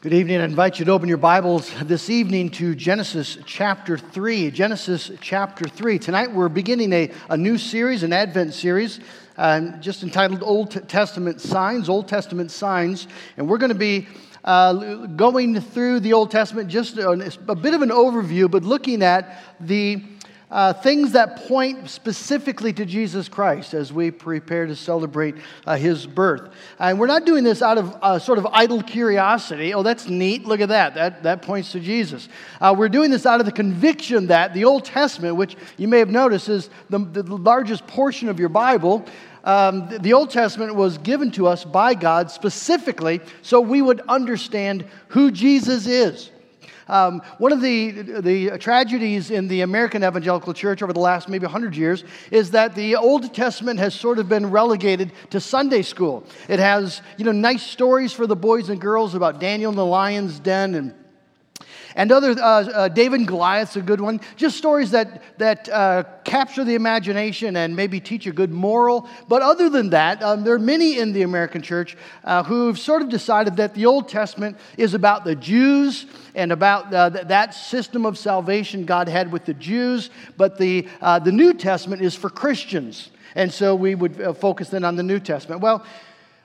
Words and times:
Good 0.00 0.14
evening. 0.14 0.40
I 0.40 0.44
invite 0.44 0.78
you 0.78 0.84
to 0.84 0.92
open 0.92 1.08
your 1.08 1.18
Bibles 1.18 1.72
this 1.82 2.08
evening 2.08 2.50
to 2.50 2.76
Genesis 2.76 3.36
chapter 3.46 3.98
3. 3.98 4.52
Genesis 4.52 5.10
chapter 5.20 5.64
3. 5.68 5.98
Tonight 5.98 6.30
we're 6.30 6.48
beginning 6.48 6.92
a, 6.92 7.10
a 7.28 7.36
new 7.36 7.58
series, 7.58 8.04
an 8.04 8.12
Advent 8.12 8.54
series, 8.54 9.00
um, 9.36 9.80
just 9.80 10.04
entitled 10.04 10.44
Old 10.44 10.88
Testament 10.88 11.40
Signs, 11.40 11.88
Old 11.88 12.06
Testament 12.06 12.52
Signs. 12.52 13.08
And 13.36 13.48
we're 13.48 13.58
going 13.58 13.72
to 13.72 13.74
be 13.74 14.06
uh, 14.44 15.06
going 15.06 15.60
through 15.60 15.98
the 15.98 16.12
Old 16.12 16.30
Testament, 16.30 16.68
just 16.68 16.96
a, 16.96 17.10
a 17.48 17.56
bit 17.56 17.74
of 17.74 17.82
an 17.82 17.88
overview, 17.88 18.48
but 18.48 18.62
looking 18.62 19.02
at 19.02 19.42
the 19.58 20.00
uh, 20.50 20.72
things 20.72 21.12
that 21.12 21.46
point 21.46 21.90
specifically 21.90 22.72
to 22.72 22.86
Jesus 22.86 23.28
Christ 23.28 23.74
as 23.74 23.92
we 23.92 24.10
prepare 24.10 24.66
to 24.66 24.74
celebrate 24.74 25.34
uh, 25.66 25.76
his 25.76 26.06
birth. 26.06 26.50
And 26.78 26.98
we're 26.98 27.06
not 27.06 27.26
doing 27.26 27.44
this 27.44 27.60
out 27.60 27.76
of 27.76 27.96
uh, 28.00 28.18
sort 28.18 28.38
of 28.38 28.46
idle 28.46 28.82
curiosity. 28.82 29.74
Oh, 29.74 29.82
that's 29.82 30.08
neat. 30.08 30.46
Look 30.46 30.60
at 30.60 30.70
that. 30.70 30.94
That, 30.94 31.22
that 31.22 31.42
points 31.42 31.72
to 31.72 31.80
Jesus. 31.80 32.28
Uh, 32.60 32.74
we're 32.76 32.88
doing 32.88 33.10
this 33.10 33.26
out 33.26 33.40
of 33.40 33.46
the 33.46 33.52
conviction 33.52 34.28
that 34.28 34.54
the 34.54 34.64
Old 34.64 34.84
Testament, 34.84 35.36
which 35.36 35.56
you 35.76 35.86
may 35.86 35.98
have 35.98 36.10
noticed 36.10 36.48
is 36.48 36.70
the, 36.88 36.98
the 36.98 37.22
largest 37.22 37.86
portion 37.86 38.28
of 38.28 38.40
your 38.40 38.48
Bible, 38.48 39.04
um, 39.44 39.88
the 40.00 40.12
Old 40.12 40.30
Testament 40.30 40.74
was 40.74 40.98
given 40.98 41.30
to 41.32 41.46
us 41.46 41.64
by 41.64 41.94
God 41.94 42.30
specifically 42.30 43.20
so 43.42 43.60
we 43.60 43.80
would 43.80 44.00
understand 44.08 44.84
who 45.08 45.30
Jesus 45.30 45.86
is. 45.86 46.30
Um, 46.88 47.22
one 47.38 47.52
of 47.52 47.60
the, 47.60 47.90
the 47.90 48.58
tragedies 48.58 49.30
in 49.30 49.48
the 49.48 49.60
American 49.60 50.02
evangelical 50.02 50.54
church 50.54 50.82
over 50.82 50.92
the 50.92 51.00
last 51.00 51.28
maybe 51.28 51.44
100 51.44 51.76
years 51.76 52.04
is 52.30 52.50
that 52.52 52.74
the 52.74 52.96
Old 52.96 53.34
Testament 53.34 53.78
has 53.78 53.94
sort 53.94 54.18
of 54.18 54.28
been 54.28 54.50
relegated 54.50 55.12
to 55.30 55.40
Sunday 55.40 55.82
school. 55.82 56.24
It 56.48 56.58
has, 56.58 57.02
you 57.16 57.24
know, 57.24 57.32
nice 57.32 57.62
stories 57.62 58.12
for 58.12 58.26
the 58.26 58.36
boys 58.36 58.68
and 58.68 58.80
girls 58.80 59.14
about 59.14 59.40
Daniel 59.40 59.70
in 59.70 59.76
the 59.76 59.84
lion's 59.84 60.40
den 60.40 60.74
and 60.74 60.94
and 61.98 62.12
other, 62.12 62.30
uh, 62.30 62.44
uh, 62.44 62.88
David 62.88 63.18
and 63.18 63.28
Goliath's 63.28 63.74
a 63.74 63.82
good 63.82 64.00
one. 64.00 64.20
Just 64.36 64.56
stories 64.56 64.92
that, 64.92 65.20
that 65.38 65.68
uh, 65.68 66.04
capture 66.22 66.62
the 66.62 66.76
imagination 66.76 67.56
and 67.56 67.74
maybe 67.74 67.98
teach 67.98 68.24
a 68.28 68.32
good 68.32 68.52
moral. 68.52 69.08
But 69.26 69.42
other 69.42 69.68
than 69.68 69.90
that, 69.90 70.22
um, 70.22 70.44
there 70.44 70.54
are 70.54 70.60
many 70.60 71.00
in 71.00 71.12
the 71.12 71.22
American 71.22 71.60
church 71.60 71.96
uh, 72.22 72.44
who've 72.44 72.78
sort 72.78 73.02
of 73.02 73.08
decided 73.08 73.56
that 73.56 73.74
the 73.74 73.86
Old 73.86 74.08
Testament 74.08 74.58
is 74.76 74.94
about 74.94 75.24
the 75.24 75.34
Jews 75.34 76.06
and 76.36 76.52
about 76.52 76.94
uh, 76.94 77.10
th- 77.10 77.26
that 77.26 77.52
system 77.52 78.06
of 78.06 78.16
salvation 78.16 78.84
God 78.84 79.08
had 79.08 79.32
with 79.32 79.44
the 79.44 79.54
Jews, 79.54 80.10
but 80.36 80.56
the, 80.56 80.86
uh, 81.00 81.18
the 81.18 81.32
New 81.32 81.52
Testament 81.52 82.00
is 82.00 82.14
for 82.14 82.30
Christians. 82.30 83.10
And 83.34 83.52
so 83.52 83.74
we 83.74 83.96
would 83.96 84.36
focus 84.38 84.68
then 84.68 84.84
on 84.84 84.94
the 84.94 85.02
New 85.02 85.18
Testament. 85.18 85.62
Well, 85.62 85.84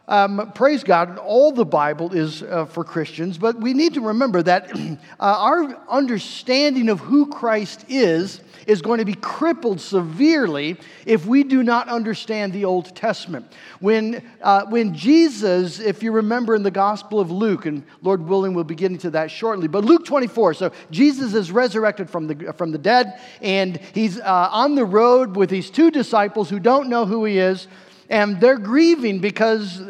um, 0.07 0.51
praise 0.53 0.83
God, 0.83 1.17
all 1.17 1.53
the 1.53 1.65
Bible 1.65 2.13
is 2.13 2.43
uh, 2.43 2.65
for 2.65 2.83
Christians, 2.83 3.37
but 3.37 3.59
we 3.59 3.73
need 3.73 3.93
to 3.93 4.01
remember 4.01 4.43
that 4.43 4.69
uh, 4.75 4.97
our 5.19 5.77
understanding 5.87 6.89
of 6.89 6.99
who 6.99 7.27
Christ 7.27 7.85
is 7.87 8.41
is 8.67 8.81
going 8.81 8.99
to 8.99 9.05
be 9.05 9.13
crippled 9.13 9.79
severely 9.79 10.77
if 11.05 11.25
we 11.25 11.43
do 11.43 11.63
not 11.63 11.87
understand 11.89 12.53
the 12.53 12.65
Old 12.65 12.95
Testament. 12.95 13.45
When, 13.79 14.23
uh, 14.41 14.65
when 14.65 14.93
Jesus, 14.93 15.79
if 15.79 16.03
you 16.03 16.11
remember 16.11 16.55
in 16.55 16.63
the 16.63 16.71
Gospel 16.71 17.19
of 17.19 17.31
Luke, 17.31 17.65
and 17.65 17.83
Lord 18.01 18.21
willing, 18.21 18.53
we'll 18.53 18.63
be 18.63 18.75
getting 18.75 18.97
to 18.99 19.09
that 19.11 19.31
shortly, 19.31 19.67
but 19.67 19.85
Luke 19.85 20.05
24, 20.05 20.53
so 20.53 20.71
Jesus 20.91 21.33
is 21.33 21.51
resurrected 21.51 22.09
from 22.09 22.27
the, 22.27 22.53
from 22.53 22.71
the 22.71 22.77
dead, 22.77 23.21
and 23.41 23.77
he's 23.93 24.19
uh, 24.19 24.49
on 24.51 24.75
the 24.75 24.85
road 24.85 25.35
with 25.35 25.49
these 25.49 25.69
two 25.69 25.91
disciples 25.91 26.49
who 26.49 26.59
don't 26.59 26.89
know 26.89 27.05
who 27.05 27.23
he 27.25 27.39
is 27.39 27.67
and 28.14 28.39
they're 28.39 28.59
grieving 28.59 29.19
because 29.19 29.81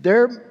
they're 0.00 0.44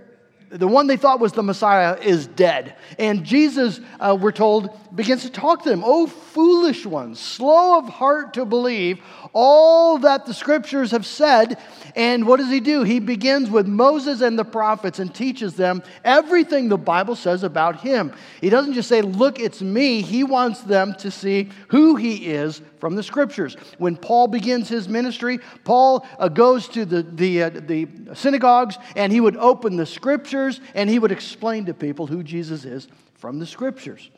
the 0.49 0.67
one 0.67 0.87
they 0.87 0.95
thought 0.95 1.19
was 1.19 1.33
the 1.33 1.43
Messiah 1.43 1.97
is 2.01 2.25
dead. 2.27 2.77
And 2.97 3.25
Jesus, 3.25 3.81
uh, 3.99 4.17
we're 4.19 4.31
told, 4.31 4.69
begins 4.95 5.23
to 5.23 5.29
talk 5.29 5.63
to 5.63 5.69
them. 5.69 5.83
Oh, 5.85 6.07
foolish 6.07 6.85
ones, 6.85 7.19
slow 7.19 7.79
of 7.79 7.89
heart 7.89 8.33
to 8.35 8.45
believe 8.45 8.99
all 9.33 9.97
that 9.99 10.25
the 10.25 10.33
scriptures 10.33 10.91
have 10.91 11.05
said. 11.05 11.57
And 11.97 12.25
what 12.25 12.37
does 12.37 12.49
he 12.49 12.61
do? 12.61 12.83
He 12.83 12.99
begins 12.99 13.49
with 13.49 13.67
Moses 13.67 14.21
and 14.21 14.39
the 14.39 14.45
prophets 14.45 14.99
and 14.99 15.13
teaches 15.13 15.55
them 15.55 15.83
everything 16.05 16.69
the 16.69 16.77
Bible 16.77 17.17
says 17.17 17.43
about 17.43 17.81
him. 17.81 18.13
He 18.39 18.49
doesn't 18.49 18.73
just 18.73 18.87
say, 18.87 19.01
Look, 19.01 19.41
it's 19.41 19.61
me. 19.61 20.01
He 20.01 20.23
wants 20.23 20.61
them 20.61 20.93
to 20.99 21.11
see 21.11 21.49
who 21.67 21.97
he 21.97 22.25
is 22.27 22.61
from 22.79 22.95
the 22.95 23.03
scriptures. 23.03 23.55
When 23.77 23.95
Paul 23.95 24.27
begins 24.27 24.69
his 24.69 24.87
ministry, 24.87 25.39
Paul 25.63 26.05
uh, 26.19 26.27
goes 26.29 26.67
to 26.69 26.85
the, 26.85 27.03
the, 27.03 27.43
uh, 27.43 27.49
the 27.49 27.87
synagogues 28.13 28.77
and 28.95 29.11
he 29.11 29.19
would 29.19 29.37
open 29.37 29.75
the 29.75 29.85
scriptures 29.85 30.59
and 30.75 30.89
he 30.89 30.99
would 30.99 31.11
explain 31.11 31.65
to 31.65 31.73
people 31.73 32.07
who 32.07 32.23
Jesus 32.23 32.65
is 32.65 32.87
from 33.15 33.39
the 33.39 33.45
scriptures. 33.45 34.09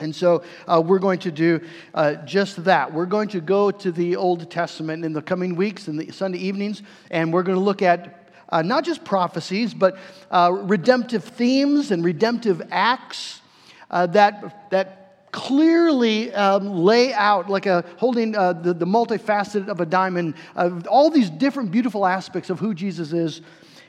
And 0.00 0.14
so 0.14 0.42
uh, 0.66 0.82
we're 0.84 0.98
going 0.98 1.20
to 1.20 1.30
do 1.30 1.60
uh, 1.94 2.14
just 2.24 2.64
that. 2.64 2.92
We're 2.92 3.06
going 3.06 3.28
to 3.28 3.40
go 3.40 3.70
to 3.70 3.92
the 3.92 4.16
Old 4.16 4.50
Testament 4.50 5.04
in 5.04 5.12
the 5.12 5.22
coming 5.22 5.54
weeks 5.54 5.86
and 5.86 5.98
the 5.98 6.10
Sunday 6.10 6.38
evenings, 6.38 6.82
and 7.12 7.32
we're 7.32 7.44
going 7.44 7.56
to 7.56 7.62
look 7.62 7.80
at 7.80 8.32
uh, 8.48 8.62
not 8.62 8.84
just 8.84 9.04
prophecies, 9.04 9.72
but 9.72 9.96
uh, 10.32 10.50
redemptive 10.52 11.22
themes 11.22 11.92
and 11.92 12.04
redemptive 12.04 12.60
acts 12.70 13.40
uh, 13.90 14.06
that, 14.06 14.70
that 14.70 15.03
clearly 15.34 16.32
um, 16.32 16.68
lay 16.84 17.12
out, 17.12 17.50
like 17.50 17.66
a, 17.66 17.84
holding 17.96 18.36
uh, 18.36 18.52
the, 18.52 18.72
the 18.72 18.86
multifaceted 18.86 19.66
of 19.66 19.80
a 19.80 19.86
diamond, 19.86 20.34
all 20.88 21.10
these 21.10 21.28
different 21.28 21.72
beautiful 21.72 22.06
aspects 22.06 22.50
of 22.50 22.60
who 22.60 22.72
Jesus 22.72 23.12
is 23.12 23.40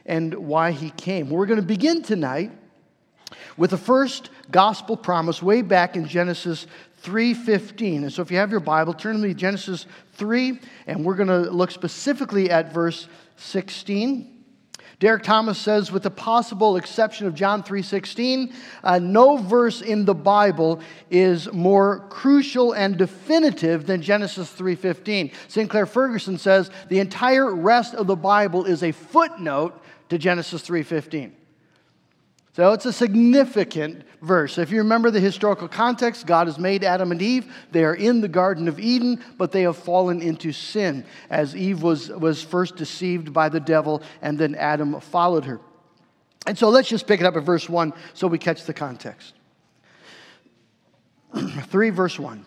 and 0.08 0.34
why 0.34 0.72
he 0.72 0.90
came. 0.90 1.30
We're 1.30 1.46
going 1.46 1.62
to 1.62 1.66
begin 1.66 2.02
tonight 2.02 2.52
with 3.58 3.70
the 3.70 3.78
first 3.78 4.32
gospel 4.50 4.98
promise 4.98 5.42
way 5.42 5.62
back 5.62 5.96
in 5.96 6.08
Genesis 6.08 6.66
3:15. 7.04 8.04
And 8.04 8.12
so 8.12 8.24
if 8.24 8.32
you 8.32 8.38
have 8.38 8.50
your 8.50 8.60
Bible, 8.60 8.96
turn 8.96 9.22
to 9.22 9.34
Genesis 9.36 9.86
3 10.14 10.60
and 10.88 11.06
we're 11.06 11.16
going 11.16 11.30
to 11.30 11.52
look 11.52 11.70
specifically 11.70 12.50
at 12.50 12.74
verse 12.74 13.08
16. 13.38 14.35
Derek 15.00 15.24
Thomas 15.24 15.58
says, 15.58 15.92
with 15.92 16.04
the 16.04 16.12
possible 16.12 16.78
exception 16.78 17.28
of 17.28 17.36
John 17.36 17.64
3:16, 17.64 18.54
uh, 18.84 19.00
no 19.00 19.38
verse 19.38 19.82
in 19.82 20.06
the 20.06 20.16
Bible 20.16 20.80
is 21.10 21.52
more 21.52 22.06
crucial 22.10 22.74
and 22.74 22.98
definitive 22.98 23.88
than 23.88 24.02
Genesis 24.02 24.50
3:15. 24.52 25.32
Sinclair 25.48 25.86
Ferguson 25.86 26.38
says 26.38 26.70
the 26.88 27.00
entire 27.00 27.54
rest 27.54 27.94
of 27.94 28.08
the 28.08 28.16
Bible 28.16 28.66
is 28.66 28.84
a 28.84 28.92
footnote 28.92 29.82
to 30.10 30.18
Genesis 30.18 30.62
3:15. 30.62 31.34
So 32.56 32.72
it's 32.72 32.86
a 32.86 32.94
significant 32.94 34.04
verse. 34.22 34.58
If 34.58 34.72
you 34.72 34.78
remember 34.78 35.12
the 35.12 35.20
historical 35.20 35.68
context, 35.68 36.26
God 36.26 36.48
has 36.48 36.58
made 36.58 36.86
Adam 36.86 37.12
and 37.12 37.22
Eve. 37.22 37.54
They 37.74 37.84
are 37.84 37.96
in 37.96 38.22
the 38.22 38.30
Garden 38.30 38.70
of 38.70 38.80
Eden, 38.80 39.22
but 39.38 39.52
they 39.52 39.64
have 39.64 39.76
fallen 39.76 40.22
into 40.22 40.54
sin 40.54 41.04
as 41.30 41.54
Eve 41.54 41.84
was, 41.84 42.08
was 42.08 42.42
first 42.42 42.78
deceived 42.78 43.34
by 43.34 43.50
the 43.50 43.60
devil 43.60 44.02
and 44.22 44.40
then 44.40 44.56
Adam 44.56 45.02
followed 45.02 45.44
her. 45.44 45.60
And 46.48 46.58
so 46.58 46.70
let's 46.70 46.88
just 46.88 47.08
pick 47.08 47.20
it 47.20 47.26
up 47.26 47.36
at 47.36 47.44
verse 47.44 47.68
1 47.68 47.92
so 48.14 48.26
we 48.28 48.38
catch 48.38 48.64
the 48.64 48.74
context. 48.74 49.34
3 51.36 51.90
verse 51.90 52.18
1. 52.18 52.46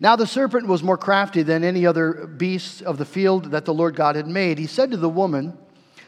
Now 0.00 0.16
the 0.16 0.26
serpent 0.26 0.66
was 0.66 0.82
more 0.82 0.96
crafty 0.96 1.42
than 1.42 1.62
any 1.62 1.84
other 1.84 2.26
beast 2.26 2.80
of 2.80 2.96
the 2.96 3.04
field 3.04 3.50
that 3.50 3.66
the 3.66 3.74
Lord 3.74 3.96
God 3.96 4.16
had 4.16 4.26
made. 4.26 4.56
He 4.56 4.66
said 4.66 4.92
to 4.92 4.96
the 4.96 5.10
woman, 5.10 5.58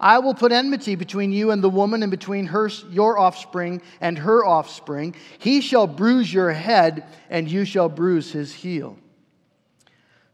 I 0.00 0.18
will 0.18 0.34
put 0.34 0.52
enmity 0.52 0.94
between 0.94 1.32
you 1.32 1.50
and 1.50 1.62
the 1.62 1.70
woman, 1.70 2.02
and 2.02 2.10
between 2.10 2.46
her, 2.46 2.68
your 2.90 3.18
offspring 3.18 3.82
and 4.00 4.18
her 4.18 4.44
offspring. 4.44 5.14
He 5.38 5.60
shall 5.60 5.86
bruise 5.86 6.32
your 6.32 6.52
head, 6.52 7.04
and 7.30 7.50
you 7.50 7.64
shall 7.64 7.88
bruise 7.88 8.32
his 8.32 8.54
heel. 8.54 8.98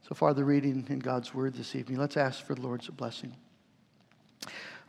So 0.08 0.14
far, 0.14 0.34
the 0.34 0.44
reading 0.44 0.86
in 0.88 0.98
God's 0.98 1.34
word 1.34 1.54
this 1.54 1.74
evening. 1.74 1.98
Let's 1.98 2.16
ask 2.16 2.44
for 2.44 2.54
the 2.54 2.60
Lord's 2.60 2.88
blessing. 2.88 3.34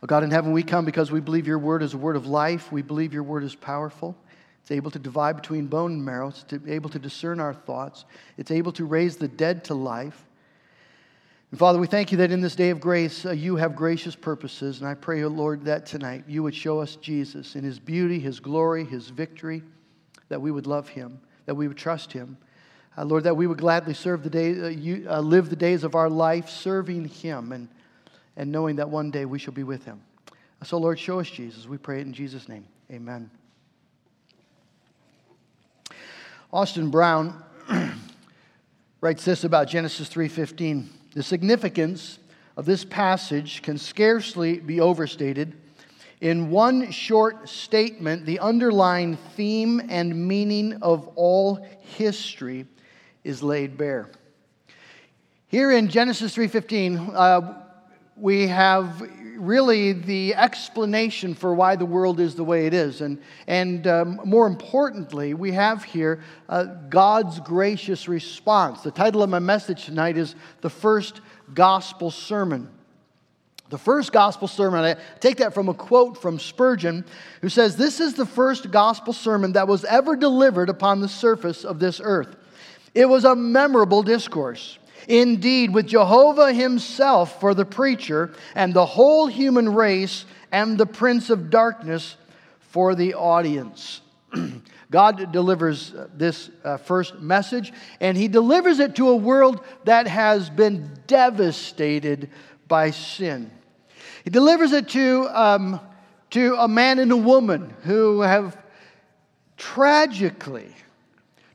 Oh 0.02 0.06
God 0.06 0.22
in 0.22 0.30
heaven, 0.30 0.52
we 0.52 0.62
come 0.62 0.84
because 0.84 1.10
we 1.10 1.20
believe 1.20 1.46
your 1.46 1.58
word 1.58 1.82
is 1.82 1.94
a 1.94 1.98
word 1.98 2.16
of 2.16 2.26
life. 2.26 2.70
We 2.70 2.82
believe 2.82 3.14
your 3.14 3.22
word 3.22 3.42
is 3.42 3.54
powerful. 3.54 4.14
It's 4.60 4.70
able 4.70 4.90
to 4.90 4.98
divide 4.98 5.36
between 5.36 5.66
bone 5.66 5.92
and 5.92 6.04
marrow. 6.04 6.28
It's 6.28 6.44
able 6.66 6.90
to 6.90 6.98
discern 6.98 7.40
our 7.40 7.54
thoughts. 7.54 8.04
It's 8.36 8.50
able 8.50 8.72
to 8.72 8.84
raise 8.84 9.16
the 9.16 9.28
dead 9.28 9.64
to 9.64 9.74
life. 9.74 10.26
And 11.54 11.58
Father, 11.60 11.78
we 11.78 11.86
thank 11.86 12.10
you 12.10 12.18
that 12.18 12.32
in 12.32 12.40
this 12.40 12.56
day 12.56 12.70
of 12.70 12.80
grace, 12.80 13.24
uh, 13.24 13.30
you 13.30 13.54
have 13.54 13.76
gracious 13.76 14.16
purposes. 14.16 14.80
And 14.80 14.88
I 14.88 14.94
pray, 14.94 15.22
oh 15.22 15.28
Lord, 15.28 15.64
that 15.66 15.86
tonight 15.86 16.24
you 16.26 16.42
would 16.42 16.52
show 16.52 16.80
us 16.80 16.96
Jesus 16.96 17.54
in 17.54 17.62
his 17.62 17.78
beauty, 17.78 18.18
his 18.18 18.40
glory, 18.40 18.84
his 18.84 19.08
victory, 19.10 19.62
that 20.30 20.42
we 20.42 20.50
would 20.50 20.66
love 20.66 20.88
him, 20.88 21.20
that 21.46 21.54
we 21.54 21.68
would 21.68 21.76
trust 21.76 22.12
him. 22.12 22.36
Uh, 22.98 23.04
Lord, 23.04 23.22
that 23.22 23.36
we 23.36 23.46
would 23.46 23.58
gladly 23.58 23.94
serve 23.94 24.24
the 24.24 24.30
day, 24.30 24.60
uh, 24.60 24.66
you, 24.66 25.06
uh, 25.08 25.20
live 25.20 25.48
the 25.48 25.54
days 25.54 25.84
of 25.84 25.94
our 25.94 26.10
life 26.10 26.48
serving 26.48 27.04
him 27.04 27.52
and, 27.52 27.68
and 28.36 28.50
knowing 28.50 28.74
that 28.74 28.90
one 28.90 29.12
day 29.12 29.24
we 29.24 29.38
shall 29.38 29.54
be 29.54 29.62
with 29.62 29.84
him. 29.84 30.02
So, 30.64 30.76
Lord, 30.78 30.98
show 30.98 31.20
us 31.20 31.30
Jesus. 31.30 31.68
We 31.68 31.78
pray 31.78 32.00
it 32.00 32.06
in 32.08 32.12
Jesus' 32.12 32.48
name. 32.48 32.66
Amen. 32.90 33.30
Austin 36.52 36.90
Brown 36.90 37.40
writes 39.00 39.24
this 39.24 39.44
about 39.44 39.68
Genesis 39.68 40.08
3:15. 40.08 40.88
The 41.14 41.22
significance 41.22 42.18
of 42.56 42.66
this 42.66 42.84
passage 42.84 43.62
can 43.62 43.78
scarcely 43.78 44.58
be 44.58 44.80
overstated. 44.80 45.56
In 46.20 46.50
one 46.50 46.90
short 46.90 47.48
statement, 47.48 48.26
the 48.26 48.40
underlying 48.40 49.16
theme 49.36 49.80
and 49.88 50.28
meaning 50.28 50.74
of 50.82 51.08
all 51.14 51.66
history 51.80 52.66
is 53.22 53.42
laid 53.42 53.76
bare. 53.76 54.10
Here 55.46 55.70
in 55.70 55.88
Genesis 55.88 56.34
3:15, 56.34 57.10
uh, 57.14 57.63
we 58.16 58.46
have 58.46 59.02
really 59.36 59.92
the 59.92 60.34
explanation 60.34 61.34
for 61.34 61.54
why 61.54 61.76
the 61.76 61.84
world 61.84 62.20
is 62.20 62.34
the 62.34 62.44
way 62.44 62.66
it 62.66 62.74
is. 62.74 63.00
And, 63.00 63.20
and 63.46 63.86
um, 63.86 64.20
more 64.24 64.46
importantly, 64.46 65.34
we 65.34 65.52
have 65.52 65.82
here 65.82 66.22
uh, 66.48 66.64
God's 66.88 67.40
gracious 67.40 68.08
response. 68.08 68.82
The 68.82 68.92
title 68.92 69.22
of 69.22 69.30
my 69.30 69.40
message 69.40 69.84
tonight 69.86 70.16
is 70.16 70.34
The 70.60 70.70
First 70.70 71.20
Gospel 71.52 72.10
Sermon. 72.10 72.70
The 73.70 73.78
first 73.78 74.12
gospel 74.12 74.46
sermon, 74.46 74.84
I 74.84 74.94
take 75.20 75.38
that 75.38 75.54
from 75.54 75.68
a 75.68 75.74
quote 75.74 76.20
from 76.20 76.38
Spurgeon, 76.38 77.04
who 77.40 77.48
says, 77.48 77.76
This 77.76 77.98
is 77.98 78.14
the 78.14 78.26
first 78.26 78.70
gospel 78.70 79.12
sermon 79.12 79.52
that 79.52 79.66
was 79.66 79.84
ever 79.86 80.14
delivered 80.16 80.68
upon 80.68 81.00
the 81.00 81.08
surface 81.08 81.64
of 81.64 81.80
this 81.80 82.00
earth. 82.04 82.36
It 82.94 83.06
was 83.06 83.24
a 83.24 83.34
memorable 83.34 84.02
discourse. 84.02 84.78
Indeed, 85.08 85.74
with 85.74 85.86
Jehovah 85.86 86.52
himself 86.52 87.40
for 87.40 87.54
the 87.54 87.64
preacher, 87.64 88.32
and 88.54 88.72
the 88.72 88.86
whole 88.86 89.26
human 89.26 89.74
race 89.74 90.24
and 90.50 90.78
the 90.78 90.86
prince 90.86 91.30
of 91.30 91.50
darkness 91.50 92.16
for 92.60 92.94
the 92.94 93.14
audience. 93.14 94.00
God 94.90 95.32
delivers 95.32 95.92
this 96.14 96.50
uh, 96.62 96.76
first 96.76 97.18
message, 97.18 97.72
and 98.00 98.16
He 98.16 98.28
delivers 98.28 98.78
it 98.78 98.96
to 98.96 99.08
a 99.08 99.16
world 99.16 99.60
that 99.84 100.06
has 100.06 100.50
been 100.50 100.90
devastated 101.06 102.30
by 102.68 102.90
sin. 102.90 103.50
He 104.22 104.30
delivers 104.30 104.72
it 104.72 104.88
to, 104.90 105.28
um, 105.28 105.80
to 106.30 106.56
a 106.56 106.68
man 106.68 106.98
and 106.98 107.12
a 107.12 107.16
woman 107.16 107.74
who 107.82 108.20
have 108.20 108.56
tragically 109.56 110.72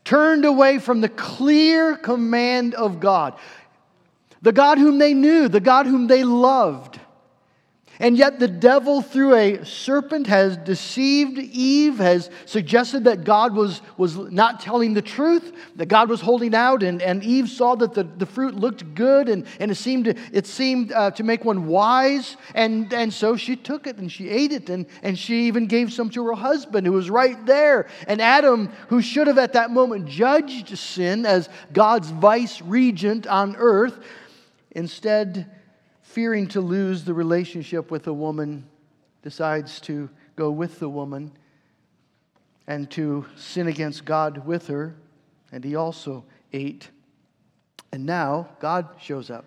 turned 0.09 0.43
away 0.43 0.79
from 0.79 1.01
the 1.01 1.09
clear 1.09 1.95
command 1.95 2.73
of 2.73 2.99
God, 2.99 3.35
the 4.41 4.51
God 4.51 4.79
whom 4.79 4.97
they 4.97 5.13
knew, 5.13 5.47
the 5.47 5.59
God 5.59 5.85
whom 5.85 6.07
they 6.07 6.23
loved. 6.23 6.99
And 8.01 8.17
yet, 8.17 8.39
the 8.39 8.47
devil, 8.47 9.01
through 9.01 9.35
a 9.35 9.65
serpent, 9.65 10.27
has 10.27 10.55
deceived 10.55 11.37
Eve, 11.37 11.97
has 11.97 12.29
suggested 12.45 13.03
that 13.03 13.25
God 13.25 13.53
was, 13.53 13.81
was 13.97 14.15
not 14.15 14.61
telling 14.61 14.93
the 14.93 15.01
truth, 15.01 15.51
that 15.75 15.87
God 15.87 16.07
was 16.07 16.21
holding 16.21 16.55
out. 16.55 16.81
And, 16.81 17.01
and 17.01 17.21
Eve 17.21 17.49
saw 17.49 17.75
that 17.75 17.93
the, 17.93 18.03
the 18.03 18.25
fruit 18.25 18.55
looked 18.55 18.95
good 18.95 19.27
and, 19.27 19.45
and 19.59 19.69
it 19.69 19.75
seemed, 19.75 20.07
it 20.07 20.47
seemed 20.47 20.93
uh, 20.93 21.11
to 21.11 21.23
make 21.23 21.43
one 21.43 21.67
wise. 21.67 22.37
And, 22.55 22.93
and 22.93 23.13
so 23.13 23.35
she 23.35 23.57
took 23.57 23.85
it 23.85 23.97
and 23.97 24.09
she 24.09 24.29
ate 24.29 24.53
it. 24.53 24.69
And, 24.69 24.85
and 25.03 25.19
she 25.19 25.47
even 25.47 25.67
gave 25.67 25.91
some 25.91 26.09
to 26.11 26.25
her 26.27 26.35
husband 26.35 26.87
who 26.87 26.93
was 26.93 27.09
right 27.09 27.45
there. 27.45 27.87
And 28.07 28.21
Adam, 28.21 28.71
who 28.87 29.01
should 29.01 29.27
have 29.27 29.37
at 29.37 29.51
that 29.53 29.71
moment 29.71 30.05
judged 30.05 30.77
sin 30.77 31.25
as 31.25 31.49
God's 31.73 32.11
vice 32.11 32.61
regent 32.61 33.27
on 33.27 33.57
earth, 33.57 33.99
instead 34.71 35.51
fearing 36.19 36.49
to 36.49 36.59
lose 36.59 37.05
the 37.05 37.13
relationship 37.13 37.89
with 37.89 38.05
a 38.07 38.11
woman, 38.11 38.67
decides 39.21 39.79
to 39.79 40.09
go 40.35 40.51
with 40.51 40.77
the 40.79 40.89
woman 40.89 41.31
and 42.67 42.91
to 42.91 43.25
sin 43.37 43.67
against 43.67 44.03
God 44.03 44.45
with 44.45 44.67
her, 44.67 44.97
and 45.53 45.63
he 45.63 45.77
also 45.77 46.25
ate. 46.51 46.89
And 47.93 48.05
now 48.05 48.49
God 48.59 48.89
shows 48.99 49.29
up. 49.29 49.45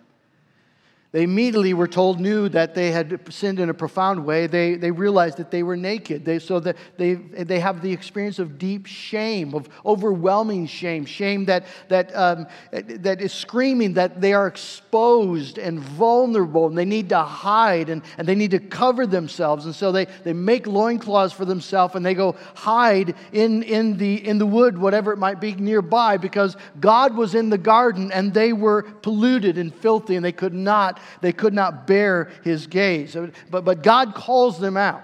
They 1.12 1.24
immediately 1.24 1.74
were 1.74 1.86
told, 1.86 2.20
knew 2.20 2.48
that 2.48 2.74
they 2.74 2.90
had 2.90 3.20
sinned 3.30 3.60
in 3.60 3.68
a 3.68 3.74
profound 3.74 4.24
way. 4.24 4.46
They, 4.46 4.76
they 4.76 4.90
realized 4.90 5.36
that 5.36 5.50
they 5.50 5.62
were 5.62 5.76
naked. 5.76 6.24
They, 6.24 6.38
so 6.38 6.58
that 6.60 6.76
they, 6.96 7.14
they 7.14 7.60
have 7.60 7.82
the 7.82 7.92
experience 7.92 8.38
of 8.38 8.58
deep 8.58 8.86
shame, 8.86 9.54
of 9.54 9.68
overwhelming 9.84 10.66
shame, 10.66 11.04
shame 11.04 11.44
that, 11.44 11.66
that, 11.88 12.16
um, 12.16 12.46
that 12.72 13.20
is 13.20 13.30
screaming 13.30 13.92
that 13.92 14.22
they 14.22 14.32
are 14.32 14.46
exposed 14.46 15.58
and 15.58 15.80
vulnerable 15.80 16.66
and 16.66 16.78
they 16.78 16.86
need 16.86 17.10
to 17.10 17.20
hide 17.20 17.90
and, 17.90 18.00
and 18.16 18.26
they 18.26 18.34
need 18.34 18.52
to 18.52 18.58
cover 18.58 19.06
themselves. 19.06 19.66
And 19.66 19.74
so 19.74 19.92
they, 19.92 20.06
they 20.24 20.32
make 20.32 20.66
loincloths 20.66 21.34
for 21.34 21.44
themselves 21.44 21.94
and 21.94 22.06
they 22.06 22.14
go 22.14 22.36
hide 22.54 23.14
in, 23.32 23.62
in, 23.64 23.98
the, 23.98 24.26
in 24.26 24.38
the 24.38 24.46
wood, 24.46 24.78
whatever 24.78 25.12
it 25.12 25.18
might 25.18 25.42
be 25.42 25.52
nearby, 25.52 26.16
because 26.16 26.56
God 26.80 27.14
was 27.14 27.34
in 27.34 27.50
the 27.50 27.58
garden 27.58 28.10
and 28.12 28.32
they 28.32 28.54
were 28.54 28.84
polluted 28.84 29.58
and 29.58 29.74
filthy 29.74 30.16
and 30.16 30.24
they 30.24 30.32
could 30.32 30.54
not 30.54 31.00
they 31.20 31.32
could 31.32 31.54
not 31.54 31.86
bear 31.86 32.30
his 32.44 32.66
gaze. 32.66 33.16
But, 33.50 33.64
but 33.64 33.82
God 33.82 34.14
calls 34.14 34.58
them 34.58 34.76
out. 34.76 35.02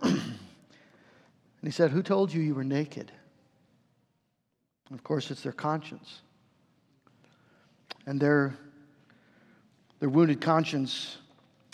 and 0.02 0.38
he 1.62 1.70
said, 1.70 1.90
Who 1.90 2.02
told 2.02 2.32
you 2.32 2.40
you 2.40 2.54
were 2.54 2.64
naked? 2.64 3.12
And 4.88 4.98
of 4.98 5.04
course, 5.04 5.30
it's 5.30 5.42
their 5.42 5.52
conscience. 5.52 6.20
And 8.06 8.20
their, 8.20 8.56
their 10.00 10.08
wounded 10.08 10.40
conscience 10.40 11.18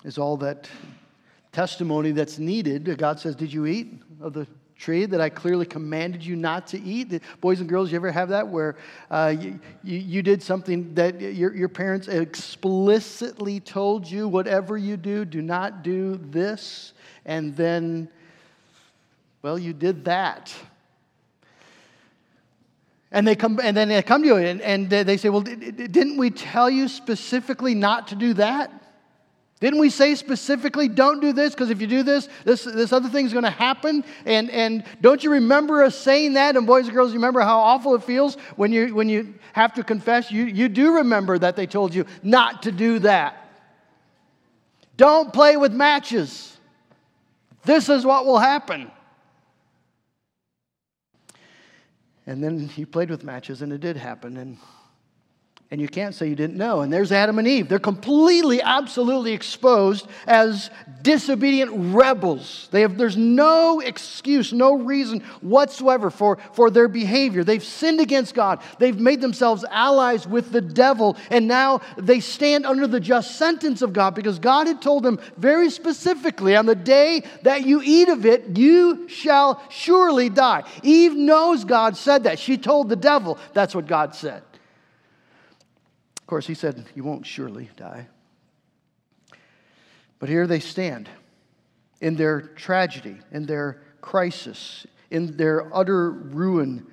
is 0.05 0.19
all 0.19 0.37
that 0.39 0.69
testimony 1.53 2.11
that's 2.13 2.39
needed. 2.39 2.99
God 2.99 3.19
says, 3.19 3.35
Did 3.35 3.53
you 3.53 3.67
eat 3.67 4.03
of 4.21 4.33
the 4.33 4.47
tree 4.79 5.07
that 5.07 5.21
I 5.21 5.29
clearly 5.29 5.67
commanded 5.67 6.25
you 6.25 6.37
not 6.37 6.67
to 6.69 6.81
eat? 6.81 7.23
Boys 7.41 7.61
and 7.61 7.69
girls, 7.69 7.91
you 7.91 7.97
ever 7.97 8.11
have 8.11 8.29
that 8.31 8.49
where 8.49 8.77
uh, 9.11 9.35
you, 9.39 9.59
you, 9.83 9.99
you, 9.99 10.23
did 10.23 10.43
something 10.43 10.95
that 10.95 11.21
your, 11.21 11.55
your 11.55 11.69
parents 11.69 12.09
explicitly 12.09 13.61
told 13.61 14.11
you, 14.11 14.29
whatever 14.29 14.77
you 14.77 14.97
do, 14.97 15.25
do 15.25 15.43
not 15.43 15.83
do 15.83 16.17
this, 16.17 16.93
and 17.25 17.57
then, 17.57 18.09
well, 19.43 19.59
you 19.59 19.73
did 19.73 20.05
that. 20.05 20.55
And, 23.13 23.27
they 23.27 23.37
come, 23.37 23.61
and 23.63 23.77
then 23.77 23.89
they 23.89 24.03
come 24.03 24.23
to 24.23 24.29
you 24.29 24.37
and, 24.37 24.61
and 24.61 24.91
they 24.91 25.17
say, 25.17 25.29
Well, 25.29 25.41
didn't 25.41 26.19
we 26.19 26.31
tell 26.31 26.69
you 26.69 26.89
specifically 26.89 27.75
not 27.75 28.09
to 28.09 28.15
do 28.15 28.35
that? 28.35 28.71
Didn't 29.59 29.81
we 29.81 29.89
say 29.89 30.15
specifically, 30.15 30.87
don't 30.87 31.21
do 31.21 31.33
this? 31.33 31.55
Because 31.55 31.71
if 31.71 31.81
you 31.81 31.87
do 31.87 32.03
this, 32.03 32.29
this, 32.45 32.65
this 32.65 32.93
other 32.93 33.09
thing 33.09 33.25
is 33.25 33.33
going 33.33 33.45
to 33.45 33.51
happen. 33.51 34.05
And, 34.27 34.51
and 34.51 34.85
don't 35.01 35.25
you 35.25 35.31
remember 35.33 35.83
us 35.83 35.97
saying 35.97 36.35
that? 36.35 36.57
And 36.57 36.67
boys 36.67 36.87
and 36.87 36.95
girls, 36.95 37.13
you 37.13 37.19
remember 37.19 37.41
how 37.41 37.59
awful 37.59 37.95
it 37.95 38.05
feels 38.05 38.35
when 38.57 38.71
you, 38.71 38.95
when 38.95 39.09
you 39.09 39.35
have 39.55 39.73
to 39.75 39.83
confess? 39.83 40.31
You, 40.31 40.45
you 40.45 40.69
do 40.69 40.97
remember 40.97 41.39
that 41.39 41.57
they 41.57 41.67
told 41.67 41.95
you 41.95 42.05
not 42.23 42.65
to 42.65 42.73
do 42.73 42.99
that. 42.99 43.49
Don't 44.99 45.33
play 45.33 45.57
with 45.57 45.73
matches. 45.73 46.55
This 47.65 47.89
is 47.89 48.05
what 48.05 48.27
will 48.27 48.39
happen. 48.39 48.91
And 52.27 52.45
then 52.45 52.69
he 52.69 52.85
played 52.85 53.09
with 53.09 53.25
matches, 53.25 53.63
and 53.63 53.73
it 53.73 53.81
did 53.81 53.97
happen. 53.97 54.37
And 54.37 54.59
and 55.69 55.81
you 55.81 55.89
can't 55.89 56.15
say 56.15 56.29
you 56.29 56.37
didn't 56.37 56.57
know. 56.57 56.83
And 56.83 56.93
there's 56.93 57.11
Adam 57.11 57.41
and 57.41 57.49
Eve. 57.49 57.69
They're 57.69 57.81
completely, 57.81 58.63
absolutely 58.63 59.33
exposed 59.33 60.07
as 60.25 60.71
disobedient 61.03 61.73
rebels. 61.93 62.69
They 62.71 62.83
have, 62.83 62.97
there's 62.97 63.17
no 63.17 63.81
excuse, 63.81 64.53
no 64.53 64.75
reason 64.75 65.23
whatsoever 65.41 66.11
for, 66.11 66.39
for 66.53 66.71
their 66.71 66.87
behavior. 66.87 67.43
They've 67.43 67.65
sinned 67.65 68.01
against 68.01 68.33
God. 68.33 68.61
They've 68.79 68.99
made 68.99 69.21
themselves 69.21 69.65
allies 69.69 70.25
with 70.25 70.53
the 70.53 70.61
devil. 70.61 71.17
And 71.31 71.49
now 71.49 71.81
they 71.97 72.21
stand 72.21 72.65
under 72.65 72.87
the 72.87 73.01
just 73.01 73.35
sentence 73.35 73.83
of 73.83 73.93
God 73.93 74.15
because 74.15 74.39
God 74.39 74.69
had 74.69 74.81
told 74.81 75.03
them 75.03 75.19
very 75.37 75.71
specifically 75.71 76.55
on 76.55 76.67
the 76.67 76.77
day 76.77 77.25
that 77.43 77.67
you 77.67 77.83
eat 77.85 78.09
of 78.09 78.25
it, 78.25 78.57
you 78.57 79.09
shall 79.09 79.61
surely 79.69 80.29
die. 80.29 80.63
Eve 80.85 81.17
knows 81.17 81.65
God 81.65 81.97
said 81.97 82.23
that. 82.23 82.39
She 82.39 82.57
told 82.57 82.89
the 82.89 82.95
devil 82.95 83.37
that's 83.53 83.75
what 83.75 83.89
God 83.89 84.15
said. 84.15 84.45
Of 86.27 86.29
course, 86.29 86.49
he 86.49 86.55
said, 86.55 86.85
You 86.97 87.05
won't 87.05 87.25
surely 87.25 87.71
die. 87.77 88.09
But 90.19 90.29
here 90.29 90.49
they 90.49 90.59
stand 90.59 91.09
in 92.01 92.17
their 92.17 92.41
tragedy, 92.41 93.19
in 93.31 93.47
their 93.47 93.81
crisis, 94.01 94.89
in 95.09 95.37
their 95.37 95.73
utter 95.73 96.11
ruin. 96.11 96.85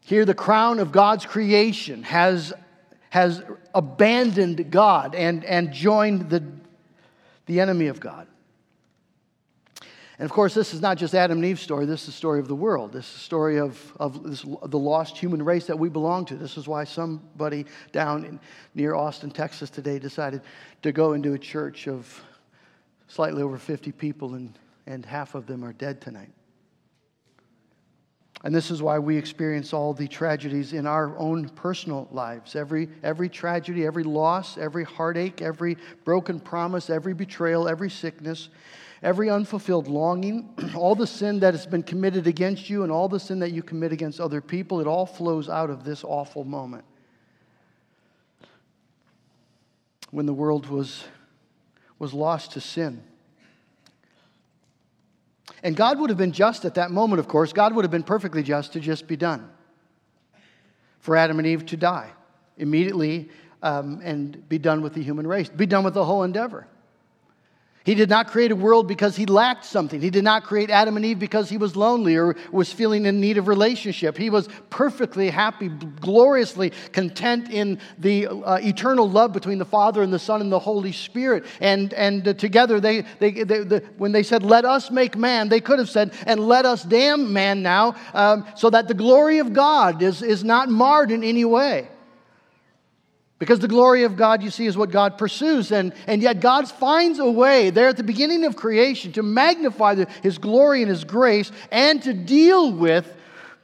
Here, 0.00 0.24
the 0.24 0.34
crown 0.34 0.80
of 0.80 0.90
God's 0.90 1.24
creation 1.24 2.02
has, 2.02 2.52
has 3.10 3.40
abandoned 3.72 4.72
God 4.72 5.14
and, 5.14 5.44
and 5.44 5.72
joined 5.72 6.28
the, 6.28 6.42
the 7.46 7.60
enemy 7.60 7.86
of 7.86 8.00
God. 8.00 8.26
And 10.20 10.26
of 10.26 10.34
course, 10.34 10.52
this 10.52 10.74
is 10.74 10.82
not 10.82 10.98
just 10.98 11.14
Adam 11.14 11.38
and 11.38 11.46
Eve's 11.46 11.62
story, 11.62 11.86
this 11.86 12.00
is 12.00 12.06
the 12.08 12.12
story 12.12 12.40
of 12.40 12.46
the 12.46 12.54
world. 12.54 12.92
This 12.92 13.06
is 13.06 13.14
the 13.14 13.20
story 13.20 13.58
of, 13.58 13.96
of 13.98 14.22
this, 14.22 14.42
the 14.42 14.78
lost 14.78 15.16
human 15.16 15.42
race 15.42 15.64
that 15.64 15.78
we 15.78 15.88
belong 15.88 16.26
to. 16.26 16.36
This 16.36 16.58
is 16.58 16.68
why 16.68 16.84
somebody 16.84 17.64
down 17.90 18.26
in, 18.26 18.40
near 18.74 18.94
Austin, 18.94 19.30
Texas 19.30 19.70
today 19.70 19.98
decided 19.98 20.42
to 20.82 20.92
go 20.92 21.14
into 21.14 21.32
a 21.32 21.38
church 21.38 21.88
of 21.88 22.22
slightly 23.08 23.40
over 23.40 23.56
50 23.56 23.92
people, 23.92 24.34
and, 24.34 24.58
and 24.86 25.06
half 25.06 25.34
of 25.34 25.46
them 25.46 25.64
are 25.64 25.72
dead 25.72 26.02
tonight. 26.02 26.32
And 28.44 28.54
this 28.54 28.70
is 28.70 28.82
why 28.82 28.98
we 28.98 29.16
experience 29.16 29.72
all 29.72 29.94
the 29.94 30.06
tragedies 30.06 30.74
in 30.74 30.86
our 30.86 31.16
own 31.16 31.48
personal 31.48 32.08
lives. 32.10 32.56
Every, 32.56 32.90
every 33.02 33.30
tragedy, 33.30 33.86
every 33.86 34.04
loss, 34.04 34.58
every 34.58 34.84
heartache, 34.84 35.40
every 35.40 35.78
broken 36.04 36.40
promise, 36.40 36.90
every 36.90 37.14
betrayal, 37.14 37.66
every 37.66 37.88
sickness 37.88 38.50
every 39.02 39.30
unfulfilled 39.30 39.88
longing, 39.88 40.48
all 40.74 40.94
the 40.94 41.06
sin 41.06 41.40
that 41.40 41.54
has 41.54 41.66
been 41.66 41.82
committed 41.82 42.26
against 42.26 42.68
you, 42.68 42.82
and 42.82 42.92
all 42.92 43.08
the 43.08 43.20
sin 43.20 43.38
that 43.40 43.52
you 43.52 43.62
commit 43.62 43.92
against 43.92 44.20
other 44.20 44.40
people, 44.40 44.80
it 44.80 44.86
all 44.86 45.06
flows 45.06 45.48
out 45.48 45.70
of 45.70 45.84
this 45.84 46.04
awful 46.04 46.44
moment. 46.44 46.84
When 50.10 50.26
the 50.26 50.34
world 50.34 50.66
was, 50.66 51.04
was 51.98 52.12
lost 52.12 52.52
to 52.52 52.60
sin. 52.60 53.02
And 55.62 55.76
God 55.76 55.98
would 56.00 56.10
have 56.10 56.18
been 56.18 56.32
just 56.32 56.64
at 56.64 56.74
that 56.74 56.90
moment, 56.90 57.20
of 57.20 57.28
course. 57.28 57.52
God 57.52 57.74
would 57.74 57.84
have 57.84 57.90
been 57.90 58.02
perfectly 58.02 58.42
just 58.42 58.72
to 58.72 58.80
just 58.80 59.06
be 59.06 59.16
done. 59.16 59.48
For 61.00 61.16
Adam 61.16 61.38
and 61.38 61.46
Eve 61.46 61.66
to 61.66 61.76
die 61.76 62.10
immediately 62.58 63.28
um, 63.62 64.00
and 64.02 64.48
be 64.48 64.58
done 64.58 64.82
with 64.82 64.94
the 64.94 65.02
human 65.02 65.26
race, 65.26 65.48
be 65.48 65.66
done 65.66 65.84
with 65.84 65.94
the 65.94 66.04
whole 66.04 66.22
endeavor. 66.22 66.66
He 67.82 67.94
did 67.94 68.10
not 68.10 68.26
create 68.28 68.52
a 68.52 68.56
world 68.56 68.86
because 68.86 69.16
he 69.16 69.24
lacked 69.24 69.64
something. 69.64 70.02
He 70.02 70.10
did 70.10 70.22
not 70.22 70.44
create 70.44 70.68
Adam 70.68 70.96
and 70.96 71.06
Eve 71.06 71.18
because 71.18 71.48
he 71.48 71.56
was 71.56 71.76
lonely 71.76 72.14
or 72.14 72.36
was 72.52 72.70
feeling 72.70 73.06
in 73.06 73.20
need 73.20 73.38
of 73.38 73.48
relationship. 73.48 74.18
He 74.18 74.28
was 74.28 74.50
perfectly 74.68 75.30
happy, 75.30 75.68
gloriously 75.68 76.72
content 76.92 77.50
in 77.50 77.80
the 77.98 78.26
uh, 78.26 78.58
eternal 78.62 79.08
love 79.08 79.32
between 79.32 79.56
the 79.56 79.64
Father 79.64 80.02
and 80.02 80.12
the 80.12 80.18
Son 80.18 80.42
and 80.42 80.52
the 80.52 80.58
Holy 80.58 80.92
Spirit. 80.92 81.46
And, 81.60 81.94
and 81.94 82.28
uh, 82.28 82.34
together, 82.34 82.80
they, 82.80 83.00
they, 83.18 83.30
they, 83.30 83.64
they, 83.64 83.78
when 83.96 84.12
they 84.12 84.24
said, 84.24 84.42
Let 84.42 84.66
us 84.66 84.90
make 84.90 85.16
man, 85.16 85.48
they 85.48 85.60
could 85.60 85.78
have 85.78 85.90
said, 85.90 86.12
And 86.26 86.46
let 86.46 86.66
us 86.66 86.82
damn 86.82 87.32
man 87.32 87.62
now, 87.62 87.94
um, 88.12 88.46
so 88.56 88.68
that 88.68 88.88
the 88.88 88.94
glory 88.94 89.38
of 89.38 89.54
God 89.54 90.02
is, 90.02 90.20
is 90.20 90.44
not 90.44 90.68
marred 90.68 91.10
in 91.10 91.24
any 91.24 91.46
way. 91.46 91.88
Because 93.40 93.58
the 93.58 93.68
glory 93.68 94.04
of 94.04 94.16
God, 94.16 94.42
you 94.42 94.50
see, 94.50 94.66
is 94.66 94.76
what 94.76 94.90
God 94.90 95.16
pursues. 95.16 95.72
And, 95.72 95.94
and 96.06 96.20
yet, 96.20 96.40
God 96.40 96.70
finds 96.70 97.18
a 97.18 97.28
way 97.28 97.70
there 97.70 97.88
at 97.88 97.96
the 97.96 98.04
beginning 98.04 98.44
of 98.44 98.54
creation 98.54 99.12
to 99.12 99.22
magnify 99.22 99.94
the, 99.94 100.06
His 100.22 100.36
glory 100.36 100.82
and 100.82 100.90
His 100.90 101.04
grace 101.04 101.50
and 101.72 102.02
to 102.02 102.12
deal 102.12 102.70
with 102.70 103.10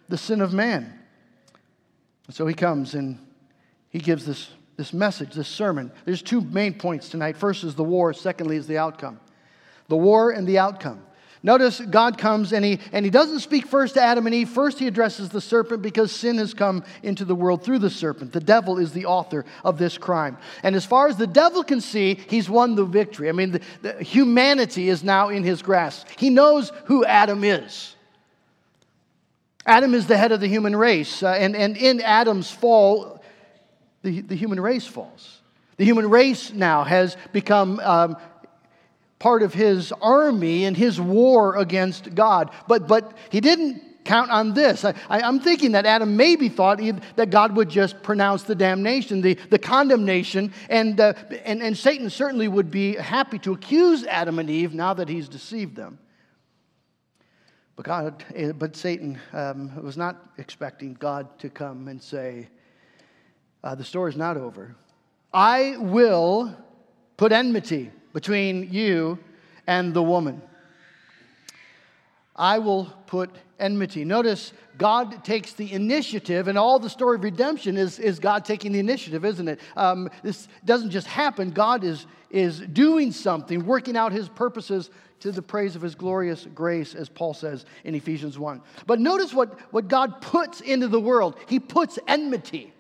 the 0.09 0.17
sin 0.17 0.41
of 0.41 0.55
man. 0.55 0.99
And 2.27 2.35
so 2.35 2.47
He 2.47 2.55
comes 2.55 2.95
and 2.95 3.19
He 3.91 3.99
gives 3.99 4.25
this, 4.25 4.49
this 4.79 4.95
message, 4.95 5.35
this 5.35 5.47
sermon. 5.47 5.93
There's 6.07 6.23
two 6.23 6.41
main 6.41 6.73
points 6.73 7.11
tonight. 7.11 7.37
First 7.37 7.63
is 7.63 7.75
the 7.75 7.85
war, 7.85 8.15
secondly, 8.15 8.57
is 8.57 8.67
the 8.67 8.79
outcome. 8.79 9.21
The 9.89 9.97
war 9.97 10.31
and 10.31 10.47
the 10.47 10.59
outcome. 10.59 11.03
Notice 11.47 11.79
God 11.79 12.19
comes 12.19 12.53
and 12.53 12.65
he, 12.65 12.81
and 12.91 13.05
he 13.05 13.11
doesn't 13.11 13.39
speak 13.39 13.69
first 13.69 13.95
to 13.95 14.03
Adam 14.03 14.27
and 14.27 14.35
Eve. 14.35 14.49
First, 14.49 14.81
he 14.81 14.89
addresses 14.89 15.29
the 15.29 15.41
serpent 15.41 15.81
because 15.81 16.11
sin 16.11 16.39
has 16.39 16.53
come 16.53 16.83
into 17.05 17.25
the 17.25 17.37
world 17.37 17.63
through 17.63 17.79
the 17.79 17.89
serpent. 17.89 18.33
The 18.33 18.41
devil 18.41 18.79
is 18.79 18.91
the 18.91 19.07
author 19.07 19.45
of 19.63 19.79
this 19.79 19.97
crime. 19.97 20.39
And 20.65 20.75
as 20.75 20.85
far 20.85 21.07
as 21.07 21.19
the 21.19 21.27
devil 21.29 21.63
can 21.63 21.81
see, 21.81 22.19
he's 22.29 22.51
won 22.51 22.75
the 22.75 22.85
victory. 22.85 23.29
I 23.29 23.33
mean, 23.33 23.53
the, 23.53 23.61
the 23.81 24.03
humanity 24.03 24.89
is 24.89 25.05
now 25.05 25.29
in 25.29 25.45
his 25.45 25.63
grasp. 25.63 26.09
He 26.17 26.31
knows 26.31 26.73
who 26.87 27.05
Adam 27.05 27.45
is. 27.45 27.95
Adam 29.65 29.95
is 29.95 30.09
the 30.09 30.17
head 30.17 30.33
of 30.33 30.41
the 30.41 30.49
human 30.49 30.75
race. 30.75 31.23
Uh, 31.23 31.29
and, 31.29 31.55
and 31.55 31.77
in 31.77 32.01
Adam's 32.01 32.51
fall, 32.51 33.23
the, 34.03 34.21
the 34.21 34.35
human 34.35 34.59
race 34.59 34.85
falls. 34.89 35.43
The 35.77 35.85
human 35.85 36.09
race 36.09 36.53
now 36.53 36.85
has 36.85 37.17
become 37.33 37.79
um, 37.81 38.17
part 39.19 39.43
of 39.43 39.55
his 39.55 39.93
army 40.01 40.65
in 40.65 40.75
his 40.75 41.01
war 41.01 41.57
against 41.57 42.15
God. 42.15 42.51
But, 42.69 42.87
but 42.87 43.17
he 43.31 43.41
didn't 43.41 43.83
count 44.07 44.31
on 44.31 44.55
this. 44.55 44.85
I, 44.85 44.95
am 45.11 45.41
thinking 45.41 45.73
that 45.73 45.85
Adam 45.85 46.17
maybe 46.17 46.49
thought 46.49 46.81
that 47.17 47.31
God 47.31 47.57
would 47.57 47.69
just 47.69 48.03
pronounce 48.03 48.45
the 48.45 48.55
damnation, 48.55 49.21
the, 49.21 49.35
the 49.35 49.59
condemnation, 49.59 50.53
and, 50.71 50.99
uh, 50.99 51.15
and, 51.45 51.63
and 51.63 51.77
Satan 51.77 52.09
certainly 52.09 52.49
would 52.49 52.71
be 52.71 52.95
happy 52.95 53.39
to 53.41 53.53
accuse 53.53 54.05
Adam 54.05 54.39
and 54.39 54.49
Eve 54.49 54.73
now 54.73 54.95
that 54.95 55.09
he's 55.09 55.29
deceived 55.29 55.77
them. 55.77 55.99
But, 57.75 57.85
God, 57.85 58.25
eh, 58.35 58.53
but 58.53 58.75
Satan 58.75 59.21
um, 59.35 59.83
was 59.83 59.99
not 59.99 60.31
expecting 60.39 60.95
God 60.95 61.39
to 61.41 61.51
come 61.51 61.89
and 61.89 62.03
say, 62.03 62.49
uh, 63.63 63.75
The 63.75 63.85
story's 63.85 64.17
not 64.17 64.39
over. 64.39 64.75
I 65.35 65.77
will 65.79 66.57
put 67.19 67.33
enmity 67.33 67.91
between 68.17 68.73
you 68.73 69.19
and 69.67 69.93
the 69.93 70.03
woman. 70.03 70.41
I 72.35 72.61
will 72.61 72.87
put 73.07 73.31
enmity. 73.61 74.07
Notice 74.07 74.55
God 74.79 75.23
takes 75.23 75.53
the 75.53 75.71
initiative, 75.71 76.49
and 76.49 76.57
all 76.57 76.79
the 76.79 76.89
story 76.89 77.17
of 77.17 77.25
redemption 77.25 77.77
is, 77.77 77.99
is 77.99 78.19
God 78.19 78.47
taking 78.47 78.73
the 78.73 78.79
initiative, 78.79 79.27
isn't 79.27 79.49
it? 79.49 79.61
Um, 79.77 80.09
this 80.23 80.49
doesn't 80.65 80.93
just 80.93 81.07
happen. 81.07 81.51
God 81.51 81.85
is, 81.85 82.07
is 82.31 82.61
doing 82.61 83.13
something, 83.13 83.67
working 83.67 83.99
out 83.99 84.13
his 84.13 84.31
purposes 84.31 84.89
to 85.21 85.31
the 85.31 85.43
praise 85.43 85.77
of 85.77 85.83
his 85.83 85.95
glorious 85.95 86.47
grace, 86.55 86.95
as 86.95 87.11
Paul 87.11 87.35
says 87.35 87.67
in 87.85 87.95
Ephesians 87.95 88.39
1. 88.39 88.63
But 88.87 88.99
notice 88.99 89.35
what, 89.35 89.61
what 89.75 89.89
God 89.89 90.23
puts 90.23 90.63
into 90.63 90.89
the 90.89 91.01
world 91.01 91.37
He 91.49 91.61
puts 91.61 91.99
enmity. 92.09 92.73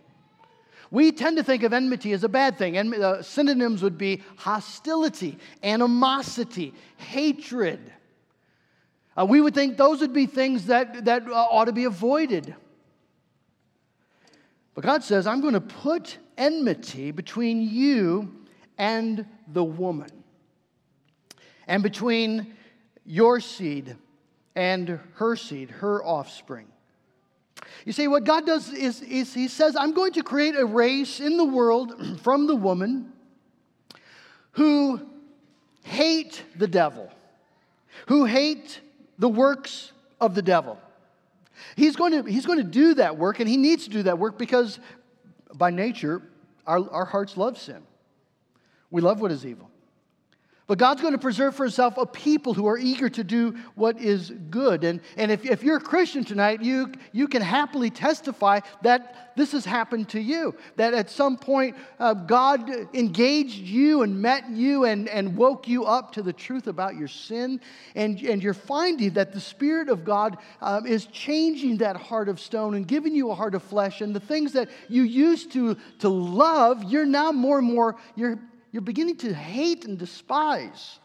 We 0.90 1.12
tend 1.12 1.37
to 1.37 1.43
think 1.43 1.62
of 1.62 1.73
enmity 1.73 2.12
as 2.12 2.25
a 2.25 2.28
bad 2.28 2.59
thing. 2.59 2.76
And 2.76 2.95
uh, 2.95 3.23
synonyms 3.23 3.83
would 3.83 3.99
be 3.99 4.23
hostility, 4.37 5.38
animosity, 5.62 6.75
hatred. 6.97 7.93
Uh, 9.16 9.26
we 9.26 9.40
would 9.40 9.55
think 9.55 9.76
those 9.76 10.00
would 10.00 10.12
be 10.12 10.26
things 10.26 10.66
that, 10.66 11.05
that 11.07 11.26
uh, 11.26 11.33
ought 11.33 11.64
to 11.64 11.73
be 11.73 11.85
avoided. 11.85 12.55
But 14.75 14.85
God 14.85 15.02
says, 15.02 15.26
I'm 15.26 15.40
going 15.40 15.55
to 15.55 15.61
put 15.61 16.19
enmity 16.37 17.11
between 17.11 17.62
you 17.62 18.45
and 18.76 19.25
the 19.49 19.64
woman, 19.64 20.11
and 21.66 21.83
between 21.83 22.55
your 23.07 23.40
seed 23.40 23.97
and 24.55 25.00
her 25.14 25.35
seed, 25.35 25.71
her 25.71 26.05
offspring. 26.05 26.66
You 27.85 27.92
see, 27.92 28.08
what 28.08 28.25
God 28.25 28.46
does 28.46 28.73
is, 28.73 29.02
is 29.02 29.32
He 29.35 29.49
says, 29.49 29.76
I'm 29.76 29.92
going 29.92 30.12
to 30.12 30.23
create 30.23 30.56
a 30.56 30.64
race 30.64 31.20
in 31.20 31.37
the 31.37 31.44
world 31.44 32.20
from 32.23 32.46
the 32.46 32.56
woman 32.56 33.12
who 34.52 35.00
hate 35.82 36.42
the 36.56 36.66
devil, 36.66 37.11
who 38.08 38.25
hate 38.25 38.80
the 39.18 39.28
works 39.28 39.92
of 40.20 40.35
the 40.35 40.42
devil. 40.42 40.78
He's 41.76 41.96
going, 41.96 42.12
to, 42.12 42.30
he's 42.30 42.46
going 42.46 42.58
to 42.58 42.64
do 42.64 42.94
that 42.94 43.16
work, 43.16 43.40
and 43.40 43.49
he 43.49 43.56
needs 43.56 43.85
to 43.85 43.90
do 43.90 44.02
that 44.04 44.18
work 44.18 44.38
because 44.38 44.78
by 45.54 45.70
nature, 45.70 46.23
our, 46.66 46.88
our 46.90 47.04
hearts 47.04 47.37
love 47.37 47.58
sin. 47.58 47.82
We 48.90 49.00
love 49.00 49.20
what 49.20 49.32
is 49.32 49.44
evil. 49.44 49.70
But 50.66 50.78
God's 50.78 51.00
going 51.00 51.12
to 51.12 51.18
preserve 51.18 51.54
for 51.54 51.62
himself 51.62 51.96
a 51.96 52.04
people 52.04 52.52
who 52.52 52.66
are 52.66 52.76
eager 52.76 53.08
to 53.08 53.23
do 53.23 53.56
what 53.76 54.00
is 54.00 54.32
good. 54.50 54.82
And, 54.82 55.00
and 55.16 55.30
if, 55.30 55.44
if 55.44 55.62
you're 55.62 55.76
a 55.76 55.80
Christian 55.80 56.25
tonight, 56.25 56.61
you, 56.61 56.90
you 57.12 57.28
can 57.28 57.40
happily 57.40 57.88
testify 57.88 58.61
that 58.82 59.35
this 59.37 59.52
has 59.52 59.64
happened 59.64 60.08
to 60.08 60.20
you. 60.20 60.56
That 60.75 60.92
at 60.92 61.08
some 61.08 61.37
point, 61.37 61.76
uh, 62.00 62.14
God 62.14 62.68
engaged 62.94 63.58
you 63.58 64.02
and 64.02 64.20
met 64.20 64.50
you 64.50 64.87
and, 64.87 65.08
and 65.08 65.37
woke 65.37 65.68
you 65.68 65.85
up 65.85 66.12
to 66.14 66.23
the 66.23 66.32
truth 66.32 66.66
about 66.66 66.96
your 66.96 67.08
sin. 67.08 67.61
And, 67.94 68.20
and 68.23 68.42
you're 68.42 68.54
finding 68.54 69.11
that 69.11 69.32
the 69.32 69.40
Spirit 69.40 69.88
of 69.88 70.04
God 70.04 70.38
um, 70.61 70.85
is 70.85 71.06
changing 71.06 71.76
that 71.76 71.96
heart 71.96 72.28
of 72.28 72.40
stone 72.40 72.75
and 72.75 72.88
giving 72.88 73.14
you 73.14 73.30
a 73.30 73.37
heart 73.37 73.54
of 73.54 73.62
flesh. 73.62 74.00
And 74.00 74.12
the 74.12 74.20
things 74.20 74.52
that 74.54 74.68
you 74.88 75.04
used 75.04 75.52
to, 75.52 75.76
to 76.00 76.08
love, 76.08 76.82
you're 76.82 77.06
now 77.06 77.30
more 77.30 77.58
and 77.58 77.68
more, 77.68 77.94
you're 78.16 78.40
you're 78.76 78.83
beginning 78.83 79.16
to 79.16 79.33
hate 79.33 79.87
and 79.87 79.97
despise. 79.97 80.99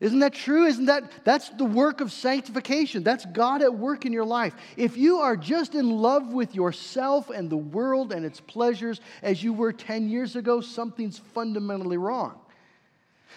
Isn't 0.00 0.18
that 0.18 0.34
true? 0.34 0.66
Isn't 0.66 0.86
that 0.86 1.12
that's 1.22 1.50
the 1.50 1.64
work 1.64 2.00
of 2.00 2.10
sanctification? 2.10 3.04
That's 3.04 3.24
God 3.24 3.62
at 3.62 3.72
work 3.72 4.04
in 4.04 4.12
your 4.12 4.24
life. 4.24 4.52
If 4.76 4.96
you 4.96 5.18
are 5.18 5.36
just 5.36 5.76
in 5.76 5.88
love 5.88 6.32
with 6.32 6.56
yourself 6.56 7.30
and 7.30 7.48
the 7.48 7.56
world 7.56 8.12
and 8.12 8.26
its 8.26 8.40
pleasures 8.40 9.00
as 9.22 9.44
you 9.44 9.52
were 9.52 9.72
10 9.72 10.08
years 10.08 10.34
ago, 10.34 10.60
something's 10.60 11.20
fundamentally 11.20 11.98
wrong. 11.98 12.40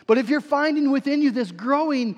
But 0.08 0.18
if 0.18 0.28
you're 0.28 0.42
finding 0.42 0.90
within 0.90 1.22
you 1.22 1.30
this 1.30 1.52
growing 1.52 2.18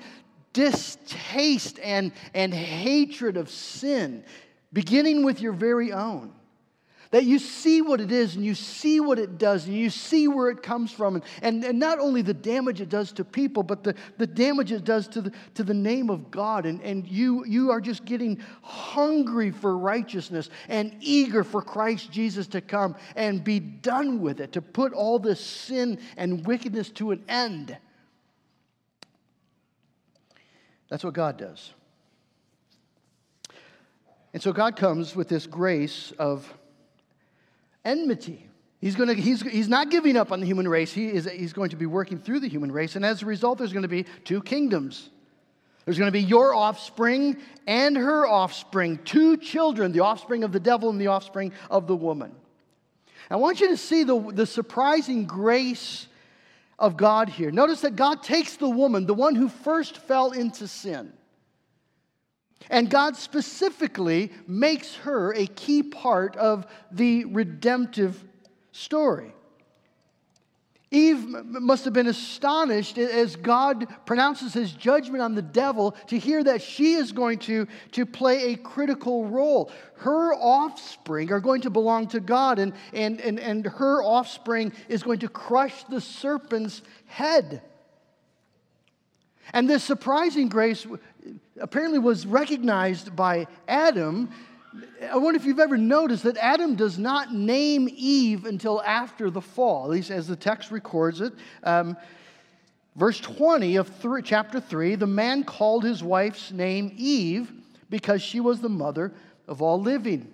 distaste 0.54 1.78
and, 1.80 2.12
and 2.32 2.54
hatred 2.54 3.36
of 3.36 3.50
sin, 3.50 4.24
beginning 4.72 5.26
with 5.26 5.42
your 5.42 5.52
very 5.52 5.92
own, 5.92 6.32
that 7.10 7.24
you 7.24 7.38
see 7.38 7.80
what 7.80 8.00
it 8.00 8.12
is 8.12 8.36
and 8.36 8.44
you 8.44 8.54
see 8.54 9.00
what 9.00 9.18
it 9.18 9.38
does 9.38 9.66
and 9.66 9.74
you 9.74 9.88
see 9.88 10.28
where 10.28 10.50
it 10.50 10.62
comes 10.62 10.92
from. 10.92 11.16
And, 11.16 11.24
and, 11.40 11.64
and 11.64 11.78
not 11.78 11.98
only 11.98 12.20
the 12.20 12.34
damage 12.34 12.80
it 12.80 12.90
does 12.90 13.12
to 13.12 13.24
people, 13.24 13.62
but 13.62 13.82
the, 13.82 13.94
the 14.18 14.26
damage 14.26 14.72
it 14.72 14.84
does 14.84 15.08
to 15.08 15.22
the, 15.22 15.32
to 15.54 15.64
the 15.64 15.74
name 15.74 16.10
of 16.10 16.30
God. 16.30 16.66
And, 16.66 16.82
and 16.82 17.06
you, 17.06 17.46
you 17.46 17.70
are 17.70 17.80
just 17.80 18.04
getting 18.04 18.42
hungry 18.62 19.50
for 19.50 19.76
righteousness 19.78 20.50
and 20.68 20.94
eager 21.00 21.44
for 21.44 21.62
Christ 21.62 22.12
Jesus 22.12 22.46
to 22.48 22.60
come 22.60 22.94
and 23.16 23.42
be 23.42 23.58
done 23.58 24.20
with 24.20 24.40
it, 24.40 24.52
to 24.52 24.62
put 24.62 24.92
all 24.92 25.18
this 25.18 25.40
sin 25.40 25.98
and 26.16 26.46
wickedness 26.46 26.90
to 26.90 27.12
an 27.12 27.24
end. 27.28 27.76
That's 30.90 31.04
what 31.04 31.14
God 31.14 31.38
does. 31.38 31.72
And 34.34 34.42
so 34.42 34.52
God 34.52 34.76
comes 34.76 35.16
with 35.16 35.28
this 35.28 35.46
grace 35.46 36.12
of 36.18 36.52
enmity. 37.88 38.48
He's, 38.80 38.94
gonna, 38.94 39.14
he's, 39.14 39.42
he's 39.42 39.68
not 39.68 39.90
giving 39.90 40.16
up 40.16 40.30
on 40.30 40.40
the 40.40 40.46
human 40.46 40.68
race. 40.68 40.92
He 40.92 41.08
is, 41.08 41.28
he's 41.28 41.52
going 41.52 41.70
to 41.70 41.76
be 41.76 41.86
working 41.86 42.18
through 42.18 42.40
the 42.40 42.48
human 42.48 42.70
race. 42.70 42.94
And 42.94 43.04
as 43.04 43.22
a 43.22 43.26
result, 43.26 43.58
there's 43.58 43.72
going 43.72 43.82
to 43.82 43.88
be 43.88 44.04
two 44.24 44.40
kingdoms. 44.40 45.10
There's 45.84 45.98
going 45.98 46.08
to 46.08 46.12
be 46.12 46.22
your 46.22 46.54
offspring 46.54 47.38
and 47.66 47.96
her 47.96 48.26
offspring, 48.26 48.98
two 49.04 49.36
children, 49.38 49.90
the 49.90 50.00
offspring 50.00 50.44
of 50.44 50.52
the 50.52 50.60
devil 50.60 50.90
and 50.90 51.00
the 51.00 51.06
offspring 51.06 51.52
of 51.70 51.86
the 51.86 51.96
woman. 51.96 52.32
I 53.30 53.36
want 53.36 53.60
you 53.60 53.68
to 53.68 53.76
see 53.76 54.04
the, 54.04 54.20
the 54.32 54.46
surprising 54.46 55.24
grace 55.24 56.06
of 56.78 56.96
God 56.96 57.28
here. 57.28 57.50
Notice 57.50 57.80
that 57.80 57.96
God 57.96 58.22
takes 58.22 58.56
the 58.56 58.68
woman, 58.68 59.06
the 59.06 59.14
one 59.14 59.34
who 59.34 59.48
first 59.48 59.96
fell 59.96 60.30
into 60.32 60.68
sin, 60.68 61.12
and 62.70 62.90
God 62.90 63.16
specifically 63.16 64.32
makes 64.46 64.94
her 64.96 65.32
a 65.34 65.46
key 65.46 65.82
part 65.82 66.36
of 66.36 66.66
the 66.90 67.24
redemptive 67.26 68.22
story. 68.72 69.32
Eve 70.90 71.26
must 71.28 71.84
have 71.84 71.92
been 71.92 72.06
astonished 72.06 72.96
as 72.96 73.36
God 73.36 73.86
pronounces 74.06 74.54
his 74.54 74.72
judgment 74.72 75.22
on 75.22 75.34
the 75.34 75.42
devil 75.42 75.94
to 76.06 76.18
hear 76.18 76.42
that 76.42 76.62
she 76.62 76.94
is 76.94 77.12
going 77.12 77.40
to, 77.40 77.66
to 77.92 78.06
play 78.06 78.52
a 78.52 78.56
critical 78.56 79.26
role. 79.26 79.70
Her 79.96 80.32
offspring 80.34 81.30
are 81.30 81.40
going 81.40 81.60
to 81.62 81.70
belong 81.70 82.08
to 82.08 82.20
God, 82.20 82.58
and, 82.58 82.72
and, 82.94 83.20
and, 83.20 83.38
and 83.38 83.66
her 83.66 84.02
offspring 84.02 84.72
is 84.88 85.02
going 85.02 85.18
to 85.18 85.28
crush 85.28 85.84
the 85.84 86.00
serpent's 86.00 86.80
head. 87.04 87.60
And 89.52 89.68
this 89.68 89.84
surprising 89.84 90.48
grace 90.48 90.86
apparently 91.60 91.98
was 91.98 92.26
recognized 92.26 93.14
by 93.14 93.46
Adam. 93.66 94.30
I 95.10 95.16
wonder 95.16 95.38
if 95.38 95.44
you've 95.44 95.60
ever 95.60 95.76
noticed 95.76 96.24
that 96.24 96.36
Adam 96.36 96.74
does 96.74 96.98
not 96.98 97.32
name 97.32 97.88
Eve 97.94 98.44
until 98.44 98.82
after 98.82 99.30
the 99.30 99.40
fall, 99.40 99.84
at 99.84 99.90
least 99.90 100.10
as 100.10 100.26
the 100.26 100.36
text 100.36 100.70
records 100.70 101.20
it. 101.20 101.32
Um, 101.62 101.96
verse 102.96 103.20
20 103.20 103.76
of 103.76 103.88
three, 103.88 104.22
chapter 104.22 104.60
3 104.60 104.96
the 104.96 105.06
man 105.06 105.44
called 105.44 105.84
his 105.84 106.02
wife's 106.02 106.50
name 106.52 106.92
Eve 106.96 107.52
because 107.90 108.22
she 108.22 108.40
was 108.40 108.60
the 108.60 108.68
mother 108.68 109.12
of 109.46 109.62
all 109.62 109.80
living. 109.80 110.32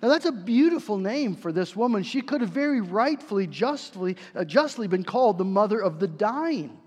Now, 0.00 0.08
that's 0.08 0.26
a 0.26 0.32
beautiful 0.32 0.96
name 0.96 1.34
for 1.34 1.50
this 1.50 1.74
woman. 1.74 2.04
She 2.04 2.20
could 2.20 2.40
have 2.40 2.50
very 2.50 2.80
rightfully, 2.80 3.48
justly, 3.48 4.16
uh, 4.34 4.44
justly 4.44 4.86
been 4.86 5.02
called 5.02 5.38
the 5.38 5.44
mother 5.44 5.80
of 5.80 5.98
the 5.98 6.06
dying. 6.06 6.78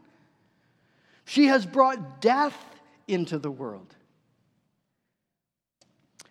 She 1.25 1.47
has 1.47 1.65
brought 1.65 2.21
death 2.21 2.55
into 3.11 3.37
the 3.37 3.51
world. 3.51 3.95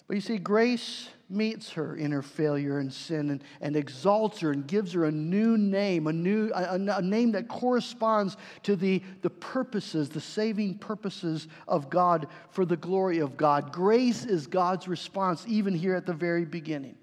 But 0.07 0.15
you 0.15 0.21
see, 0.21 0.39
grace 0.39 1.09
meets 1.29 1.71
her 1.71 1.95
in 1.95 2.11
her 2.11 2.23
failure 2.23 2.81
and 2.81 2.93
sin 2.93 3.31
and, 3.31 3.45
and 3.61 3.77
exalts 3.77 4.41
her 4.41 4.51
and 4.51 4.67
gives 4.67 4.93
her 4.93 5.05
a 5.05 5.13
new 5.13 5.57
name, 5.57 6.09
a, 6.09 6.13
new, 6.13 6.51
a, 6.53 6.75
a 6.75 7.01
name 7.01 7.31
that 7.33 7.47
corresponds 7.47 8.37
to 8.65 8.75
the, 8.75 9.01
the 9.23 9.31
purposes, 9.31 10.09
the 10.09 10.21
saving 10.21 10.79
purposes 10.79 11.47
of 11.69 11.89
God 11.89 12.27
for 12.51 12.65
the 12.65 12.77
glory 12.77 13.21
of 13.21 13.37
God. 13.37 13.73
Grace 13.73 14.25
is 14.25 14.49
God's 14.49 14.89
response, 14.89 15.45
even 15.47 15.75
here 15.75 15.95
at 15.95 16.07
the 16.07 16.13
very 16.13 16.45
beginning. 16.45 16.97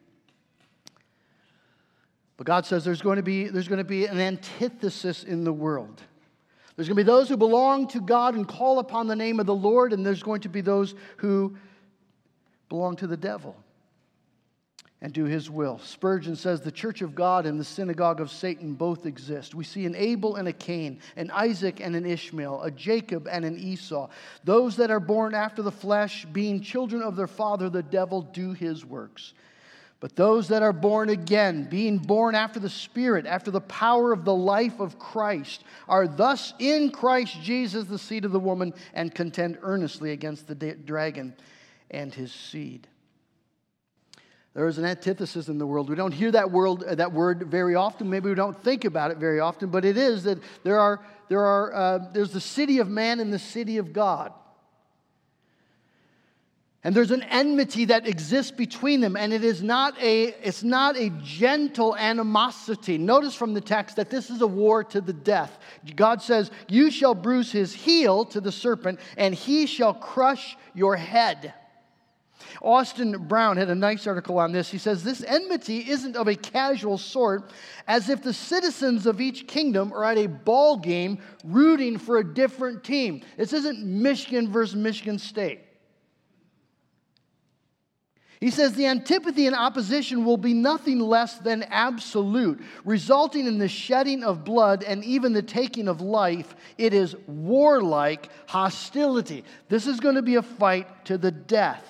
But 2.36 2.46
God 2.46 2.66
says 2.66 2.84
there's 2.84 3.02
going 3.02 3.16
to 3.16 3.24
be, 3.24 3.48
there's 3.48 3.70
going 3.70 3.78
to 3.78 3.86
be 3.86 4.06
an 4.06 4.20
antithesis 4.20 5.24
in 5.24 5.46
the 5.46 5.54
world. 5.54 6.02
There's 6.78 6.88
going 6.88 6.96
to 6.98 7.04
be 7.04 7.08
those 7.08 7.28
who 7.28 7.38
belong 7.38 7.88
to 7.90 8.00
God 8.00 8.36
and 8.36 8.48
call 8.48 8.78
upon 8.78 9.08
the 9.08 9.16
name 9.16 9.40
of 9.40 9.48
the 9.48 9.56
Lord, 9.56 9.94
and 9.94 10.06
there's 10.06 10.22
going 10.22 10.42
to 10.42 10.50
be 10.50 10.62
those 10.62 10.94
who 11.18 11.58
belong 12.70 12.96
to 12.98 13.08
the 13.08 13.18
devil 13.18 13.56
and 15.02 15.12
do 15.12 15.26
his 15.26 15.50
will. 15.50 15.80
Spurgeon 15.80 16.36
says 16.36 16.62
the 16.62 16.72
church 16.72 17.02
of 17.02 17.16
God 17.16 17.48
and 17.48 17.60
the 17.60 17.64
synagogue 17.64 18.20
of 18.20 18.32
Satan 18.32 18.74
both 18.74 19.08
exist. 19.08 19.56
We 19.56 19.64
see 19.64 19.86
an 19.86 19.96
Abel 19.96 20.36
and 20.36 20.48
a 20.48 20.54
Cain, 20.54 21.00
an 21.16 21.32
Isaac 21.32 21.80
and 21.82 21.96
an 21.96 22.06
Ishmael, 22.06 22.62
a 22.62 22.70
Jacob 22.70 23.28
and 23.28 23.44
an 23.44 23.58
Esau. 23.58 24.10
Those 24.44 24.76
that 24.78 24.92
are 24.92 25.00
born 25.00 25.34
after 25.34 25.64
the 25.64 25.72
flesh, 25.72 26.26
being 26.26 26.62
children 26.62 27.02
of 27.02 27.16
their 27.16 27.28
father, 27.28 27.70
the 27.70 27.84
devil, 27.84 28.22
do 28.22 28.54
his 28.54 28.86
works. 28.86 29.34
But 30.00 30.16
those 30.16 30.50
that 30.50 30.62
are 30.62 30.74
born 30.74 31.10
again, 31.10 31.68
being 31.70 31.98
born 31.98 32.36
after 32.36 32.60
the 32.60 32.70
Spirit, 32.70 33.26
after 33.26 33.50
the 33.50 33.62
power 33.62 34.12
of 34.12 34.26
the 34.26 34.36
life 34.36 34.80
of 34.80 35.00
Christ, 35.00 35.64
are 35.88 36.08
thus 36.08 36.54
in 36.60 36.92
Christ 36.92 37.42
Jesus, 37.42 37.86
the 37.86 37.98
seed 37.98 38.24
of 38.24 38.32
the 38.32 38.40
woman, 38.40 38.74
and 38.94 39.14
contend 39.14 39.58
earnestly 39.64 40.12
against 40.12 40.48
the 40.48 40.56
dragon 40.56 41.36
and 41.90 42.14
his 42.14 42.32
seed. 42.32 42.88
There 44.54 44.68
is 44.68 44.78
an 44.78 44.86
antithesis 44.86 45.50
in 45.50 45.58
the 45.58 45.68
world. 45.68 45.90
We 45.90 45.96
don't 45.96 46.12
hear 46.12 46.32
that, 46.32 46.52
world, 46.52 46.84
uh, 46.84 46.96
that 46.96 47.12
word 47.12 47.44
very 47.44 47.76
often. 47.76 48.10
Maybe 48.10 48.30
we 48.30 48.36
don't 48.36 48.60
think 48.64 48.86
about 48.86 49.12
it 49.12 49.18
very 49.18 49.40
often, 49.40 49.70
but 49.70 49.86
it 49.86 49.98
is 49.98 50.24
that 50.24 50.40
there 50.64 50.80
are, 50.80 51.00
there 51.30 51.46
are, 51.46 51.74
uh, 51.74 52.00
there's 52.12 52.32
the 52.32 52.42
city 52.42 52.80
of 52.80 52.88
man 52.88 53.20
and 53.20 53.32
the 53.32 53.40
city 53.40 53.78
of 53.78 53.94
God. 53.94 54.34
And 56.88 56.96
there's 56.96 57.12
an 57.12 57.24
enmity 57.24 57.84
that 57.84 58.08
exists 58.08 58.50
between 58.50 59.02
them, 59.02 59.18
and 59.18 59.34
it 59.34 59.44
is 59.44 59.62
not 59.62 60.02
a, 60.02 60.28
it's 60.42 60.64
not 60.64 60.96
a 60.96 61.10
gentle 61.22 61.98
animosity. 61.98 62.98
Notice 62.98 63.36
from 63.36 63.54
the 63.54 63.60
text 63.60 63.98
that 63.98 64.10
this 64.10 64.30
is 64.30 64.40
a 64.40 64.48
war 64.48 64.86
to 64.86 65.02
the 65.02 65.12
death. 65.12 65.60
God 65.98 66.22
says, 66.22 66.50
You 66.70 66.90
shall 66.90 67.14
bruise 67.14 67.52
his 67.52 67.74
heel 67.74 68.24
to 68.28 68.40
the 68.40 68.54
serpent, 68.54 69.02
and 69.18 69.36
he 69.36 69.66
shall 69.66 69.94
crush 69.94 70.56
your 70.74 70.96
head. 70.96 71.54
Austin 72.62 73.18
Brown 73.28 73.58
had 73.58 73.70
a 73.70 73.76
nice 73.76 74.08
article 74.08 74.40
on 74.40 74.54
this. 74.54 74.72
He 74.72 74.78
says, 74.78 75.04
This 75.04 75.26
enmity 75.28 75.90
isn't 75.90 76.16
of 76.16 76.30
a 76.30 76.36
casual 76.36 76.98
sort, 76.98 77.52
as 77.86 78.08
if 78.08 78.24
the 78.24 78.32
citizens 78.32 79.06
of 79.06 79.20
each 79.20 79.46
kingdom 79.46 79.92
are 79.92 80.06
at 80.06 80.18
a 80.18 80.28
ball 80.28 80.78
game 80.78 81.20
rooting 81.44 81.98
for 81.98 82.20
a 82.20 82.34
different 82.34 82.86
team. 82.86 83.24
This 83.36 83.52
isn't 83.52 83.84
Michigan 83.84 84.50
versus 84.50 84.78
Michigan 84.78 85.20
State. 85.20 85.67
He 88.40 88.52
says 88.52 88.74
the 88.74 88.86
antipathy 88.86 89.48
and 89.48 89.56
opposition 89.56 90.24
will 90.24 90.38
be 90.38 90.54
nothing 90.54 91.00
less 91.00 91.40
than 91.40 91.64
absolute, 91.64 92.62
resulting 92.86 93.48
in 93.48 93.58
the 93.58 93.68
shedding 93.68 94.24
of 94.24 94.44
blood 94.44 94.84
and 94.84 95.04
even 95.04 95.34
the 95.34 95.42
taking 95.42 95.88
of 95.88 96.02
life. 96.02 96.56
It 96.78 96.94
is 96.94 97.16
warlike 97.26 98.30
hostility. 98.48 99.44
This 99.70 99.88
is 99.88 100.00
going 100.00 100.16
to 100.16 100.22
be 100.22 100.36
a 100.36 100.44
fight 100.44 101.06
to 101.06 101.18
the 101.18 101.32
death. 101.32 101.84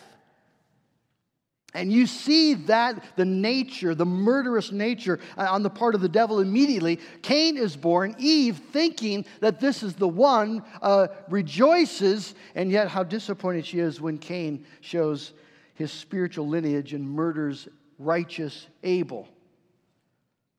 And 1.73 1.91
you 1.91 2.07
see 2.07 2.53
that 2.53 3.03
the 3.17 3.25
nature, 3.25 3.93
the 3.93 4.05
murderous 4.05 4.71
nature 4.71 5.19
uh, 5.37 5.47
on 5.49 5.63
the 5.63 5.69
part 5.69 5.95
of 5.95 6.01
the 6.01 6.09
devil 6.09 6.39
immediately. 6.39 6.99
Cain 7.21 7.57
is 7.57 7.75
born, 7.75 8.15
Eve, 8.17 8.61
thinking 8.71 9.25
that 9.41 9.59
this 9.59 9.83
is 9.83 9.95
the 9.95 10.07
one, 10.07 10.63
uh, 10.81 11.07
rejoices, 11.29 12.35
and 12.55 12.71
yet 12.71 12.87
how 12.87 13.03
disappointed 13.03 13.65
she 13.65 13.79
is 13.79 13.99
when 13.99 14.17
Cain 14.17 14.65
shows 14.79 15.33
his 15.77 15.91
spiritual 15.91 16.47
lineage 16.47 16.93
and 16.93 17.07
murders 17.07 17.67
righteous 17.99 18.67
Abel. 18.83 19.27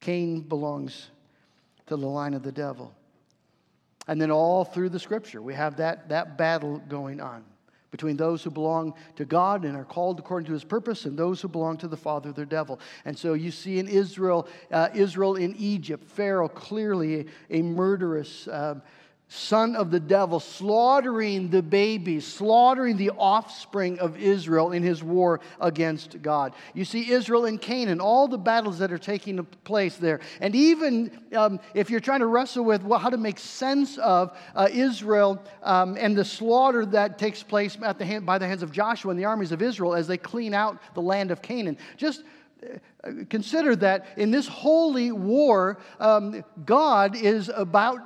Cain 0.00 0.42
belongs 0.42 1.11
to 1.87 1.96
the 1.96 2.07
line 2.07 2.35
of 2.35 2.44
the 2.44 2.52
devil. 2.52 2.94
And 4.07 4.20
then 4.20 4.31
all 4.31 4.64
through 4.64 4.90
the 4.90 5.00
scripture, 5.00 5.42
we 5.42 5.54
have 5.54 5.76
that, 5.78 6.09
that 6.11 6.38
battle 6.38 6.78
going 6.88 7.20
on 7.20 7.44
between 7.90 8.16
those 8.16 8.44
who 8.44 8.50
belong 8.50 8.94
to 9.16 9.24
God 9.24 9.64
and 9.64 9.76
are 9.76 9.85
called 9.85 10.20
according 10.20 10.46
to 10.46 10.52
his 10.52 10.62
purpose 10.62 11.04
and 11.04 11.18
those 11.18 11.40
who 11.40 11.48
belong 11.48 11.78
to 11.78 11.88
the 11.88 11.96
father, 11.96 12.28
of 12.28 12.37
the 12.37 12.46
devil. 12.46 12.78
And 13.04 13.18
so 13.18 13.33
you 13.33 13.50
see 13.50 13.81
in 13.81 13.88
Israel, 13.88 14.46
uh, 14.70 14.90
Israel 14.94 15.35
in 15.35 15.57
Egypt, 15.57 16.04
Pharaoh 16.04 16.48
clearly 16.48 17.26
a, 17.50 17.62
murderous, 17.62 18.46
uh, 18.46 18.76
son 19.31 19.77
of 19.77 19.91
the 19.91 20.01
devil, 20.01 20.41
slaughtering 20.41 21.51
the 21.51 21.62
babies, 21.62 22.27
slaughtering 22.27 22.97
the 22.97 23.11
offspring 23.11 23.99
of 23.99 24.17
Israel 24.17 24.73
in 24.73 24.83
his 24.83 25.05
war 25.05 25.41
against 25.61 26.23
God. 26.23 26.55
You 26.73 26.87
see 26.87 27.11
Israel 27.11 27.45
and 27.45 27.61
Canaan, 27.61 28.01
all 28.01 28.27
the 28.27 28.38
battles 28.38 28.79
that 28.79 28.91
are 28.91 28.99
taking 28.99 29.45
place 29.64 29.97
there. 29.97 30.21
And 30.41 30.55
even 30.55 31.21
um, 31.37 31.61
if 31.75 31.91
you're 31.91 32.01
trying 32.01 32.21
to 32.21 32.27
wrestle 32.27 32.64
with 32.64 32.83
well, 32.83 32.99
how 32.99 33.11
to 33.11 33.19
make 33.19 33.38
sense 33.38 33.99
of 33.99 34.35
uh, 34.55 34.69
Israel 34.73 35.43
um, 35.62 35.99
and 36.01 36.17
the 36.17 36.25
slaughter 36.25 36.87
that 36.87 37.19
takes 37.19 37.43
place 37.43 37.77
at 37.83 37.99
the 37.99 38.07
hand, 38.07 38.25
by 38.25 38.38
the 38.38 38.47
hands 38.47 38.62
of 38.62 38.73
Joshua 38.73 39.11
and 39.11 39.21
the 39.21 39.27
armies 39.27 39.53
of 39.53 39.61
Israel 39.61 39.95
as 39.95 40.07
they 40.07 40.17
clean 40.17 40.55
out 40.55 40.79
the 40.95 41.03
land 41.03 41.31
of 41.31 41.43
Canaan, 41.43 41.77
just 41.99 42.23
uh, 42.64 43.11
consider 43.29 43.77
that 43.77 44.07
in 44.17 44.31
this 44.31 44.49
holy 44.49 45.12
war, 45.12 45.79
um, 46.01 46.43
God 46.64 47.14
is 47.14 47.51
about 47.55 48.01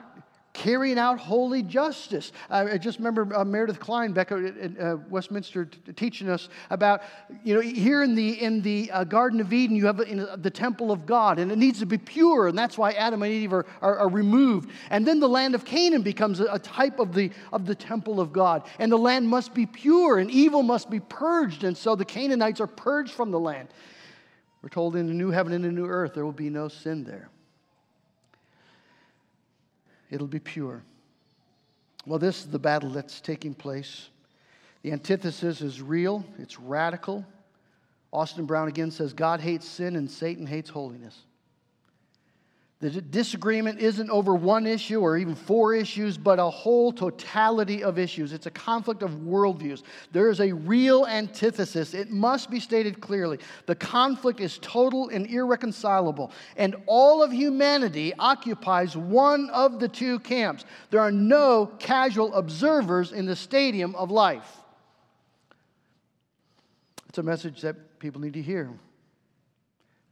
carrying 0.53 0.99
out 0.99 1.19
holy 1.19 1.62
justice. 1.62 2.33
I 2.51 2.77
just 2.77 2.99
remember 2.99 3.35
uh, 3.35 3.45
Meredith 3.45 3.81
Kline 3.81 4.12
back 4.12 4.33
at 4.33 4.79
uh, 4.79 4.97
Westminster 5.09 5.65
t- 5.65 5.93
teaching 5.93 6.29
us 6.29 6.49
about, 6.71 7.03
you 7.43 7.55
know, 7.55 7.61
here 7.61 8.03
in 8.03 8.15
the, 8.15 8.43
in 8.43 8.61
the 8.61 8.91
uh, 8.91 9.05
Garden 9.05 9.41
of 9.41 9.53
Eden, 9.53 9.77
you 9.77 9.87
have 9.87 9.97
the 9.97 10.51
temple 10.51 10.93
of 10.93 11.07
God, 11.07 11.38
and 11.38 11.51
it 11.51 11.57
needs 11.57 11.79
to 11.79 11.87
be 11.87 11.99
pure, 11.99 12.49
and 12.49 12.59
that's 12.59 12.77
why 12.77 12.93
Adam 12.93 13.23
and 13.23 13.33
Eve 13.33 13.53
are, 13.53 13.67
are, 13.81 13.99
are 13.99 14.09
removed. 14.09 14.71
And 14.91 15.07
then 15.07 15.21
the 15.21 15.29
land 15.29 15.55
of 15.55 15.65
Canaan 15.65 16.03
becomes 16.03 16.41
a, 16.41 16.45
a, 16.47 16.59
type 16.59 16.99
of 16.99 17.15
the, 17.15 17.31
of 17.53 17.65
the 17.67 17.75
temple 17.75 18.21
of 18.21 18.33
God, 18.33 18.67
and 18.79 18.93
the 18.93 18.99
land 18.99 19.29
must 19.29 19.55
be 19.55 19.65
pure, 19.65 20.19
and 20.19 20.31
evil 20.31 20.62
must 20.62 20.91
be 20.91 21.01
purged, 21.01 21.65
and 21.65 21.77
so 21.77 21.97
the 21.97 22.05
Canaanites 22.05 22.61
are 22.61 22.67
purged 22.67 23.12
from 23.12 23.31
the 23.31 23.41
land. 23.41 23.69
We're 24.61 24.69
told 24.69 24.97
in 24.97 25.07
the 25.07 25.15
new 25.15 25.31
heaven 25.31 25.53
and 25.53 25.65
the 25.65 25.73
new 25.73 25.87
earth, 25.87 26.15
there 26.15 26.25
will 26.25 26.33
be 26.33 26.51
no 26.51 26.69
sin 26.69 27.05
there 27.05 27.32
it'll 30.12 30.29
be 30.29 30.38
pure. 30.38 30.83
Well, 32.07 32.18
this 32.18 32.40
is 32.40 32.46
the 32.46 32.59
battle 32.59 32.90
that's 32.90 33.20
taking 33.20 33.55
place. 33.55 34.09
The 34.83 34.92
antithesis 34.92 35.61
is 35.61 35.81
real, 35.81 36.25
it's 36.38 36.61
radical. 36.61 37.25
Austin 38.12 38.44
Brown 38.44 38.68
again 38.68 38.90
says 38.90 39.12
God 39.12 39.40
hates 39.40 39.66
sin 39.66 39.96
and 39.96 40.11
Satan 40.11 40.46
hates 40.46 40.68
holiness. 40.68 41.18
The 42.83 43.01
disagreement 43.01 43.79
isn't 43.79 44.11
over 44.11 44.35
one 44.35 44.66
issue 44.66 44.99
or 45.03 45.16
even 45.16 45.37
four 45.37 45.73
issues, 45.73 46.18
but 46.18 46.40
a 46.40 46.51
whole 46.51 46.90
totality 46.90 47.85
of 47.85 47.97
issues. 47.97 48.33
It's 48.33 48.47
a 48.47 48.51
conflict 48.51 49.05
of 49.05 49.12
worldviews. 49.12 49.85
There 50.11 50.29
is 50.29 50.40
a 50.40 50.51
real 50.51 51.07
antithesis. 51.07 51.95
It 51.95 52.11
must 52.11 52.51
be 52.51 52.59
stated 52.59 53.01
clearly. 53.01 53.38
The 53.66 53.77
conflict 53.77 54.40
is 54.40 54.59
total 54.59 55.11
and 55.11 55.29
irreconcilable, 55.29 56.33
and 56.57 56.75
all 56.87 57.23
of 57.23 57.33
humanity 57.33 58.14
occupies 58.18 58.97
one 58.97 59.49
of 59.51 59.79
the 59.79 59.87
two 59.87 60.18
camps. 60.18 60.64
There 60.90 60.99
are 60.99 61.12
no 61.12 61.66
casual 61.79 62.35
observers 62.35 63.12
in 63.12 63.27
the 63.27 63.37
stadium 63.37 63.95
of 63.95 64.11
life. 64.11 64.57
It's 67.09 67.18
a 67.18 67.23
message 67.23 67.61
that 67.61 68.01
people 68.01 68.21
need 68.21 68.33
to 68.33 68.42
hear 68.42 68.64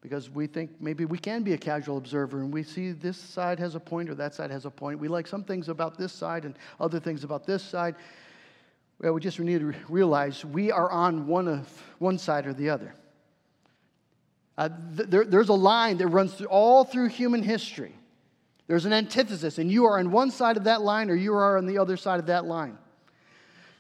because 0.01 0.31
we 0.31 0.47
think 0.47 0.71
maybe 0.81 1.05
we 1.05 1.19
can 1.19 1.43
be 1.43 1.53
a 1.53 1.59
casual 1.59 1.99
observer 1.99 2.41
and 2.41 2.53
we 2.53 2.63
see 2.63 2.93
this 2.93 3.19
side 3.19 3.59
has 3.59 3.75
a 3.75 3.81
point 3.81 4.09
or 4.09 4.15
that 4.15 4.35
side 4.35 4.51
has 4.51 4.65
a 4.65 4.71
point. 4.71 4.99
We 4.99 5.09
like 5.09 5.27
some 5.27 5.45
things 5.45 5.69
about 5.69 5.99
this 5.99 6.13
side 6.13 6.45
and 6.45 6.55
other 6.79 6.99
things 6.99 7.23
about 7.23 7.47
this 7.47 7.63
side. 7.63 7.97
Well, 9.01 9.13
we 9.13 9.21
just 9.21 9.39
need 9.39 9.61
to 9.61 9.75
realize 9.89 10.45
we 10.45 10.71
are 10.71 10.91
on 10.91 11.27
one 11.27 11.49
of 11.49 11.83
one 11.99 12.19
side 12.19 12.47
or 12.47 12.53
the 12.53 12.71
other. 12.71 12.95
Uh, 14.57 14.69
th- 14.97 15.09
there, 15.09 15.25
there's 15.25 15.49
a 15.49 15.55
line 15.55 15.97
that 15.99 16.09
runs 16.09 16.35
through, 16.35 16.49
all 16.49 16.85
through 16.85 17.09
human 17.09 17.43
history. 17.43 17.95
There's 18.67 18.85
an 18.85 18.93
antithesis, 18.93 19.59
and 19.59 19.71
you 19.71 19.87
are 19.87 19.99
on 19.99 20.13
one 20.13 20.31
side 20.31 20.57
of 20.57 20.65
that 20.65 20.83
line 20.83 21.11
or 21.11 21.15
you 21.15 21.35
are 21.35 21.57
on 21.59 21.67
the 21.67 21.79
other 21.79 21.97
side 21.97 22.21
of 22.21 22.27
that 22.27 22.45
line. 22.45 22.79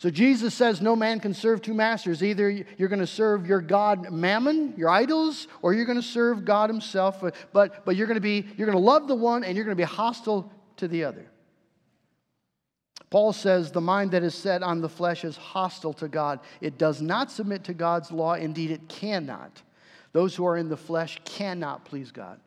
So 0.00 0.08
Jesus 0.08 0.54
says 0.54 0.80
no 0.80 0.96
man 0.96 1.20
can 1.20 1.34
serve 1.34 1.60
two 1.60 1.74
masters. 1.74 2.22
Either 2.22 2.48
you're 2.48 2.88
going 2.88 3.00
to 3.00 3.06
serve 3.06 3.46
your 3.46 3.60
God 3.60 4.10
Mammon, 4.10 4.72
your 4.78 4.88
idols, 4.88 5.46
or 5.60 5.74
you're 5.74 5.84
going 5.84 6.00
to 6.00 6.02
serve 6.02 6.46
God 6.46 6.70
himself. 6.70 7.22
But, 7.52 7.84
but 7.84 7.96
you're 7.96 8.06
going 8.06 8.14
to 8.14 8.22
be 8.22 8.46
you're 8.56 8.66
going 8.66 8.78
to 8.78 8.82
love 8.82 9.08
the 9.08 9.14
one 9.14 9.44
and 9.44 9.54
you're 9.54 9.66
going 9.66 9.76
to 9.76 9.80
be 9.80 9.82
hostile 9.82 10.50
to 10.78 10.88
the 10.88 11.04
other. 11.04 11.26
Paul 13.10 13.34
says 13.34 13.72
the 13.72 13.82
mind 13.82 14.12
that 14.12 14.22
is 14.22 14.34
set 14.34 14.62
on 14.62 14.80
the 14.80 14.88
flesh 14.88 15.22
is 15.22 15.36
hostile 15.36 15.92
to 15.94 16.08
God. 16.08 16.40
It 16.62 16.78
does 16.78 17.02
not 17.02 17.30
submit 17.30 17.64
to 17.64 17.74
God's 17.74 18.10
law. 18.10 18.32
Indeed, 18.32 18.70
it 18.70 18.88
cannot. 18.88 19.60
Those 20.12 20.34
who 20.34 20.46
are 20.46 20.56
in 20.56 20.70
the 20.70 20.78
flesh 20.78 21.20
cannot 21.26 21.84
please 21.84 22.10
God 22.10 22.40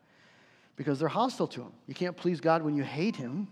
because 0.74 0.98
they're 0.98 1.06
hostile 1.06 1.46
to 1.46 1.60
Him. 1.62 1.72
You 1.86 1.94
can't 1.94 2.16
please 2.16 2.40
God 2.40 2.64
when 2.64 2.74
you 2.74 2.82
hate 2.82 3.14
Him. 3.14 3.46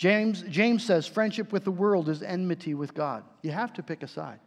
James, 0.00 0.40
James 0.48 0.82
says 0.82 1.06
friendship 1.06 1.52
with 1.52 1.62
the 1.62 1.70
world 1.70 2.08
is 2.08 2.22
enmity 2.22 2.72
with 2.72 2.94
God. 2.94 3.22
You 3.42 3.50
have 3.50 3.74
to 3.74 3.82
pick 3.82 4.02
a 4.02 4.08
side. 4.08 4.38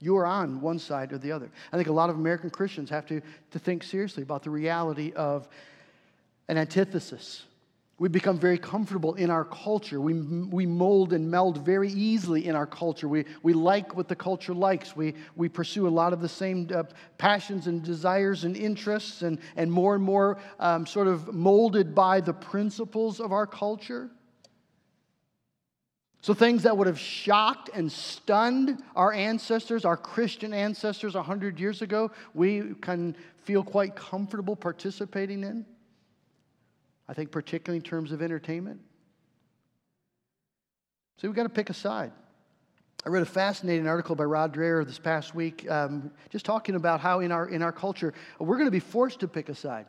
You 0.00 0.16
are 0.16 0.26
on 0.26 0.60
one 0.60 0.80
side 0.80 1.12
or 1.12 1.18
the 1.18 1.30
other. 1.30 1.52
I 1.72 1.76
think 1.76 1.88
a 1.88 1.92
lot 1.92 2.10
of 2.10 2.16
American 2.16 2.50
Christians 2.50 2.90
have 2.90 3.06
to, 3.06 3.22
to 3.52 3.60
think 3.60 3.84
seriously 3.84 4.24
about 4.24 4.42
the 4.42 4.50
reality 4.50 5.12
of 5.14 5.46
an 6.48 6.58
antithesis. 6.58 7.44
We 8.00 8.08
become 8.08 8.40
very 8.40 8.58
comfortable 8.58 9.14
in 9.14 9.30
our 9.30 9.44
culture. 9.44 10.00
We, 10.00 10.14
we 10.14 10.66
mold 10.66 11.12
and 11.12 11.30
meld 11.30 11.64
very 11.64 11.90
easily 11.92 12.48
in 12.48 12.56
our 12.56 12.66
culture. 12.66 13.06
We, 13.06 13.26
we 13.44 13.52
like 13.52 13.96
what 13.96 14.08
the 14.08 14.16
culture 14.16 14.52
likes. 14.52 14.96
We, 14.96 15.14
we 15.36 15.48
pursue 15.48 15.86
a 15.86 15.90
lot 15.90 16.12
of 16.12 16.20
the 16.20 16.28
same 16.28 16.68
uh, 16.74 16.82
passions 17.18 17.68
and 17.68 17.84
desires 17.84 18.42
and 18.42 18.56
interests, 18.56 19.22
and, 19.22 19.38
and 19.54 19.70
more 19.70 19.94
and 19.94 20.02
more 20.02 20.38
um, 20.58 20.86
sort 20.86 21.06
of 21.06 21.32
molded 21.32 21.94
by 21.94 22.20
the 22.20 22.34
principles 22.34 23.20
of 23.20 23.30
our 23.30 23.46
culture. 23.46 24.10
So, 26.22 26.34
things 26.34 26.62
that 26.62 26.76
would 26.76 26.86
have 26.86 27.00
shocked 27.00 27.68
and 27.74 27.90
stunned 27.90 28.80
our 28.94 29.12
ancestors, 29.12 29.84
our 29.84 29.96
Christian 29.96 30.54
ancestors 30.54 31.16
100 31.16 31.58
years 31.58 31.82
ago, 31.82 32.12
we 32.32 32.74
can 32.80 33.16
feel 33.38 33.64
quite 33.64 33.96
comfortable 33.96 34.54
participating 34.54 35.42
in. 35.42 35.66
I 37.08 37.14
think, 37.14 37.32
particularly 37.32 37.78
in 37.78 37.82
terms 37.82 38.12
of 38.12 38.22
entertainment. 38.22 38.80
So, 41.16 41.26
we've 41.26 41.34
got 41.34 41.42
to 41.42 41.48
pick 41.48 41.70
a 41.70 41.74
side. 41.74 42.12
I 43.04 43.08
read 43.08 43.24
a 43.24 43.26
fascinating 43.26 43.88
article 43.88 44.14
by 44.14 44.22
Rod 44.22 44.54
Dreher 44.54 44.86
this 44.86 45.00
past 45.00 45.34
week, 45.34 45.68
um, 45.68 46.12
just 46.30 46.44
talking 46.44 46.76
about 46.76 47.00
how 47.00 47.18
in 47.18 47.32
our, 47.32 47.48
in 47.48 47.62
our 47.62 47.72
culture 47.72 48.14
we're 48.38 48.58
going 48.58 48.68
to 48.68 48.70
be 48.70 48.78
forced 48.78 49.18
to 49.20 49.28
pick 49.28 49.48
a 49.48 49.56
side. 49.56 49.86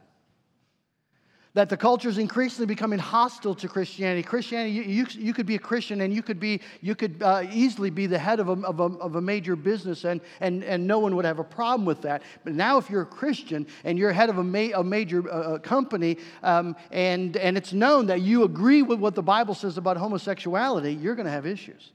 That 1.54 1.70
the 1.70 1.78
culture 1.78 2.10
is 2.10 2.18
increasingly 2.18 2.66
becoming 2.66 2.98
hostile 2.98 3.54
to 3.54 3.68
Christianity. 3.68 4.24
Christianity, 4.24 4.72
you, 4.72 4.82
you, 4.82 5.06
you 5.12 5.34
could 5.34 5.46
be 5.46 5.56
a 5.56 5.60
Christian 5.60 6.02
and 6.02 6.12
you 6.14 6.24
could, 6.24 6.40
be, 6.40 6.62
you 6.82 6.96
could 6.96 7.22
uh, 7.22 7.44
easily 7.52 7.92
be 7.92 8.08
the 8.08 8.18
head 8.18 8.40
of 8.40 8.50
a, 8.50 8.54
of 8.64 8.80
a, 8.80 8.98
of 8.98 9.16
a 9.16 9.22
major 9.22 9.56
business 9.56 10.04
and, 10.04 10.20
and, 10.40 10.64
and 10.64 10.86
no 10.88 10.98
one 10.98 11.16
would 11.16 11.26
have 11.26 11.38
a 11.38 11.44
problem 11.44 11.86
with 11.86 12.02
that. 12.02 12.24
But 12.44 12.54
now, 12.54 12.78
if 12.78 12.90
you're 12.90 13.04
a 13.04 13.06
Christian 13.06 13.68
and 13.84 14.00
you're 14.00 14.12
head 14.12 14.30
of 14.30 14.40
a, 14.40 14.44
ma- 14.44 14.76
a 14.76 14.84
major 14.84 15.30
uh, 15.30 15.54
uh, 15.54 15.60
company 15.60 16.18
um, 16.42 16.76
and, 16.92 17.38
and 17.38 17.56
it's 17.56 17.72
known 17.72 18.08
that 18.08 18.22
you 18.22 18.44
agree 18.44 18.82
with 18.82 19.00
what 19.00 19.14
the 19.14 19.24
Bible 19.24 19.54
says 19.54 19.78
about 19.78 19.98
homosexuality, 19.98 20.94
you're 20.94 21.16
going 21.16 21.28
to 21.28 21.32
have 21.32 21.46
issues. 21.46 21.92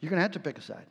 You're 0.00 0.10
going 0.10 0.18
to 0.18 0.22
have 0.22 0.32
to 0.32 0.40
pick 0.40 0.58
a 0.58 0.62
side. 0.62 0.84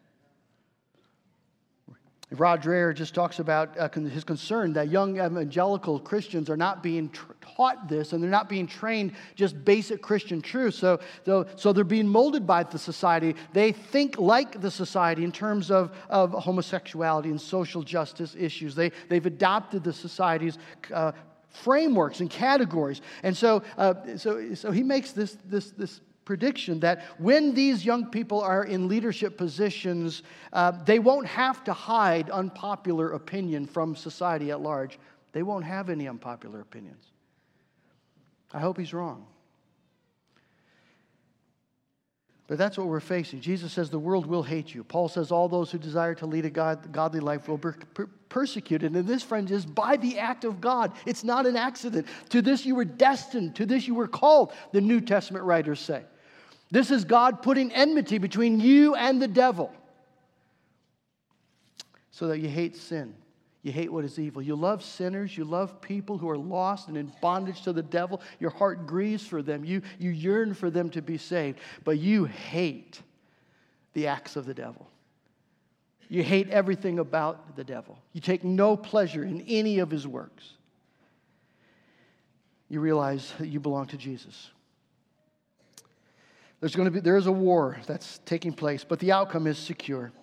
Rod 2.33 2.63
Dreher 2.63 2.95
just 2.95 3.13
talks 3.13 3.39
about 3.39 3.77
uh, 3.77 3.89
his 3.89 4.23
concern 4.23 4.73
that 4.73 4.89
young 4.89 5.17
evangelical 5.17 5.99
Christians 5.99 6.49
are 6.49 6.57
not 6.57 6.81
being 6.81 7.09
tr- 7.09 7.33
taught 7.41 7.87
this 7.87 8.13
and 8.13 8.23
they're 8.23 8.29
not 8.29 8.49
being 8.49 8.67
trained 8.67 9.13
just 9.35 9.63
basic 9.63 10.01
Christian 10.01 10.41
truths. 10.41 10.77
So, 10.77 10.99
so, 11.25 11.45
so 11.55 11.73
they're 11.73 11.83
being 11.83 12.07
molded 12.07 12.47
by 12.47 12.63
the 12.63 12.79
society. 12.79 13.35
They 13.53 13.71
think 13.71 14.17
like 14.17 14.61
the 14.61 14.71
society 14.71 15.23
in 15.23 15.31
terms 15.31 15.69
of, 15.69 15.91
of 16.09 16.31
homosexuality 16.31 17.29
and 17.29 17.39
social 17.39 17.83
justice 17.83 18.35
issues. 18.37 18.75
They, 18.75 18.91
they've 19.09 19.25
adopted 19.25 19.83
the 19.83 19.93
society's 19.93 20.57
uh, 20.91 21.11
frameworks 21.49 22.19
and 22.19 22.29
categories. 22.29 23.01
And 23.21 23.37
so, 23.37 23.63
uh, 23.77 23.93
so, 24.17 24.55
so 24.55 24.71
he 24.71 24.81
makes 24.81 25.11
this, 25.11 25.37
this, 25.45 25.71
this 25.71 26.01
prediction 26.25 26.79
that 26.79 27.03
when 27.17 27.53
these 27.53 27.85
young 27.85 28.09
people 28.09 28.41
are 28.41 28.63
in 28.63 28.87
leadership 28.87 29.37
positions, 29.37 30.23
uh, 30.53 30.71
they 30.85 30.99
won't 30.99 31.27
have 31.27 31.63
to 31.65 31.73
hide 31.73 32.29
unpopular 32.29 33.13
opinion 33.13 33.65
from 33.65 33.95
society 33.95 34.51
at 34.51 34.61
large. 34.61 34.99
They 35.31 35.43
won't 35.43 35.65
have 35.65 35.89
any 35.89 36.07
unpopular 36.07 36.61
opinions. 36.61 37.05
I 38.53 38.59
hope 38.59 38.77
he's 38.77 38.93
wrong. 38.93 39.25
But 42.47 42.57
that's 42.57 42.77
what 42.77 42.87
we're 42.87 42.99
facing. 42.99 43.39
Jesus 43.41 43.71
says 43.71 43.89
the 43.89 43.97
world 43.97 44.25
will 44.25 44.43
hate 44.43 44.75
you. 44.75 44.83
Paul 44.83 45.07
says 45.07 45.31
all 45.31 45.47
those 45.47 45.71
who 45.71 45.77
desire 45.77 46.13
to 46.15 46.25
lead 46.25 46.45
a 46.45 46.49
God, 46.49 46.91
godly 46.91 47.19
life 47.19 47.47
will 47.47 47.57
be 47.57 47.69
per- 47.93 48.09
persecuted. 48.27 48.95
And 48.95 49.07
this, 49.07 49.23
friend, 49.23 49.49
is 49.49 49.65
by 49.65 49.95
the 49.95 50.19
act 50.19 50.43
of 50.43 50.59
God. 50.59 50.91
It's 51.05 51.23
not 51.23 51.45
an 51.45 51.55
accident. 51.55 52.05
To 52.29 52.41
this 52.41 52.65
you 52.65 52.75
were 52.75 52.85
destined. 52.85 53.55
To 53.55 53.65
this 53.65 53.87
you 53.87 53.95
were 53.95 54.07
called, 54.07 54.51
the 54.71 54.81
New 54.81 54.99
Testament 54.99 55.45
writers 55.45 55.79
say. 55.79 56.03
This 56.73 56.89
is 56.89 57.05
God 57.05 57.43
putting 57.43 57.71
enmity 57.71 58.17
between 58.17 58.59
you 58.59 58.95
and 58.95 59.21
the 59.21 59.27
devil 59.27 59.71
so 62.09 62.25
that 62.29 62.39
you 62.39 62.49
hate 62.49 62.75
sin. 62.75 63.13
You 63.61 63.71
hate 63.71 63.93
what 63.93 64.03
is 64.03 64.17
evil. 64.17 64.41
You 64.41 64.55
love 64.55 64.83
sinners. 64.83 65.37
You 65.37 65.45
love 65.45 65.81
people 65.81 66.17
who 66.17 66.27
are 66.31 66.37
lost 66.37 66.87
and 66.87 66.97
in 66.97 67.13
bondage 67.21 67.61
to 67.65 67.73
the 67.73 67.83
devil. 67.83 68.21
Your 68.39 68.49
heart 68.49 68.87
grieves 68.87 69.23
for 69.23 69.43
them. 69.43 69.63
You, 69.63 69.83
you 69.99 70.09
yearn 70.09 70.55
for 70.55 70.71
them 70.71 70.89
to 70.89 71.01
be 71.03 71.19
saved. 71.19 71.59
But 71.83 71.99
you 71.99 72.25
hate 72.25 73.03
the 73.93 74.07
acts 74.07 74.35
of 74.35 74.47
the 74.47 74.55
devil. 74.55 74.87
You 76.09 76.23
hate 76.23 76.49
everything 76.49 76.97
about 76.97 77.55
the 77.55 77.63
devil. 77.63 77.99
You 78.13 78.21
take 78.21 78.43
no 78.43 78.75
pleasure 78.75 79.23
in 79.23 79.41
any 79.41 79.77
of 79.77 79.91
his 79.91 80.07
works. 80.07 80.53
You 82.67 82.79
realize 82.79 83.31
that 83.37 83.47
you 83.49 83.59
belong 83.59 83.85
to 83.89 83.97
Jesus. 83.97 84.49
There's 86.63 86.77
going 86.77 86.85
to 86.85 86.91
be 86.91 87.01
there 87.01 87.17
is 87.17 87.27
a 87.27 87.31
war 87.31 87.77
that's 87.87 88.21
taking 88.23 88.53
place, 88.53 88.85
but 88.85 88.97
the 88.99 89.11
outcome 89.11 89.47
is 89.47 89.57
secure. 89.57 90.13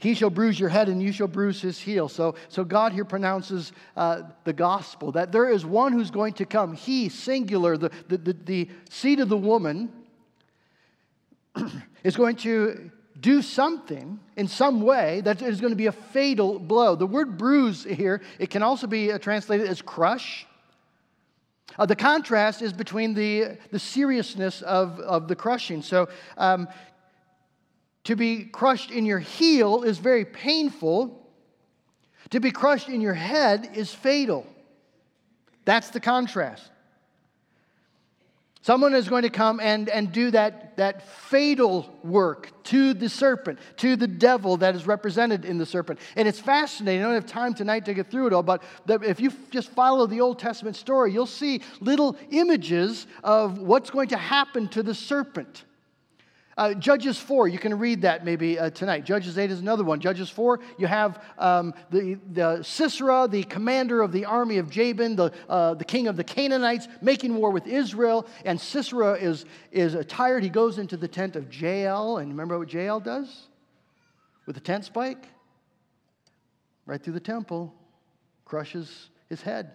He 0.00 0.14
shall 0.14 0.28
bruise 0.28 0.58
your 0.58 0.70
head 0.70 0.88
and 0.88 1.00
you 1.00 1.12
shall 1.12 1.28
bruise 1.28 1.62
his 1.62 1.78
heel. 1.78 2.08
So, 2.08 2.34
so 2.48 2.64
God 2.64 2.92
here 2.92 3.04
pronounces 3.04 3.70
uh, 3.96 4.22
the 4.42 4.52
gospel 4.52 5.12
that 5.12 5.30
there 5.30 5.48
is 5.48 5.64
one 5.64 5.92
who's 5.92 6.10
going 6.10 6.32
to 6.32 6.46
come. 6.46 6.72
He, 6.72 7.08
singular, 7.08 7.76
the, 7.76 7.92
the, 8.08 8.18
the, 8.18 8.32
the 8.32 8.70
seed 8.90 9.20
of 9.20 9.28
the 9.28 9.36
woman, 9.36 9.92
is 12.02 12.16
going 12.16 12.34
to 12.38 12.90
do 13.20 13.40
something 13.40 14.18
in 14.34 14.48
some 14.48 14.80
way 14.80 15.20
that 15.20 15.42
is 15.42 15.60
going 15.60 15.72
to 15.72 15.76
be 15.76 15.86
a 15.86 15.92
fatal 15.92 16.58
blow. 16.58 16.96
The 16.96 17.06
word 17.06 17.38
bruise 17.38 17.84
here, 17.84 18.20
it 18.40 18.50
can 18.50 18.64
also 18.64 18.88
be 18.88 19.12
uh, 19.12 19.18
translated 19.20 19.68
as 19.68 19.80
crush 19.80 20.44
uh, 21.78 21.86
the 21.86 21.96
contrast 21.96 22.62
is 22.62 22.72
between 22.72 23.14
the, 23.14 23.58
the 23.70 23.78
seriousness 23.78 24.62
of, 24.62 24.98
of 25.00 25.28
the 25.28 25.36
crushing. 25.36 25.82
So, 25.82 26.08
um, 26.36 26.68
to 28.04 28.14
be 28.14 28.44
crushed 28.44 28.92
in 28.92 29.04
your 29.04 29.18
heel 29.18 29.82
is 29.82 29.98
very 29.98 30.24
painful. 30.24 31.28
To 32.30 32.38
be 32.38 32.52
crushed 32.52 32.88
in 32.88 33.00
your 33.00 33.14
head 33.14 33.70
is 33.74 33.92
fatal. 33.92 34.46
That's 35.64 35.90
the 35.90 35.98
contrast. 35.98 36.70
Someone 38.66 38.94
is 38.94 39.08
going 39.08 39.22
to 39.22 39.30
come 39.30 39.60
and, 39.60 39.88
and 39.88 40.10
do 40.10 40.32
that, 40.32 40.76
that 40.76 41.08
fatal 41.08 41.88
work 42.02 42.50
to 42.64 42.94
the 42.94 43.08
serpent, 43.08 43.60
to 43.76 43.94
the 43.94 44.08
devil 44.08 44.56
that 44.56 44.74
is 44.74 44.88
represented 44.88 45.44
in 45.44 45.56
the 45.56 45.64
serpent. 45.64 46.00
And 46.16 46.26
it's 46.26 46.40
fascinating. 46.40 47.00
I 47.00 47.04
don't 47.04 47.14
have 47.14 47.26
time 47.26 47.54
tonight 47.54 47.84
to 47.84 47.94
get 47.94 48.10
through 48.10 48.26
it 48.26 48.32
all, 48.32 48.42
but 48.42 48.64
if 48.88 49.20
you 49.20 49.30
just 49.52 49.70
follow 49.70 50.08
the 50.08 50.20
Old 50.20 50.40
Testament 50.40 50.74
story, 50.74 51.12
you'll 51.12 51.26
see 51.26 51.60
little 51.78 52.16
images 52.32 53.06
of 53.22 53.60
what's 53.60 53.90
going 53.90 54.08
to 54.08 54.16
happen 54.16 54.66
to 54.70 54.82
the 54.82 54.96
serpent. 54.96 55.62
Uh, 56.56 56.72
Judges 56.72 57.18
4, 57.18 57.48
you 57.48 57.58
can 57.58 57.78
read 57.78 58.00
that 58.02 58.24
maybe 58.24 58.58
uh, 58.58 58.70
tonight. 58.70 59.04
Judges 59.04 59.36
8 59.36 59.50
is 59.50 59.60
another 59.60 59.84
one. 59.84 60.00
Judges 60.00 60.30
4, 60.30 60.58
you 60.78 60.86
have 60.86 61.22
um, 61.36 61.74
the, 61.90 62.18
the 62.32 62.62
Sisera, 62.62 63.28
the 63.28 63.42
commander 63.44 64.00
of 64.00 64.10
the 64.10 64.24
army 64.24 64.56
of 64.56 64.70
Jabin, 64.70 65.16
the, 65.16 65.32
uh, 65.50 65.74
the 65.74 65.84
king 65.84 66.06
of 66.06 66.16
the 66.16 66.24
Canaanites, 66.24 66.88
making 67.02 67.34
war 67.34 67.50
with 67.50 67.66
Israel. 67.66 68.26
And 68.46 68.58
Sisera 68.58 69.12
is, 69.12 69.44
is 69.70 69.94
tired. 70.06 70.42
He 70.42 70.48
goes 70.48 70.78
into 70.78 70.96
the 70.96 71.08
tent 71.08 71.36
of 71.36 71.54
Jael. 71.54 72.16
And 72.18 72.30
remember 72.30 72.58
what 72.58 72.72
Jael 72.72 73.00
does? 73.00 73.48
With 74.46 74.56
a 74.56 74.60
tent 74.60 74.86
spike? 74.86 75.28
Right 76.86 77.02
through 77.02 77.14
the 77.14 77.20
temple, 77.20 77.74
crushes 78.46 79.10
his 79.28 79.42
head. 79.42 79.72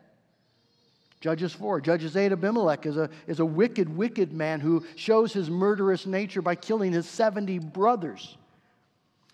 Judges 1.22 1.54
4. 1.54 1.82
Judges 1.82 2.18
8, 2.18 2.32
Abimelech 2.32 2.88
is 2.88 2.98
a, 2.98 3.10
is 3.28 3.40
a 3.40 3.46
wicked, 3.46 3.96
wicked 3.96 4.34
man 4.34 4.60
who 4.60 4.84
shows 4.96 5.32
his 5.32 5.52
murderous 5.52 6.08
nature 6.08 6.42
by 6.42 6.56
killing 6.56 6.92
his 6.92 7.08
70 7.08 7.60
brothers 7.60 8.38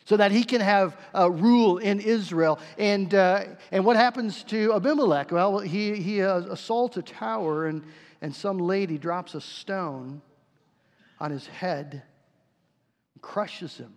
so 0.04 0.18
that 0.18 0.32
he 0.32 0.44
can 0.44 0.60
have 0.60 0.98
uh, 1.16 1.32
rule 1.32 1.78
in 1.78 2.02
Israel. 2.02 2.60
And, 2.78 3.14
uh, 3.16 3.46
and 3.72 3.86
what 3.86 3.96
happens 3.96 4.44
to 4.46 4.74
Abimelech? 4.74 5.32
Well, 5.32 5.60
he, 5.60 5.96
he 5.96 6.20
assaults 6.20 6.98
a 6.98 7.02
tower, 7.02 7.68
and, 7.68 7.84
and 8.22 8.36
some 8.36 8.58
lady 8.58 8.98
drops 8.98 9.34
a 9.34 9.42
stone 9.42 10.22
on 11.20 11.32
his 11.32 11.48
head 11.48 12.04
and 13.14 13.22
crushes 13.22 13.78
him. 13.78 13.94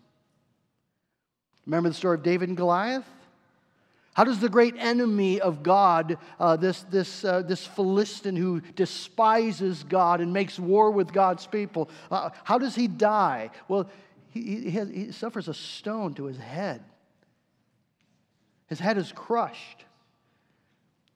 Remember 1.67 1.89
the 1.89 1.95
story 1.95 2.17
of 2.17 2.23
David 2.23 2.49
and 2.49 2.57
Goliath? 2.57 3.05
How 4.15 4.25
does 4.25 4.41
the 4.41 4.49
great 4.49 4.75
enemy 4.77 5.41
of 5.41 5.63
God, 5.63 6.19
uh, 6.39 6.57
this, 6.57 6.83
this, 6.91 7.25
uh, 7.25 7.43
this 7.43 7.65
Philistine 7.67 8.37
who 8.37 8.61
despises 8.75 9.85
God 9.85 10.21
and 10.21 10.33
makes 10.33 10.59
war 10.59 10.91
with 10.91 11.13
God's 11.13 11.47
people, 11.47 11.89
uh, 12.11 12.31
how 12.45 12.59
does 12.59 12.75
he 12.75 12.89
die? 12.89 13.51
Well, 13.69 13.89
he, 14.31 14.63
he, 14.63 14.71
has, 14.73 14.89
he 14.89 15.13
suffers 15.13 15.49
a 15.49 15.55
stone 15.55 16.15
to 16.15 16.25
his 16.25 16.39
head. 16.39 16.83
His 18.69 18.81
head 18.81 18.99
is 18.99 19.13
crushed 19.13 19.85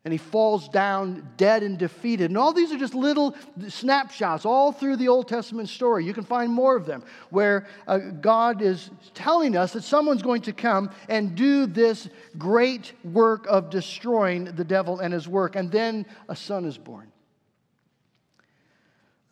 and 0.04 0.12
he 0.12 0.18
falls 0.18 0.68
down 0.68 1.26
dead 1.38 1.62
and 1.62 1.78
defeated. 1.78 2.30
And 2.30 2.36
all 2.36 2.52
these 2.52 2.70
are 2.72 2.78
just 2.78 2.94
little 2.94 3.34
snapshots 3.68 4.44
all 4.44 4.70
through 4.70 4.96
the 4.96 5.08
Old 5.08 5.28
Testament 5.28 5.70
story. 5.70 6.04
You 6.04 6.12
can 6.12 6.24
find 6.24 6.52
more 6.52 6.76
of 6.76 6.84
them 6.84 7.02
where 7.30 7.66
uh, 7.86 7.98
God 7.98 8.60
is 8.60 8.90
telling 9.14 9.56
us 9.56 9.72
that 9.72 9.82
someone's 9.82 10.22
going 10.22 10.42
to 10.42 10.52
come 10.52 10.90
and 11.08 11.34
do 11.34 11.64
this 11.64 12.10
great 12.36 12.92
work 13.02 13.46
of 13.48 13.70
destroying 13.70 14.44
the 14.44 14.64
devil 14.64 15.00
and 15.00 15.14
his 15.14 15.26
work. 15.26 15.56
And 15.56 15.72
then 15.72 16.04
a 16.28 16.36
son 16.36 16.66
is 16.66 16.76
born, 16.76 17.10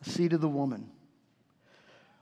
a 0.03 0.09
seed 0.09 0.33
of 0.33 0.41
the 0.41 0.49
woman. 0.49 0.89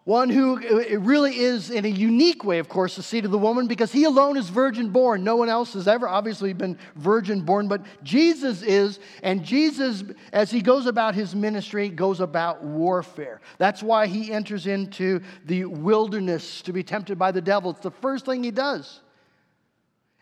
One 0.03 0.29
who 0.29 0.57
really 0.97 1.37
is, 1.37 1.69
in 1.69 1.85
a 1.85 1.87
unique 1.87 2.43
way, 2.43 2.57
of 2.57 2.67
course, 2.67 2.95
the 2.95 3.03
seed 3.03 3.23
of 3.23 3.29
the 3.29 3.37
woman, 3.37 3.67
because 3.67 3.91
he 3.91 4.05
alone 4.05 4.35
is 4.35 4.49
virgin 4.49 4.89
born. 4.89 5.23
No 5.23 5.35
one 5.35 5.47
else 5.47 5.73
has 5.73 5.87
ever 5.87 6.07
obviously 6.07 6.53
been 6.53 6.79
virgin 6.95 7.41
born, 7.41 7.67
but 7.67 7.85
Jesus 8.01 8.63
is, 8.63 8.99
and 9.21 9.43
Jesus, 9.43 10.03
as 10.33 10.49
he 10.49 10.61
goes 10.61 10.87
about 10.87 11.13
his 11.13 11.35
ministry, 11.35 11.87
goes 11.87 12.19
about 12.19 12.63
warfare. 12.63 13.41
That's 13.59 13.83
why 13.83 14.07
he 14.07 14.31
enters 14.31 14.65
into 14.65 15.21
the 15.45 15.65
wilderness 15.65 16.63
to 16.63 16.73
be 16.73 16.81
tempted 16.81 17.19
by 17.19 17.31
the 17.31 17.41
devil. 17.41 17.69
It's 17.69 17.81
the 17.81 17.91
first 17.91 18.25
thing 18.25 18.43
he 18.43 18.49
does. 18.49 19.01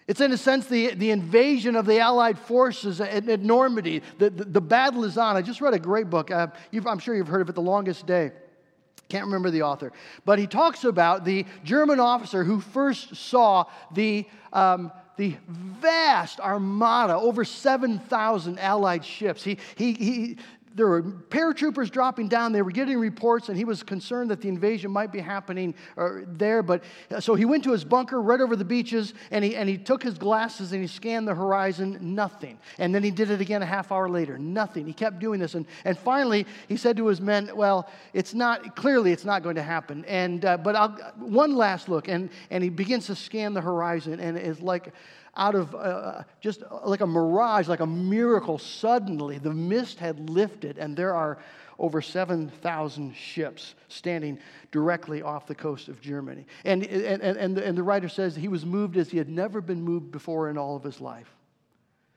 It's, 0.10 0.20
in 0.20 0.34
a 0.34 0.38
sense, 0.38 0.66
the, 0.66 0.94
the 0.94 1.12
invasion 1.12 1.78
of 1.78 1.86
the 1.86 2.00
Allied 2.00 2.38
forces 2.38 3.00
at, 3.00 3.30
at 3.30 3.40
Normandy. 3.40 4.02
The, 4.18 4.30
the, 4.30 4.44
the, 4.44 4.62
battle 4.62 5.06
is 5.06 5.18
on. 5.18 5.38
I 5.38 5.42
just 5.42 5.62
read 5.62 5.74
a 5.74 5.80
great 5.80 6.10
book. 6.10 6.32
Uh, 6.32 6.48
I'm 6.86 7.00
sure 7.00 7.16
you've 7.16 7.28
heard 7.28 7.42
of 7.42 7.48
it, 7.48 7.56
The 7.56 7.62
Longest 7.62 8.06
Day. 8.06 8.32
Can't 9.10 9.26
remember 9.26 9.50
the 9.50 9.64
author. 9.64 9.92
But 10.24 10.38
he 10.38 10.46
talks 10.46 10.84
about 10.84 11.26
the 11.26 11.46
German 11.64 12.00
officer 12.00 12.44
who 12.44 12.62
first 12.62 13.16
saw 13.16 13.66
the, 13.92 14.28
um, 14.54 14.92
the 15.18 15.36
vast 15.48 16.40
armada, 16.40 17.16
over 17.16 17.44
7,000 17.44 18.60
Allied 18.60 19.04
ships. 19.04 19.44
He, 19.44 19.58
he, 19.76 19.94
he, 19.94 20.38
there 20.80 20.88
were 20.88 21.04
paratroopers 21.04 21.92
dropping 21.92 22.30
down. 22.30 22.54
They 22.54 22.62
were 22.62 22.72
getting 22.72 22.98
reports, 22.98 23.50
and 23.50 23.58
he 23.58 23.66
was 23.66 23.84
concerned 23.84 24.32
that 24.32 24.40
the 24.40 24.48
invasion 24.48 24.90
might 24.90 25.12
be 25.12 25.20
happening 25.20 25.76
uh, 25.98 26.22
there. 26.26 26.64
But 26.64 26.86
uh, 27.12 27.20
so 27.20 27.36
he 27.36 27.44
went 27.44 27.66
to 27.66 27.74
his 27.74 27.84
bunker 27.84 28.22
right 28.22 28.40
over 28.40 28.56
the 28.56 28.64
beaches, 28.64 29.14
and 29.30 29.44
he, 29.44 29.58
and 29.58 29.68
he 29.68 29.78
took 29.78 30.02
his 30.02 30.18
glasses 30.18 30.72
and 30.72 30.82
he 30.82 30.88
scanned 30.88 31.28
the 31.28 31.36
horizon. 31.36 31.98
Nothing. 32.16 32.58
And 32.78 32.96
then 32.96 33.04
he 33.04 33.12
did 33.12 33.30
it 33.30 33.42
again 33.42 33.62
a 33.62 33.66
half 33.66 33.92
hour 33.92 34.08
later. 34.08 34.38
Nothing. 34.38 34.86
He 34.86 34.94
kept 34.94 35.20
doing 35.20 35.42
this, 35.42 35.54
and, 35.54 35.66
and 35.84 35.98
finally 35.98 36.46
he 36.70 36.78
said 36.78 36.96
to 36.96 37.08
his 37.08 37.20
men, 37.20 37.52
"Well, 37.54 37.90
it's 38.14 38.34
not 38.34 38.78
clearly 38.78 39.12
it's 39.12 39.26
not 39.26 39.44
going 39.44 39.58
to 39.58 39.64
happen." 39.64 40.06
And 40.06 40.46
uh, 40.46 40.56
but 40.56 40.78
I'll, 40.78 40.92
one 41.18 41.56
last 41.56 41.90
look, 41.90 42.08
and 42.08 42.30
and 42.52 42.64
he 42.64 42.70
begins 42.70 43.08
to 43.08 43.16
scan 43.16 43.54
the 43.54 43.62
horizon, 43.62 44.22
and 44.22 44.38
it's 44.38 44.62
like 44.62 44.94
out 45.40 45.56
of 45.56 45.74
uh, 45.74 45.78
uh, 45.78 46.24
just 46.42 46.62
like 46.84 47.02
a 47.02 47.08
mirage, 47.08 47.68
like 47.68 47.80
a 47.80 47.88
miracle, 47.88 48.60
suddenly 48.60 49.40
the 49.40 49.54
mist 49.54 49.98
had 49.98 50.30
lifted, 50.30 50.78
and 50.78 50.96
there 50.96 51.16
are 51.16 51.40
over 51.80 52.02
7,000 52.02 53.16
ships 53.16 53.74
standing 53.88 54.38
directly 54.72 55.22
off 55.22 55.48
the 55.48 55.56
coast 55.56 55.88
of 55.88 56.02
Germany. 56.02 56.46
And, 56.66 56.86
and, 56.86 57.22
and, 57.22 57.58
and 57.58 57.78
the 57.78 57.84
writer 57.84 58.10
says 58.10 58.36
he 58.36 58.50
was 58.50 58.66
moved 58.66 58.98
as 58.98 59.10
he 59.10 59.18
had 59.18 59.30
never 59.30 59.62
been 59.62 59.82
moved 59.82 60.12
before 60.12 60.50
in 60.50 60.58
all 60.58 60.76
of 60.76 60.84
his 60.84 61.00
life. 61.00 61.34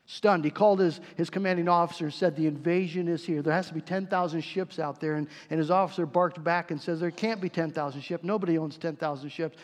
Stunned, 0.06 0.44
he 0.44 0.50
called 0.50 0.80
his, 0.80 1.00
his 1.16 1.30
commanding 1.30 1.68
officer 1.68 2.06
and 2.06 2.12
said, 2.12 2.35
The 2.35 2.48
invasion 2.48 3.06
is 3.06 3.24
here. 3.24 3.40
There 3.40 3.52
has 3.52 3.68
to 3.68 3.74
be 3.74 3.80
10,000 3.80 4.40
ships 4.40 4.80
out 4.80 5.00
there. 5.00 5.14
And, 5.14 5.28
and 5.48 5.61
his 5.61 5.70
officer 5.70 6.06
barked 6.06 6.42
back 6.42 6.72
and 6.72 6.80
says, 6.80 6.98
There 6.98 7.12
can't 7.12 7.40
be 7.40 7.48
10,000 7.48 8.00
ships. 8.00 8.24
Nobody 8.24 8.58
owns 8.58 8.76
10,000 8.76 9.30
ships. 9.30 9.56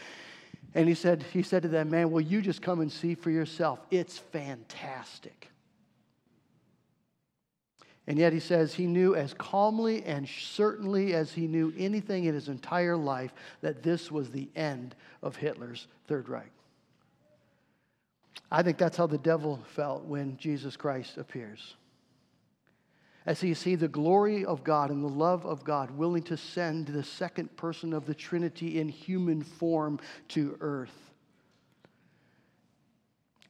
And 0.74 0.88
he 0.88 0.94
said, 0.94 1.24
he 1.32 1.42
said 1.42 1.62
to 1.62 1.68
them, 1.68 1.90
Man, 1.90 2.10
will 2.10 2.20
you 2.20 2.42
just 2.42 2.62
come 2.62 2.80
and 2.80 2.92
see 2.92 3.14
for 3.14 3.30
yourself? 3.30 3.80
It's 3.90 4.18
fantastic. 4.18 5.50
And 8.06 8.18
yet 8.18 8.32
he 8.32 8.40
says 8.40 8.72
he 8.72 8.86
knew 8.86 9.14
as 9.14 9.34
calmly 9.34 10.02
and 10.04 10.26
certainly 10.26 11.14
as 11.14 11.32
he 11.32 11.46
knew 11.46 11.74
anything 11.76 12.24
in 12.24 12.34
his 12.34 12.48
entire 12.48 12.96
life 12.96 13.34
that 13.60 13.82
this 13.82 14.10
was 14.10 14.30
the 14.30 14.48
end 14.56 14.94
of 15.22 15.36
Hitler's 15.36 15.88
Third 16.06 16.28
Reich. 16.30 16.50
I 18.50 18.62
think 18.62 18.78
that's 18.78 18.96
how 18.96 19.06
the 19.06 19.18
devil 19.18 19.62
felt 19.74 20.04
when 20.04 20.38
Jesus 20.38 20.74
Christ 20.74 21.18
appears 21.18 21.74
as 23.28 23.42
you 23.42 23.54
see 23.54 23.74
the 23.74 23.88
glory 23.88 24.46
of 24.46 24.64
God 24.64 24.90
and 24.90 25.04
the 25.04 25.08
love 25.08 25.44
of 25.44 25.62
God, 25.62 25.90
willing 25.90 26.22
to 26.22 26.36
send 26.38 26.86
the 26.86 27.02
second 27.02 27.54
person 27.58 27.92
of 27.92 28.06
the 28.06 28.14
Trinity 28.14 28.80
in 28.80 28.88
human 28.88 29.42
form 29.42 30.00
to 30.28 30.56
earth. 30.62 31.12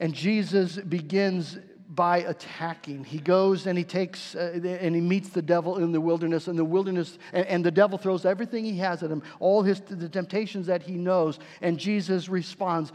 And 0.01 0.13
Jesus 0.13 0.79
begins 0.79 1.59
by 1.89 2.19
attacking. 2.19 3.05
He 3.05 3.21
goes 3.21 3.69
and 3.69 3.79
he 3.79 3.85
takes 3.85 4.35
uh, 4.35 4.79
and 4.81 4.97
he 4.97 5.01
meets 5.01 5.29
the 5.29 5.43
devil 5.43 5.79
in 5.79 5.93
the 5.93 6.01
wilderness. 6.01 6.49
And 6.49 6.59
the 6.59 6.65
wilderness, 6.65 7.17
and, 7.33 7.47
and, 7.47 7.65
the 7.65 7.71
devil 7.71 7.99
throws 7.99 8.27
everything 8.27 8.65
he 8.65 8.79
has 8.79 9.05
at 9.05 9.11
him, 9.13 9.23
all 9.39 9.63
his 9.63 9.81
the 9.81 10.09
temptations 10.09 10.67
that 10.67 10.83
he 10.83 10.95
knows. 10.95 11.39
And 11.63 11.79
Jesus 11.79 12.29
responds, 12.29 12.93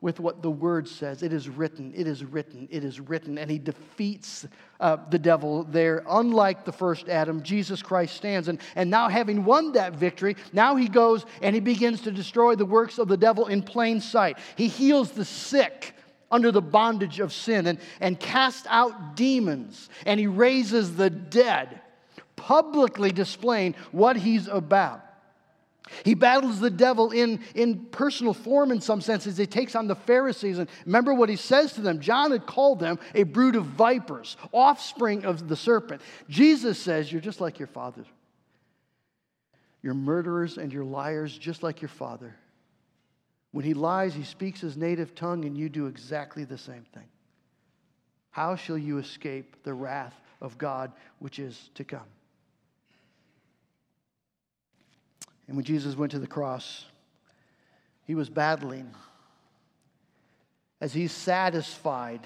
with 0.00 0.20
what 0.20 0.42
the 0.42 0.50
word 0.50 0.86
says. 0.86 1.22
It 1.22 1.32
is 1.32 1.48
written, 1.48 1.92
it 1.94 2.06
is 2.06 2.24
written, 2.24 2.68
it 2.70 2.84
is 2.84 3.00
written. 3.00 3.36
And 3.36 3.50
he 3.50 3.58
defeats 3.58 4.46
uh, 4.78 4.98
the 5.10 5.18
devil 5.18 5.64
there. 5.64 6.04
Unlike 6.08 6.64
the 6.64 6.72
first 6.72 7.08
Adam, 7.08 7.42
Jesus 7.42 7.82
Christ 7.82 8.16
stands. 8.16 8.48
And, 8.48 8.60
and 8.76 8.90
now, 8.90 9.08
having 9.08 9.44
won 9.44 9.72
that 9.72 9.94
victory, 9.94 10.36
now 10.52 10.76
he 10.76 10.88
goes 10.88 11.26
and 11.42 11.54
he 11.54 11.60
begins 11.60 12.02
to 12.02 12.12
destroy 12.12 12.54
the 12.54 12.64
works 12.64 12.98
of 12.98 13.08
the 13.08 13.16
devil 13.16 13.46
in 13.46 13.62
plain 13.62 14.00
sight. 14.00 14.38
He 14.56 14.68
heals 14.68 15.10
the 15.10 15.24
sick 15.24 15.94
under 16.30 16.52
the 16.52 16.62
bondage 16.62 17.20
of 17.20 17.32
sin 17.32 17.66
and, 17.66 17.78
and 18.00 18.20
casts 18.20 18.66
out 18.70 19.16
demons. 19.16 19.88
And 20.06 20.20
he 20.20 20.28
raises 20.28 20.94
the 20.94 21.10
dead, 21.10 21.80
publicly 22.36 23.10
displaying 23.10 23.74
what 23.90 24.16
he's 24.16 24.46
about. 24.46 25.07
He 26.04 26.14
battles 26.14 26.60
the 26.60 26.70
devil 26.70 27.10
in, 27.10 27.40
in 27.54 27.86
personal 27.86 28.34
form 28.34 28.70
in 28.70 28.80
some 28.80 29.00
senses. 29.00 29.36
He 29.36 29.46
takes 29.46 29.74
on 29.74 29.86
the 29.86 29.94
Pharisees. 29.94 30.58
And 30.58 30.68
remember 30.86 31.14
what 31.14 31.28
he 31.28 31.36
says 31.36 31.72
to 31.74 31.80
them. 31.80 32.00
John 32.00 32.30
had 32.30 32.46
called 32.46 32.80
them 32.80 32.98
a 33.14 33.22
brood 33.22 33.56
of 33.56 33.64
vipers, 33.64 34.36
offspring 34.52 35.24
of 35.24 35.48
the 35.48 35.56
serpent. 35.56 36.02
Jesus 36.28 36.78
says, 36.78 37.10
You're 37.10 37.20
just 37.20 37.40
like 37.40 37.58
your 37.58 37.68
father. 37.68 38.04
You're 39.82 39.94
murderers 39.94 40.58
and 40.58 40.72
you're 40.72 40.84
liars, 40.84 41.36
just 41.36 41.62
like 41.62 41.80
your 41.80 41.88
father. 41.88 42.34
When 43.52 43.64
he 43.64 43.74
lies, 43.74 44.14
he 44.14 44.24
speaks 44.24 44.60
his 44.60 44.76
native 44.76 45.14
tongue, 45.14 45.44
and 45.44 45.56
you 45.56 45.68
do 45.68 45.86
exactly 45.86 46.44
the 46.44 46.58
same 46.58 46.84
thing. 46.92 47.08
How 48.30 48.56
shall 48.56 48.78
you 48.78 48.98
escape 48.98 49.62
the 49.64 49.74
wrath 49.74 50.14
of 50.40 50.58
God 50.58 50.92
which 51.18 51.38
is 51.38 51.70
to 51.74 51.84
come? 51.84 52.06
And 55.48 55.56
when 55.56 55.64
Jesus 55.64 55.96
went 55.96 56.12
to 56.12 56.18
the 56.18 56.26
cross, 56.26 56.84
he 58.04 58.14
was 58.14 58.28
battling 58.28 58.94
as 60.80 60.92
he 60.92 61.08
satisfied 61.08 62.20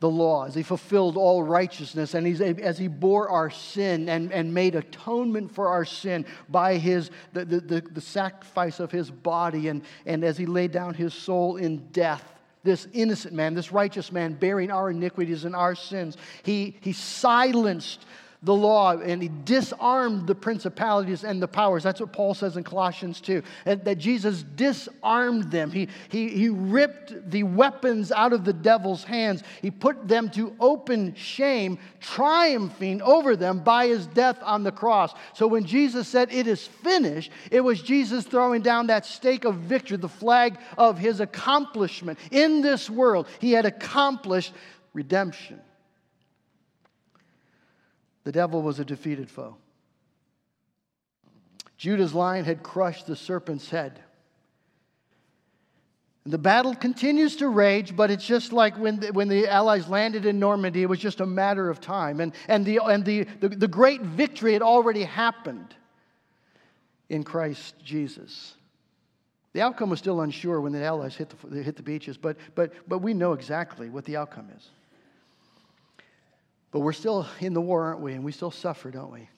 the 0.00 0.10
law, 0.10 0.46
as 0.46 0.56
he 0.56 0.64
fulfilled 0.64 1.16
all 1.16 1.44
righteousness, 1.44 2.14
and 2.14 2.26
as 2.60 2.76
he 2.76 2.88
bore 2.88 3.28
our 3.28 3.50
sin 3.50 4.08
and, 4.08 4.32
and 4.32 4.52
made 4.52 4.74
atonement 4.74 5.54
for 5.54 5.68
our 5.68 5.84
sin 5.84 6.26
by 6.48 6.76
his, 6.76 7.12
the, 7.32 7.44
the, 7.44 7.80
the 7.80 8.00
sacrifice 8.00 8.80
of 8.80 8.90
his 8.90 9.12
body, 9.12 9.68
and, 9.68 9.82
and 10.04 10.24
as 10.24 10.36
he 10.36 10.44
laid 10.44 10.72
down 10.72 10.94
his 10.94 11.14
soul 11.14 11.56
in 11.56 11.86
death 11.92 12.32
this 12.64 12.86
innocent 12.92 13.34
man, 13.34 13.54
this 13.54 13.72
righteous 13.72 14.12
man, 14.12 14.34
bearing 14.34 14.70
our 14.70 14.90
iniquities 14.90 15.44
and 15.44 15.54
our 15.54 15.74
sins. 15.74 16.16
He, 16.44 16.76
he 16.80 16.92
silenced 16.92 18.04
the 18.44 18.54
law 18.54 18.98
and 18.98 19.22
he 19.22 19.30
disarmed 19.44 20.26
the 20.26 20.34
principalities 20.34 21.22
and 21.22 21.40
the 21.40 21.46
powers. 21.46 21.82
That's 21.82 22.00
what 22.00 22.12
Paul 22.12 22.34
says 22.34 22.56
in 22.56 22.64
Colossians 22.64 23.20
2. 23.20 23.42
That 23.64 23.98
Jesus 23.98 24.42
disarmed 24.42 25.50
them. 25.50 25.70
He, 25.70 25.88
he, 26.08 26.28
he 26.28 26.48
ripped 26.48 27.30
the 27.30 27.44
weapons 27.44 28.10
out 28.10 28.32
of 28.32 28.44
the 28.44 28.52
devil's 28.52 29.04
hands. 29.04 29.44
He 29.60 29.70
put 29.70 30.08
them 30.08 30.28
to 30.30 30.56
open 30.58 31.14
shame, 31.14 31.78
triumphing 32.00 33.00
over 33.02 33.36
them 33.36 33.60
by 33.60 33.86
his 33.86 34.06
death 34.06 34.38
on 34.42 34.64
the 34.64 34.72
cross. 34.72 35.14
So 35.34 35.46
when 35.46 35.64
Jesus 35.64 36.08
said, 36.08 36.32
It 36.32 36.48
is 36.48 36.66
finished, 36.66 37.30
it 37.50 37.60
was 37.60 37.80
Jesus 37.80 38.24
throwing 38.24 38.62
down 38.62 38.88
that 38.88 39.06
stake 39.06 39.44
of 39.44 39.56
victory, 39.56 39.98
the 39.98 40.08
flag 40.08 40.58
of 40.76 40.98
his 40.98 41.20
accomplishment. 41.20 42.18
In 42.32 42.60
this 42.60 42.90
world, 42.90 43.28
he 43.38 43.52
had 43.52 43.66
accomplished 43.66 44.52
redemption. 44.94 45.60
The 48.24 48.32
devil 48.32 48.62
was 48.62 48.78
a 48.78 48.84
defeated 48.84 49.30
foe. 49.30 49.56
Judah's 51.76 52.14
lion 52.14 52.44
had 52.44 52.62
crushed 52.62 53.06
the 53.06 53.16
serpent's 53.16 53.68
head. 53.68 54.00
The 56.24 56.38
battle 56.38 56.74
continues 56.74 57.36
to 57.36 57.48
rage, 57.48 57.96
but 57.96 58.08
it's 58.12 58.24
just 58.24 58.52
like 58.52 58.78
when 58.78 59.00
the, 59.00 59.08
when 59.12 59.26
the 59.26 59.48
Allies 59.48 59.88
landed 59.88 60.24
in 60.24 60.38
Normandy, 60.38 60.82
it 60.82 60.88
was 60.88 61.00
just 61.00 61.20
a 61.20 61.26
matter 61.26 61.68
of 61.68 61.80
time. 61.80 62.20
And, 62.20 62.32
and, 62.46 62.64
the, 62.64 62.78
and 62.84 63.04
the, 63.04 63.24
the, 63.40 63.48
the 63.48 63.66
great 63.66 64.02
victory 64.02 64.52
had 64.52 64.62
already 64.62 65.02
happened 65.02 65.74
in 67.08 67.24
Christ 67.24 67.74
Jesus. 67.84 68.54
The 69.52 69.62
outcome 69.62 69.90
was 69.90 69.98
still 69.98 70.20
unsure 70.20 70.60
when 70.60 70.72
the 70.72 70.84
Allies 70.84 71.16
hit 71.16 71.34
the, 71.50 71.62
hit 71.62 71.74
the 71.74 71.82
beaches, 71.82 72.16
but, 72.16 72.36
but, 72.54 72.72
but 72.88 72.98
we 72.98 73.14
know 73.14 73.32
exactly 73.32 73.90
what 73.90 74.04
the 74.04 74.16
outcome 74.16 74.48
is. 74.56 74.70
But 76.72 76.80
we're 76.80 76.92
still 76.92 77.26
in 77.38 77.52
the 77.52 77.60
war, 77.60 77.84
aren't 77.84 78.00
we? 78.00 78.14
And 78.14 78.24
we 78.24 78.32
still 78.32 78.50
suffer, 78.50 78.90
don't 78.90 79.12
we? 79.12 79.28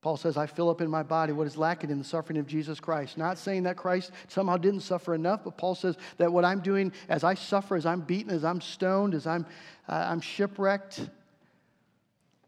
Paul 0.00 0.16
says, 0.16 0.36
I 0.36 0.46
fill 0.46 0.68
up 0.68 0.80
in 0.80 0.90
my 0.90 1.02
body 1.02 1.32
what 1.32 1.46
is 1.46 1.56
lacking 1.56 1.90
in 1.90 1.98
the 1.98 2.04
suffering 2.04 2.38
of 2.38 2.46
Jesus 2.46 2.80
Christ. 2.80 3.18
Not 3.18 3.38
saying 3.38 3.64
that 3.64 3.76
Christ 3.76 4.10
somehow 4.26 4.56
didn't 4.56 4.80
suffer 4.80 5.14
enough, 5.14 5.44
but 5.44 5.56
Paul 5.56 5.76
says 5.76 5.96
that 6.16 6.32
what 6.32 6.44
I'm 6.44 6.60
doing 6.60 6.92
as 7.08 7.22
I 7.22 7.34
suffer, 7.34 7.76
as 7.76 7.86
I'm 7.86 8.00
beaten, 8.00 8.32
as 8.32 8.44
I'm 8.44 8.60
stoned, 8.60 9.14
as 9.14 9.28
I'm, 9.28 9.46
uh, 9.88 10.06
I'm 10.08 10.20
shipwrecked, 10.20 11.08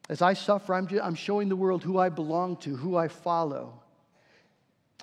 as 0.08 0.20
I 0.20 0.34
suffer, 0.34 0.74
I'm, 0.74 0.88
I'm 1.00 1.14
showing 1.14 1.48
the 1.48 1.56
world 1.56 1.84
who 1.84 1.98
I 1.98 2.08
belong 2.08 2.56
to, 2.58 2.76
who 2.76 2.96
I 2.96 3.06
follow. 3.06 3.80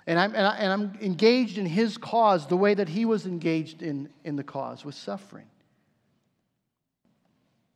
And 0.06 0.20
I'm, 0.20 0.36
and, 0.36 0.46
I, 0.46 0.66
I'm 0.66 0.98
engaged 1.02 1.58
in 1.58 1.66
his 1.66 1.98
cause 1.98 2.48
the 2.48 2.58
way 2.58 2.74
that 2.74 2.90
he 2.90 3.06
was 3.06 3.26
engaged 3.26 3.82
in, 3.82 4.10
in 4.26 4.36
the 4.36 4.44
cause, 4.44 4.84
with 4.84 4.96
suffering. 4.96 5.48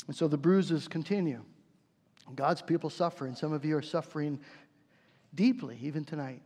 And 0.08 0.16
so 0.16 0.28
the 0.28 0.38
bruises 0.38 0.88
continue. 0.88 1.42
God's 2.36 2.62
people 2.62 2.90
suffer, 2.90 3.28
and 3.28 3.38
some 3.38 3.54
of 3.54 3.66
you 3.66 3.78
are 3.78 3.82
suffering 3.82 4.40
deeply, 5.34 5.78
even 5.82 6.04
tonight. 6.04 6.42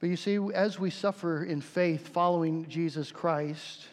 But 0.00 0.08
you 0.08 0.16
see, 0.16 0.38
as 0.54 0.78
we 0.78 0.90
suffer 0.90 1.44
in 1.44 1.60
faith 1.60 2.08
following 2.08 2.66
Jesus 2.68 3.12
Christ, 3.12 3.86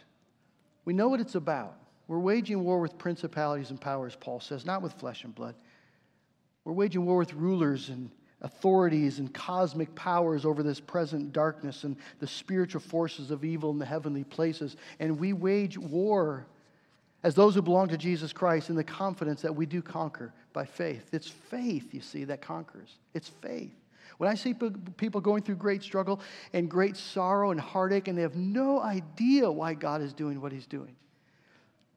we 0.85 0.93
know 0.93 1.09
what 1.09 1.19
it's 1.19 1.35
about. 1.35 1.75
We're 2.07 2.19
waging 2.19 2.63
war 2.63 2.79
with 2.79 2.97
principalities 2.97 3.69
and 3.71 3.79
powers, 3.79 4.15
Paul 4.15 4.39
says, 4.39 4.65
not 4.65 4.81
with 4.81 4.93
flesh 4.93 5.25
and 5.25 5.35
blood. 5.35 5.55
We're 6.63 6.73
waging 6.73 7.05
war 7.05 7.17
with 7.17 7.33
rulers 7.33 7.89
and 7.89 8.09
authorities 8.41 9.19
and 9.19 9.33
cosmic 9.33 9.93
powers 9.95 10.45
over 10.45 10.63
this 10.63 10.79
present 10.79 11.33
darkness 11.33 11.83
and 11.83 11.97
the 12.19 12.27
spiritual 12.27 12.81
forces 12.81 13.31
of 13.31 13.43
evil 13.43 13.71
in 13.71 13.79
the 13.79 13.85
heavenly 13.85 14.23
places. 14.23 14.77
And 14.99 15.19
we 15.19 15.33
wage 15.33 15.77
war 15.77 16.47
as 17.23 17.35
those 17.35 17.55
who 17.55 17.61
belong 17.61 17.87
to 17.89 17.97
Jesus 17.97 18.31
Christ 18.31 18.69
in 18.69 18.75
the 18.75 18.83
confidence 18.83 19.41
that 19.41 19.55
we 19.55 19.65
do 19.65 19.81
conquer 19.81 20.33
by 20.53 20.65
faith. 20.65 21.09
It's 21.11 21.27
faith, 21.27 21.93
you 21.93 22.01
see, 22.01 22.23
that 22.25 22.41
conquers. 22.41 22.97
It's 23.13 23.27
faith. 23.27 23.73
When 24.17 24.29
I 24.29 24.35
see 24.35 24.55
people 24.97 25.21
going 25.21 25.43
through 25.43 25.55
great 25.55 25.83
struggle 25.83 26.21
and 26.53 26.69
great 26.69 26.97
sorrow 26.97 27.51
and 27.51 27.59
heartache, 27.59 28.07
and 28.07 28.17
they 28.17 28.23
have 28.23 28.35
no 28.35 28.81
idea 28.81 29.51
why 29.51 29.73
God 29.73 30.01
is 30.01 30.13
doing 30.13 30.41
what 30.41 30.51
He's 30.51 30.65
doing, 30.65 30.95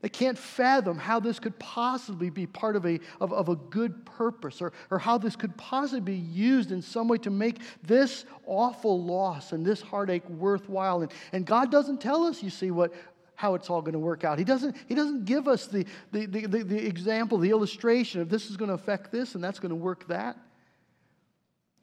they 0.02 0.08
can't 0.08 0.38
fathom 0.38 0.98
how 0.98 1.20
this 1.20 1.38
could 1.38 1.58
possibly 1.58 2.30
be 2.30 2.46
part 2.46 2.74
of 2.74 2.86
a, 2.86 3.00
of, 3.20 3.34
of 3.34 3.50
a 3.50 3.56
good 3.56 4.06
purpose 4.06 4.62
or, 4.62 4.72
or 4.90 4.98
how 4.98 5.18
this 5.18 5.36
could 5.36 5.54
possibly 5.58 6.00
be 6.00 6.16
used 6.16 6.72
in 6.72 6.80
some 6.80 7.06
way 7.06 7.18
to 7.18 7.30
make 7.30 7.58
this 7.82 8.24
awful 8.46 9.02
loss 9.02 9.52
and 9.52 9.64
this 9.64 9.82
heartache 9.82 10.26
worthwhile. 10.30 11.02
And, 11.02 11.12
and 11.32 11.44
God 11.44 11.70
doesn't 11.70 12.00
tell 12.00 12.24
us, 12.24 12.42
you 12.42 12.48
see, 12.48 12.70
what, 12.70 12.94
how 13.40 13.54
it's 13.54 13.70
all 13.70 13.80
going 13.80 13.94
to 13.94 13.98
work 13.98 14.22
out. 14.22 14.38
He 14.38 14.44
doesn't, 14.44 14.76
he 14.86 14.94
doesn't 14.94 15.24
give 15.24 15.48
us 15.48 15.66
the, 15.66 15.86
the, 16.12 16.26
the, 16.26 16.46
the, 16.46 16.62
the 16.62 16.86
example, 16.86 17.38
the 17.38 17.48
illustration 17.48 18.20
of 18.20 18.28
this 18.28 18.50
is 18.50 18.58
going 18.58 18.68
to 18.68 18.74
affect 18.74 19.10
this 19.10 19.34
and 19.34 19.42
that's 19.42 19.58
going 19.58 19.70
to 19.70 19.76
work 19.76 20.06
that. 20.08 20.36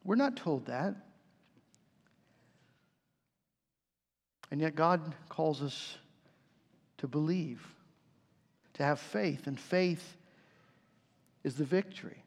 We're 0.04 0.18
not 0.18 0.38
told 0.38 0.68
that. 0.68 0.94
And 4.52 4.62
yet, 4.62 4.76
God 4.76 5.16
calls 5.30 5.64
us 5.64 5.98
to 7.00 7.08
believe 7.08 7.66
to 8.76 8.84
have 8.84 9.00
faith, 9.00 9.48
and 9.48 9.60
faith 9.60 10.16
is 11.44 11.56
the 11.56 11.66
victory. 11.66 12.24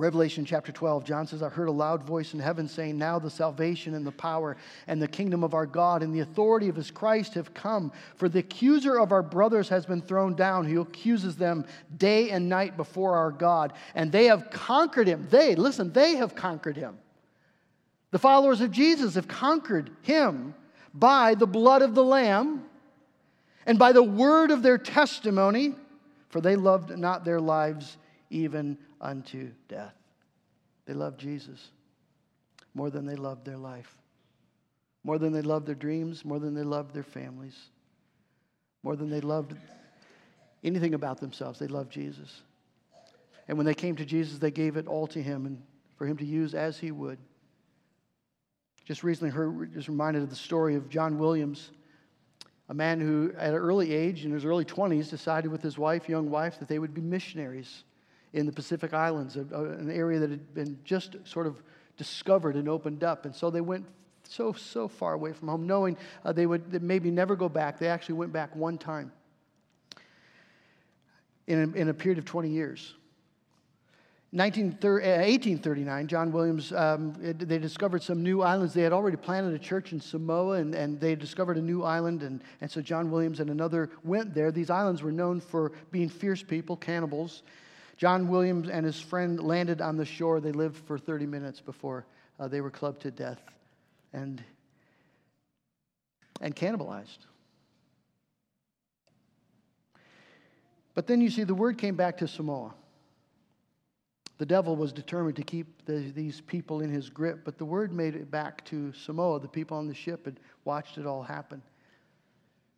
Revelation 0.00 0.46
chapter 0.46 0.72
12, 0.72 1.04
John 1.04 1.26
says, 1.26 1.42
I 1.42 1.50
heard 1.50 1.68
a 1.68 1.72
loud 1.72 2.02
voice 2.02 2.32
in 2.32 2.40
heaven 2.40 2.66
saying, 2.66 2.96
Now 2.96 3.18
the 3.18 3.28
salvation 3.28 3.94
and 3.94 4.06
the 4.06 4.10
power 4.10 4.56
and 4.86 5.00
the 5.00 5.06
kingdom 5.06 5.44
of 5.44 5.52
our 5.52 5.66
God 5.66 6.02
and 6.02 6.14
the 6.14 6.20
authority 6.20 6.70
of 6.70 6.76
his 6.76 6.90
Christ 6.90 7.34
have 7.34 7.52
come. 7.52 7.92
For 8.16 8.26
the 8.26 8.38
accuser 8.38 8.98
of 8.98 9.12
our 9.12 9.22
brothers 9.22 9.68
has 9.68 9.84
been 9.84 10.00
thrown 10.00 10.34
down, 10.34 10.64
who 10.64 10.80
accuses 10.80 11.36
them 11.36 11.66
day 11.98 12.30
and 12.30 12.48
night 12.48 12.78
before 12.78 13.14
our 13.14 13.30
God. 13.30 13.74
And 13.94 14.10
they 14.10 14.24
have 14.24 14.48
conquered 14.48 15.06
him. 15.06 15.26
They, 15.28 15.54
listen, 15.54 15.92
they 15.92 16.16
have 16.16 16.34
conquered 16.34 16.78
him. 16.78 16.96
The 18.10 18.18
followers 18.18 18.62
of 18.62 18.70
Jesus 18.70 19.16
have 19.16 19.28
conquered 19.28 19.90
him 20.00 20.54
by 20.94 21.34
the 21.34 21.46
blood 21.46 21.82
of 21.82 21.94
the 21.94 22.04
Lamb 22.04 22.64
and 23.66 23.78
by 23.78 23.92
the 23.92 24.02
word 24.02 24.50
of 24.50 24.62
their 24.62 24.78
testimony, 24.78 25.74
for 26.30 26.40
they 26.40 26.56
loved 26.56 26.96
not 26.96 27.26
their 27.26 27.38
lives 27.38 27.98
even 28.30 28.78
unto 29.00 29.50
death. 29.68 29.94
They 30.86 30.94
loved 30.94 31.18
Jesus 31.18 31.70
more 32.74 32.90
than 32.90 33.06
they 33.06 33.16
loved 33.16 33.44
their 33.44 33.56
life, 33.56 33.96
more 35.02 35.18
than 35.18 35.32
they 35.32 35.42
loved 35.42 35.66
their 35.66 35.74
dreams, 35.74 36.24
more 36.24 36.38
than 36.38 36.54
they 36.54 36.62
loved 36.62 36.94
their 36.94 37.02
families, 37.02 37.56
more 38.82 38.96
than 38.96 39.10
they 39.10 39.20
loved 39.20 39.54
anything 40.62 40.94
about 40.94 41.20
themselves. 41.20 41.58
They 41.58 41.66
loved 41.66 41.90
Jesus. 41.90 42.42
And 43.48 43.56
when 43.56 43.66
they 43.66 43.74
came 43.74 43.96
to 43.96 44.04
Jesus, 44.04 44.38
they 44.38 44.50
gave 44.50 44.76
it 44.76 44.86
all 44.86 45.06
to 45.08 45.22
him 45.22 45.46
and 45.46 45.62
for 45.96 46.06
him 46.06 46.16
to 46.18 46.24
use 46.24 46.54
as 46.54 46.78
he 46.78 46.92
would. 46.92 47.18
Just 48.84 49.02
recently 49.02 49.30
heard, 49.30 49.72
just 49.74 49.88
reminded 49.88 50.22
of 50.22 50.30
the 50.30 50.36
story 50.36 50.74
of 50.76 50.88
John 50.88 51.18
Williams 51.18 51.70
a 52.70 52.74
man 52.74 53.00
who, 53.00 53.32
at 53.36 53.48
an 53.48 53.56
early 53.56 53.92
age, 53.92 54.24
in 54.24 54.30
his 54.30 54.44
early 54.44 54.64
20s, 54.64 55.10
decided 55.10 55.50
with 55.50 55.60
his 55.60 55.76
wife, 55.76 56.08
young 56.08 56.30
wife, 56.30 56.60
that 56.60 56.68
they 56.68 56.78
would 56.78 56.94
be 56.94 57.00
missionaries 57.00 57.82
in 58.32 58.46
the 58.46 58.52
Pacific 58.52 58.94
Islands, 58.94 59.36
an 59.36 59.90
area 59.90 60.18
that 60.20 60.30
had 60.30 60.54
been 60.54 60.78
just 60.84 61.16
sort 61.24 61.46
of 61.46 61.62
discovered 61.96 62.56
and 62.56 62.68
opened 62.68 63.02
up. 63.02 63.24
And 63.24 63.34
so 63.34 63.50
they 63.50 63.60
went 63.60 63.86
so, 64.24 64.52
so 64.52 64.86
far 64.86 65.14
away 65.14 65.32
from 65.32 65.48
home, 65.48 65.66
knowing 65.66 65.96
uh, 66.24 66.32
they 66.32 66.46
would 66.46 66.82
maybe 66.82 67.10
never 67.10 67.34
go 67.34 67.48
back. 67.48 67.78
They 67.78 67.88
actually 67.88 68.14
went 68.14 68.32
back 68.32 68.54
one 68.54 68.78
time 68.78 69.12
in 71.46 71.58
a, 71.58 71.76
in 71.76 71.88
a 71.88 71.94
period 71.94 72.18
of 72.18 72.24
20 72.24 72.48
years. 72.48 72.94
1839, 74.32 76.04
uh, 76.04 76.06
John 76.06 76.30
Williams, 76.30 76.72
um, 76.72 77.14
they 77.20 77.58
discovered 77.58 78.00
some 78.00 78.22
new 78.22 78.42
islands. 78.42 78.72
They 78.72 78.82
had 78.82 78.92
already 78.92 79.16
planted 79.16 79.52
a 79.54 79.58
church 79.58 79.92
in 79.92 80.00
Samoa, 80.00 80.58
and, 80.58 80.72
and 80.72 81.00
they 81.00 81.16
discovered 81.16 81.56
a 81.56 81.60
new 81.60 81.82
island. 81.82 82.22
And, 82.22 82.40
and 82.60 82.70
so 82.70 82.80
John 82.80 83.10
Williams 83.10 83.40
and 83.40 83.50
another 83.50 83.90
went 84.04 84.32
there. 84.32 84.52
These 84.52 84.70
islands 84.70 85.02
were 85.02 85.10
known 85.10 85.40
for 85.40 85.72
being 85.90 86.08
fierce 86.08 86.44
people, 86.44 86.76
cannibals. 86.76 87.42
John 88.00 88.28
Williams 88.28 88.70
and 88.70 88.86
his 88.86 88.98
friend 88.98 89.38
landed 89.42 89.82
on 89.82 89.98
the 89.98 90.06
shore. 90.06 90.40
They 90.40 90.52
lived 90.52 90.78
for 90.86 90.96
30 90.96 91.26
minutes 91.26 91.60
before 91.60 92.06
uh, 92.38 92.48
they 92.48 92.62
were 92.62 92.70
clubbed 92.70 93.02
to 93.02 93.10
death 93.10 93.42
and, 94.14 94.42
and 96.40 96.56
cannibalized. 96.56 97.18
But 100.94 101.08
then 101.08 101.20
you 101.20 101.28
see, 101.28 101.44
the 101.44 101.54
word 101.54 101.76
came 101.76 101.94
back 101.94 102.16
to 102.18 102.26
Samoa. 102.26 102.72
The 104.38 104.46
devil 104.46 104.76
was 104.76 104.94
determined 104.94 105.36
to 105.36 105.42
keep 105.42 105.84
the, 105.84 105.98
these 105.98 106.40
people 106.40 106.80
in 106.80 106.88
his 106.88 107.10
grip, 107.10 107.40
but 107.44 107.58
the 107.58 107.66
word 107.66 107.92
made 107.92 108.14
it 108.14 108.30
back 108.30 108.64
to 108.64 108.94
Samoa. 108.94 109.40
The 109.40 109.48
people 109.48 109.76
on 109.76 109.86
the 109.86 109.94
ship 109.94 110.24
had 110.24 110.40
watched 110.64 110.96
it 110.96 111.04
all 111.04 111.22
happen. 111.22 111.60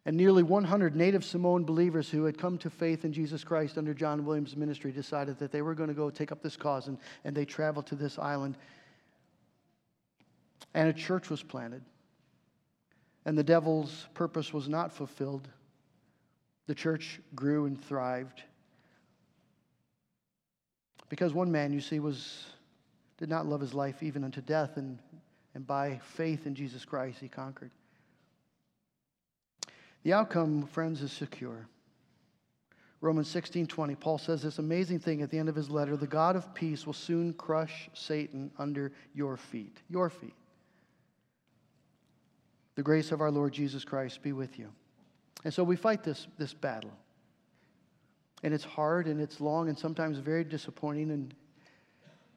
And 0.05 0.17
nearly 0.17 0.43
100 0.43 0.97
native 0.97 1.25
Samoan 1.25 1.65
believers 1.65 2.11
who 2.11 2.25
had 2.25 2.37
come 2.37 2.59
to 2.59 2.71
faith 2.71 3.05
in 3.05 3.13
Jesus 3.13 3.45
Christ 3.45 3.79
under 3.79 3.95
John 3.95 4.25
Williams' 4.25 4.57
ministry 4.57 4.91
decided 4.91 5.39
that 5.39 5.53
they 5.53 5.63
were 5.63 5.75
going 5.75 5.89
to 5.89 5.95
go 5.95 6.11
take 6.11 6.33
up 6.33 6.43
this 6.43 6.57
cause, 6.57 6.89
and, 6.89 6.99
and 7.25 7.37
they 7.37 7.45
traveled 7.45 7.87
to 7.87 7.95
this 7.95 8.19
island. 8.19 8.57
And 10.75 10.89
a 10.89 10.93
church 10.93 11.31
was 11.31 11.43
planted. 11.43 11.83
And 13.25 13.39
the 13.39 13.45
devil's 13.45 14.09
purpose 14.15 14.53
was 14.53 14.69
not 14.69 14.93
fulfilled. 14.93 15.49
The 16.67 16.75
church 16.75 17.21
grew 17.37 17.67
and 17.67 17.81
thrived. 17.81 18.43
Because 21.09 21.33
one 21.33 21.53
man, 21.53 21.73
you 21.73 21.81
see, 21.81 22.01
was, 22.01 22.45
did 23.19 23.29
not 23.29 23.47
love 23.47 23.61
his 23.61 23.75
life 23.75 24.03
even 24.03 24.25
unto 24.25 24.41
death, 24.41 24.77
and, 24.79 24.99
and 25.55 25.65
by 25.65 26.01
faith 26.03 26.47
in 26.47 26.57
Jesus 26.57 26.85
Christ, 26.85 27.21
he 27.21 27.29
conquered. 27.29 27.71
The 30.03 30.13
outcome, 30.13 30.67
friends, 30.67 31.03
is 31.03 31.13
secure. 31.13 31.67
Romans 33.01 33.29
16 33.29 33.67
20, 33.67 33.95
Paul 33.97 34.19
says 34.19 34.43
this 34.43 34.59
amazing 34.59 35.01
thing 35.01 35.23
at 35.23 35.31
the 35.31 35.39
end 35.39 35.49
of 35.49 35.57
his 35.57 35.69
letter 35.69 35.97
the 35.97 36.07
God 36.07 36.37
of 36.37 36.55
peace 36.55 36.87
will 36.87 36.93
soon 36.93 37.33
crush 37.33 37.91
Satan 37.95 38.51
under 38.59 38.93
your 39.13 39.37
feet. 39.37 39.79
Your 39.89 40.09
feet. 40.09 40.35
The 42.75 42.83
grace 42.83 43.13
of 43.13 43.21
our 43.21 43.31
Lord 43.31 43.53
Jesus 43.53 43.85
Christ 43.85 44.23
be 44.23 44.33
with 44.33 44.59
you. 44.59 44.69
And 45.45 45.53
so 45.53 45.65
we 45.65 45.77
fight 45.77 46.05
this, 46.05 46.27
this 46.39 46.55
battle. 46.55 46.93
And 48.43 48.55
it's 48.55 48.65
hard 48.65 49.07
and 49.07 49.21
it's 49.21 49.41
long 49.41 49.69
and 49.69 49.79
sometimes 49.79 50.19
very 50.19 50.45
disappointing 50.45 51.11
and, 51.11 51.35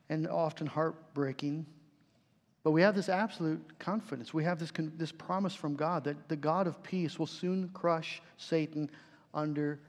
and 0.10 0.28
often 0.28 0.68
heartbreaking. 0.68 1.66
But 2.66 2.72
we 2.72 2.82
have 2.82 2.96
this 2.96 3.10
absolute 3.10 3.62
confidence. 3.78 4.34
We 4.34 4.44
have 4.44 4.58
this, 4.58 4.72
this 4.98 5.12
promise 5.12 5.54
from 5.54 5.76
God 5.76 6.04
that 6.06 6.28
the 6.30 6.36
God 6.36 6.66
of 6.66 6.82
peace 6.82 7.20
will 7.20 7.28
soon 7.28 7.70
crush 7.76 8.24
Satan 8.38 8.90
under 9.36 9.80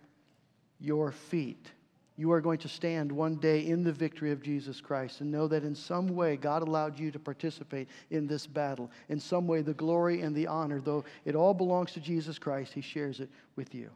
your 0.78 1.10
feet. 1.10 1.70
You 2.18 2.32
are 2.32 2.42
going 2.42 2.58
to 2.58 2.68
stand 2.68 3.10
one 3.10 3.36
day 3.36 3.66
in 3.66 3.82
the 3.82 3.92
victory 3.92 4.30
of 4.30 4.42
Jesus 4.42 4.82
Christ 4.82 5.22
and 5.22 5.32
know 5.32 5.48
that 5.48 5.64
in 5.64 5.74
some 5.74 6.08
way 6.08 6.36
God 6.36 6.60
allowed 6.60 6.98
you 6.98 7.10
to 7.12 7.18
participate 7.18 7.88
in 8.10 8.26
this 8.26 8.46
battle. 8.46 8.90
In 9.08 9.20
some 9.20 9.46
way, 9.46 9.62
the 9.62 9.72
glory 9.72 10.20
and 10.20 10.36
the 10.36 10.46
honor, 10.46 10.82
though 10.82 11.02
it 11.24 11.34
all 11.34 11.54
belongs 11.54 11.92
to 11.92 12.00
Jesus 12.00 12.38
Christ, 12.38 12.74
He 12.74 12.82
shares 12.82 13.20
it 13.20 13.30
with 13.56 13.74
you. 13.74 13.88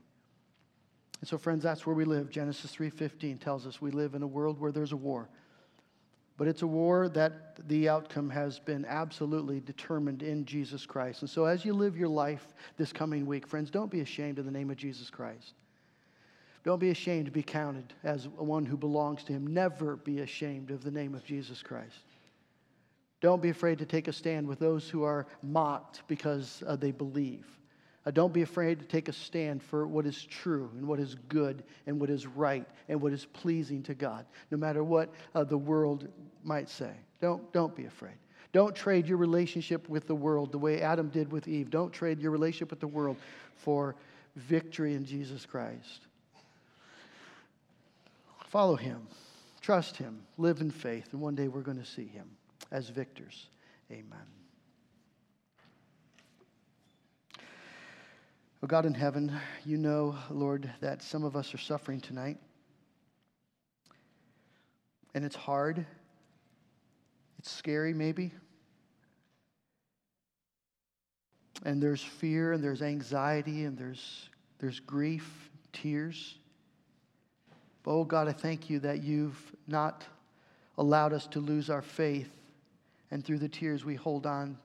And 1.20 1.28
so, 1.28 1.37
friends, 1.37 1.62
that's 1.62 1.85
where 1.85 1.95
we 1.95 2.07
live. 2.07 2.31
Genesis 2.31 2.74
3:15 2.74 3.41
tells 3.41 3.66
us 3.66 3.83
we 3.83 3.91
live 3.91 4.14
in 4.14 4.22
a 4.22 4.26
world 4.26 4.59
where 4.59 4.72
there's 4.72 4.93
a 4.93 4.97
war. 4.97 5.28
But 6.41 6.49
it's 6.49 6.62
a 6.62 6.66
war 6.66 7.11
that 7.11 7.68
the 7.68 7.91
outcome 7.91 8.30
has 8.30 8.59
been 8.59 8.86
absolutely 8.86 9.61
determined 9.61 10.22
in 10.22 10.47
Jesus 10.47 10.86
Christ. 10.86 11.20
And 11.20 11.28
so, 11.28 11.45
as 11.45 11.66
you 11.66 11.74
live 11.74 11.99
your 11.99 12.09
life 12.09 12.55
this 12.78 12.95
coming 12.95 13.26
week, 13.26 13.47
friends, 13.47 13.70
don't 13.70 13.91
be 13.91 14.01
ashamed 14.01 14.38
of 14.38 14.47
the 14.47 14.51
name 14.51 14.70
of 14.70 14.78
Jesus 14.78 15.11
Christ. 15.11 15.53
Don't 16.64 16.78
be 16.78 16.88
ashamed 16.88 17.26
to 17.26 17.30
be 17.30 17.43
counted 17.43 17.93
as 18.05 18.26
one 18.26 18.64
who 18.64 18.78
belongs 18.78 19.22
to 19.24 19.34
Him. 19.34 19.49
Never 19.49 19.97
be 19.97 20.20
ashamed 20.20 20.70
of 20.70 20.82
the 20.82 20.91
name 20.91 21.14
of 21.14 21.22
Jesus 21.26 21.62
Christ. 21.62 22.07
Don't 23.20 23.43
be 23.43 23.51
afraid 23.51 23.78
to 23.80 23.84
take 23.84 24.09
a 24.09 24.12
stand 24.12 24.49
with 24.49 24.61
those 24.61 24.88
who 24.88 25.03
are 25.03 25.26
mocked 25.43 26.09
because 26.09 26.62
uh, 26.66 26.74
they 26.74 26.91
believe. 26.91 27.60
Uh, 28.07 28.11
don't 28.11 28.32
be 28.32 28.42
afraid 28.42 28.78
to 28.80 28.86
take 28.86 29.09
a 29.09 29.12
stand 29.12 29.62
for 29.62 29.86
what 29.86 30.07
is 30.07 30.24
true 30.24 30.70
and 30.76 30.86
what 30.86 30.98
is 30.98 31.16
good 31.28 31.62
and 31.86 32.01
what 32.01 32.09
is 32.09 32.26
right 32.26 32.66
and 32.88 33.01
what 33.01 33.12
is 33.12 33.26
pleasing 33.26 33.82
to 33.82 33.94
God, 33.94 34.24
no 34.51 34.57
matter 34.57 34.82
what 34.82 35.12
uh, 35.34 35.44
the 35.44 35.59
world 35.59 36.09
might 36.42 36.68
say. 36.70 36.92
Don't, 37.20 37.53
don't 37.53 37.76
be 37.76 37.84
afraid. 37.84 38.14
Don't 38.53 38.74
trade 38.74 39.07
your 39.07 39.18
relationship 39.18 39.88
with 39.88 40.07
the 40.07 40.14
world 40.14 40.51
the 40.51 40.59
way 40.59 40.80
Adam 40.80 41.09
did 41.11 41.30
with 41.30 41.46
Eve. 41.46 41.70
Don't 41.70 41.92
trade 41.92 42.20
your 42.20 42.30
relationship 42.30 42.70
with 42.70 42.80
the 42.80 42.88
world 42.88 43.16
for 43.57 43.94
victory 44.34 44.94
in 44.94 45.05
Jesus 45.05 45.44
Christ. 45.44 46.07
Follow 48.46 48.76
him. 48.76 49.07
trust 49.61 49.96
Him, 49.96 50.22
live 50.38 50.61
in 50.61 50.70
faith, 50.70 51.12
and 51.12 51.20
one 51.20 51.34
day 51.36 51.46
we're 51.46 51.61
going 51.61 51.78
to 51.78 51.84
see 51.84 52.07
Him 52.07 52.28
as 52.72 52.88
victors. 52.88 53.46
Amen. 53.92 54.26
Oh 58.63 58.67
God 58.67 58.85
in 58.85 58.93
heaven, 58.93 59.33
you 59.65 59.79
know, 59.79 60.17
Lord, 60.29 60.71
that 60.81 61.03
some 61.03 61.25
of 61.25 61.35
us 61.35 61.55
are 61.55 61.59
suffering 61.59 61.99
tonight. 61.99 62.37
And 65.15 65.25
it's 65.25 65.35
hard. 65.35 65.87
It's 67.39 67.51
scary, 67.51 67.95
maybe. 67.95 68.33
And 71.65 71.83
there's 71.83 72.03
fear, 72.03 72.53
and 72.53 72.63
there's 72.63 72.83
anxiety, 72.83 73.65
and 73.65 73.79
there's, 73.79 74.29
there's 74.59 74.79
grief, 74.79 75.51
tears. 75.73 76.37
But 77.83 77.93
oh 77.93 78.05
God, 78.05 78.29
I 78.29 78.33
thank 78.33 78.69
you 78.69 78.79
that 78.81 79.03
you've 79.03 79.41
not 79.67 80.05
allowed 80.77 81.15
us 81.15 81.27
to 81.29 81.41
lose 81.41 81.71
our 81.71 81.83
faith, 81.83 82.31
and 83.11 83.25
through 83.25 83.39
the 83.39 83.49
tears 83.49 83.87
we 83.87 83.95
hold 83.95 84.27
on 84.27 84.59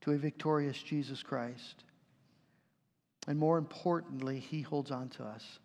to 0.00 0.12
a 0.12 0.16
victorious 0.16 0.82
Jesus 0.82 1.22
Christ. 1.22 1.84
And 3.26 3.38
more 3.38 3.58
importantly, 3.58 4.38
He 4.38 4.62
holds 4.62 4.90
on 4.90 5.08
to 5.10 5.24
us. 5.24 5.58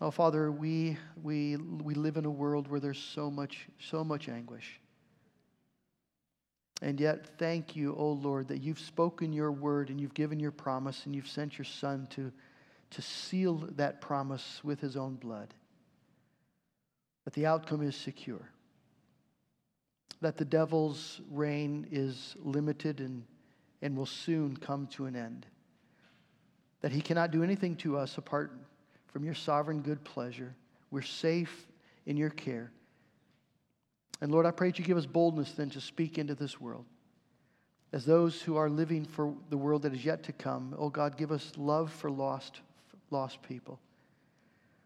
Oh, 0.00 0.10
Father, 0.10 0.50
we, 0.50 0.96
we, 1.22 1.56
we 1.56 1.94
live 1.94 2.16
in 2.16 2.24
a 2.24 2.30
world 2.30 2.68
where 2.68 2.80
there's 2.80 2.98
so 2.98 3.30
much, 3.30 3.68
so 3.78 4.02
much 4.02 4.28
anguish. 4.28 4.80
And 6.80 6.98
yet, 6.98 7.38
thank 7.38 7.76
you, 7.76 7.92
O 7.92 7.96
oh 7.98 8.12
Lord, 8.12 8.48
that 8.48 8.62
you've 8.62 8.80
spoken 8.80 9.32
your 9.32 9.52
word 9.52 9.90
and 9.90 10.00
you've 10.00 10.14
given 10.14 10.40
your 10.40 10.52
promise 10.52 11.04
and 11.04 11.14
you've 11.14 11.28
sent 11.28 11.58
your 11.58 11.66
Son 11.66 12.06
to, 12.12 12.32
to 12.90 13.02
seal 13.02 13.68
that 13.76 14.00
promise 14.00 14.60
with 14.64 14.80
his 14.80 14.96
own 14.96 15.16
blood. 15.16 15.52
That 17.24 17.34
the 17.34 17.44
outcome 17.44 17.82
is 17.82 17.94
secure. 17.94 18.48
That 20.22 20.38
the 20.38 20.46
devil's 20.46 21.20
reign 21.30 21.86
is 21.90 22.34
limited 22.38 23.00
and, 23.00 23.24
and 23.82 23.96
will 23.96 24.06
soon 24.06 24.56
come 24.56 24.86
to 24.88 25.06
an 25.06 25.16
end. 25.16 25.46
That 26.80 26.92
he 26.92 27.00
cannot 27.00 27.30
do 27.30 27.42
anything 27.42 27.76
to 27.76 27.96
us 27.96 28.18
apart 28.18 28.52
from 29.08 29.24
your 29.24 29.34
sovereign 29.34 29.80
good 29.82 30.04
pleasure. 30.04 30.54
We're 30.90 31.02
safe 31.02 31.66
in 32.06 32.16
your 32.16 32.30
care. 32.30 32.70
And 34.20 34.30
Lord, 34.30 34.46
I 34.46 34.50
pray 34.50 34.70
that 34.70 34.78
you 34.78 34.84
give 34.84 34.98
us 34.98 35.06
boldness 35.06 35.52
then 35.52 35.70
to 35.70 35.80
speak 35.80 36.18
into 36.18 36.34
this 36.34 36.60
world. 36.60 36.84
As 37.92 38.04
those 38.04 38.40
who 38.40 38.56
are 38.56 38.70
living 38.70 39.04
for 39.04 39.34
the 39.48 39.56
world 39.56 39.82
that 39.82 39.94
is 39.94 40.04
yet 40.04 40.22
to 40.24 40.32
come, 40.32 40.74
oh 40.78 40.90
God, 40.90 41.16
give 41.16 41.32
us 41.32 41.52
love 41.56 41.92
for 41.92 42.10
lost, 42.10 42.60
lost 43.10 43.42
people 43.42 43.80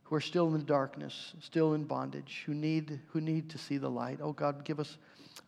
who 0.05 0.14
are 0.14 0.20
still 0.20 0.47
in 0.47 0.53
the 0.53 0.59
darkness, 0.59 1.34
still 1.40 1.74
in 1.74 1.84
bondage, 1.84 2.45
who 2.47 2.55
need, 2.55 3.01
who 3.09 3.20
need 3.20 3.49
to 3.51 3.59
see 3.59 3.78
the 3.78 3.88
light. 3.88 4.20
Oh 4.22 4.32
God, 4.32 4.64
give 4.64 4.78
us 4.78 4.99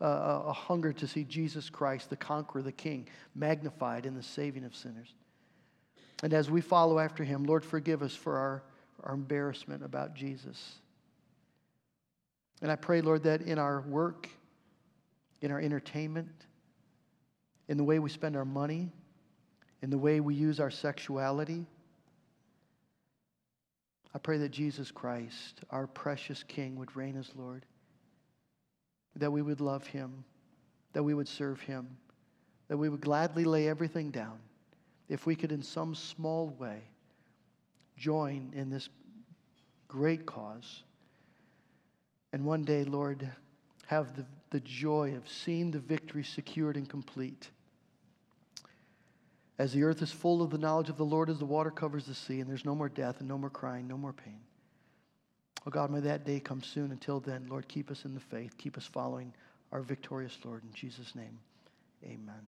a, 0.01 0.53
hunger 0.53 0.93
to 0.93 1.07
see 1.07 1.24
Jesus 1.24 1.70
Christ, 1.70 2.11
the 2.11 2.16
conqueror, 2.16 2.62
the 2.62 2.72
king, 2.72 3.09
magnified 3.34 4.07
in 4.07 4.14
the 4.14 4.22
saving 4.22 4.64
of 4.64 4.74
sinners. 4.74 5.14
And 6.22 6.32
as 6.32 6.51
we 6.51 6.61
follow 6.61 6.99
after 6.99 7.24
him, 7.24 7.45
Lord, 7.45 7.64
forgive 7.64 8.03
us 8.03 8.14
for 8.14 8.37
our, 8.37 8.62
our 9.05 9.14
embarrassment 9.14 9.84
about 9.84 10.14
Jesus. 10.14 10.76
And 12.62 12.70
I 12.70 12.76
pray, 12.76 13.01
Lord, 13.01 13.22
that 13.24 13.43
in 13.43 13.59
our 13.59 13.82
work, 13.82 14.28
in 15.43 15.51
our 15.51 15.61
entertainment, 15.61 16.47
in 17.68 17.76
the 17.76 17.84
way 17.84 17.99
we 17.99 18.09
spend 18.09 18.37
our 18.37 18.45
money, 18.45 18.91
in 19.82 19.91
the 19.91 19.99
way 19.99 20.20
we 20.20 20.34
use 20.34 20.59
our 20.59 20.70
sexuality, 20.70 21.66
I 24.14 24.18
pray 24.18 24.39
that 24.39 24.51
Jesus 24.51 24.91
Christ, 24.91 25.61
our 25.70 25.87
precious 25.87 26.43
King, 26.43 26.76
would 26.76 26.97
reign 26.97 27.18
as 27.18 27.30
Lord, 27.37 27.66
that 29.16 29.30
we 29.30 29.42
would 29.42 29.60
love 29.60 29.86
him, 29.86 30.24
that 30.92 31.02
we 31.02 31.14
would 31.14 31.28
serve 31.28 31.60
him, 31.60 31.88
that 32.68 32.76
we 32.76 32.88
would 32.88 33.00
gladly 33.00 33.44
lay 33.44 33.68
everything 33.68 34.10
down 34.10 34.38
if 35.08 35.26
we 35.26 35.34
could, 35.34 35.52
in 35.52 35.62
some 35.62 35.94
small 35.94 36.48
way, 36.58 36.80
join 37.96 38.52
in 38.54 38.70
this 38.70 38.88
great 39.88 40.26
cause. 40.26 40.82
And 42.32 42.44
one 42.44 42.64
day, 42.64 42.84
Lord, 42.84 43.28
have 43.86 44.16
the, 44.16 44.24
the 44.50 44.60
joy 44.60 45.14
of 45.16 45.28
seeing 45.28 45.70
the 45.70 45.78
victory 45.78 46.24
secured 46.24 46.76
and 46.76 46.88
complete. 46.88 47.50
As 49.58 49.72
the 49.72 49.84
earth 49.84 50.02
is 50.02 50.10
full 50.10 50.42
of 50.42 50.50
the 50.50 50.58
knowledge 50.58 50.90
of 50.90 50.96
the 50.98 51.04
Lord, 51.04 51.30
as 51.30 51.38
the 51.38 51.46
water 51.46 51.70
covers 51.70 52.04
the 52.04 52.14
sea, 52.14 52.40
and 52.40 52.50
there's 52.50 52.64
no 52.64 52.74
more 52.74 52.88
death 52.88 53.20
and 53.20 53.28
no 53.28 53.38
more 53.38 53.48
crying, 53.48 53.86
no 53.88 53.96
more 53.96 54.12
pain. 54.12 54.40
Oh 55.66 55.70
God, 55.70 55.90
may 55.90 56.00
that 56.00 56.24
day 56.24 56.38
come 56.38 56.62
soon. 56.62 56.92
Until 56.92 57.20
then, 57.20 57.46
Lord, 57.48 57.66
keep 57.66 57.90
us 57.90 58.04
in 58.04 58.14
the 58.14 58.20
faith. 58.20 58.56
Keep 58.56 58.78
us 58.78 58.86
following 58.86 59.32
our 59.72 59.82
victorious 59.82 60.38
Lord. 60.44 60.62
In 60.62 60.72
Jesus' 60.72 61.14
name, 61.14 61.38
amen. 62.04 62.45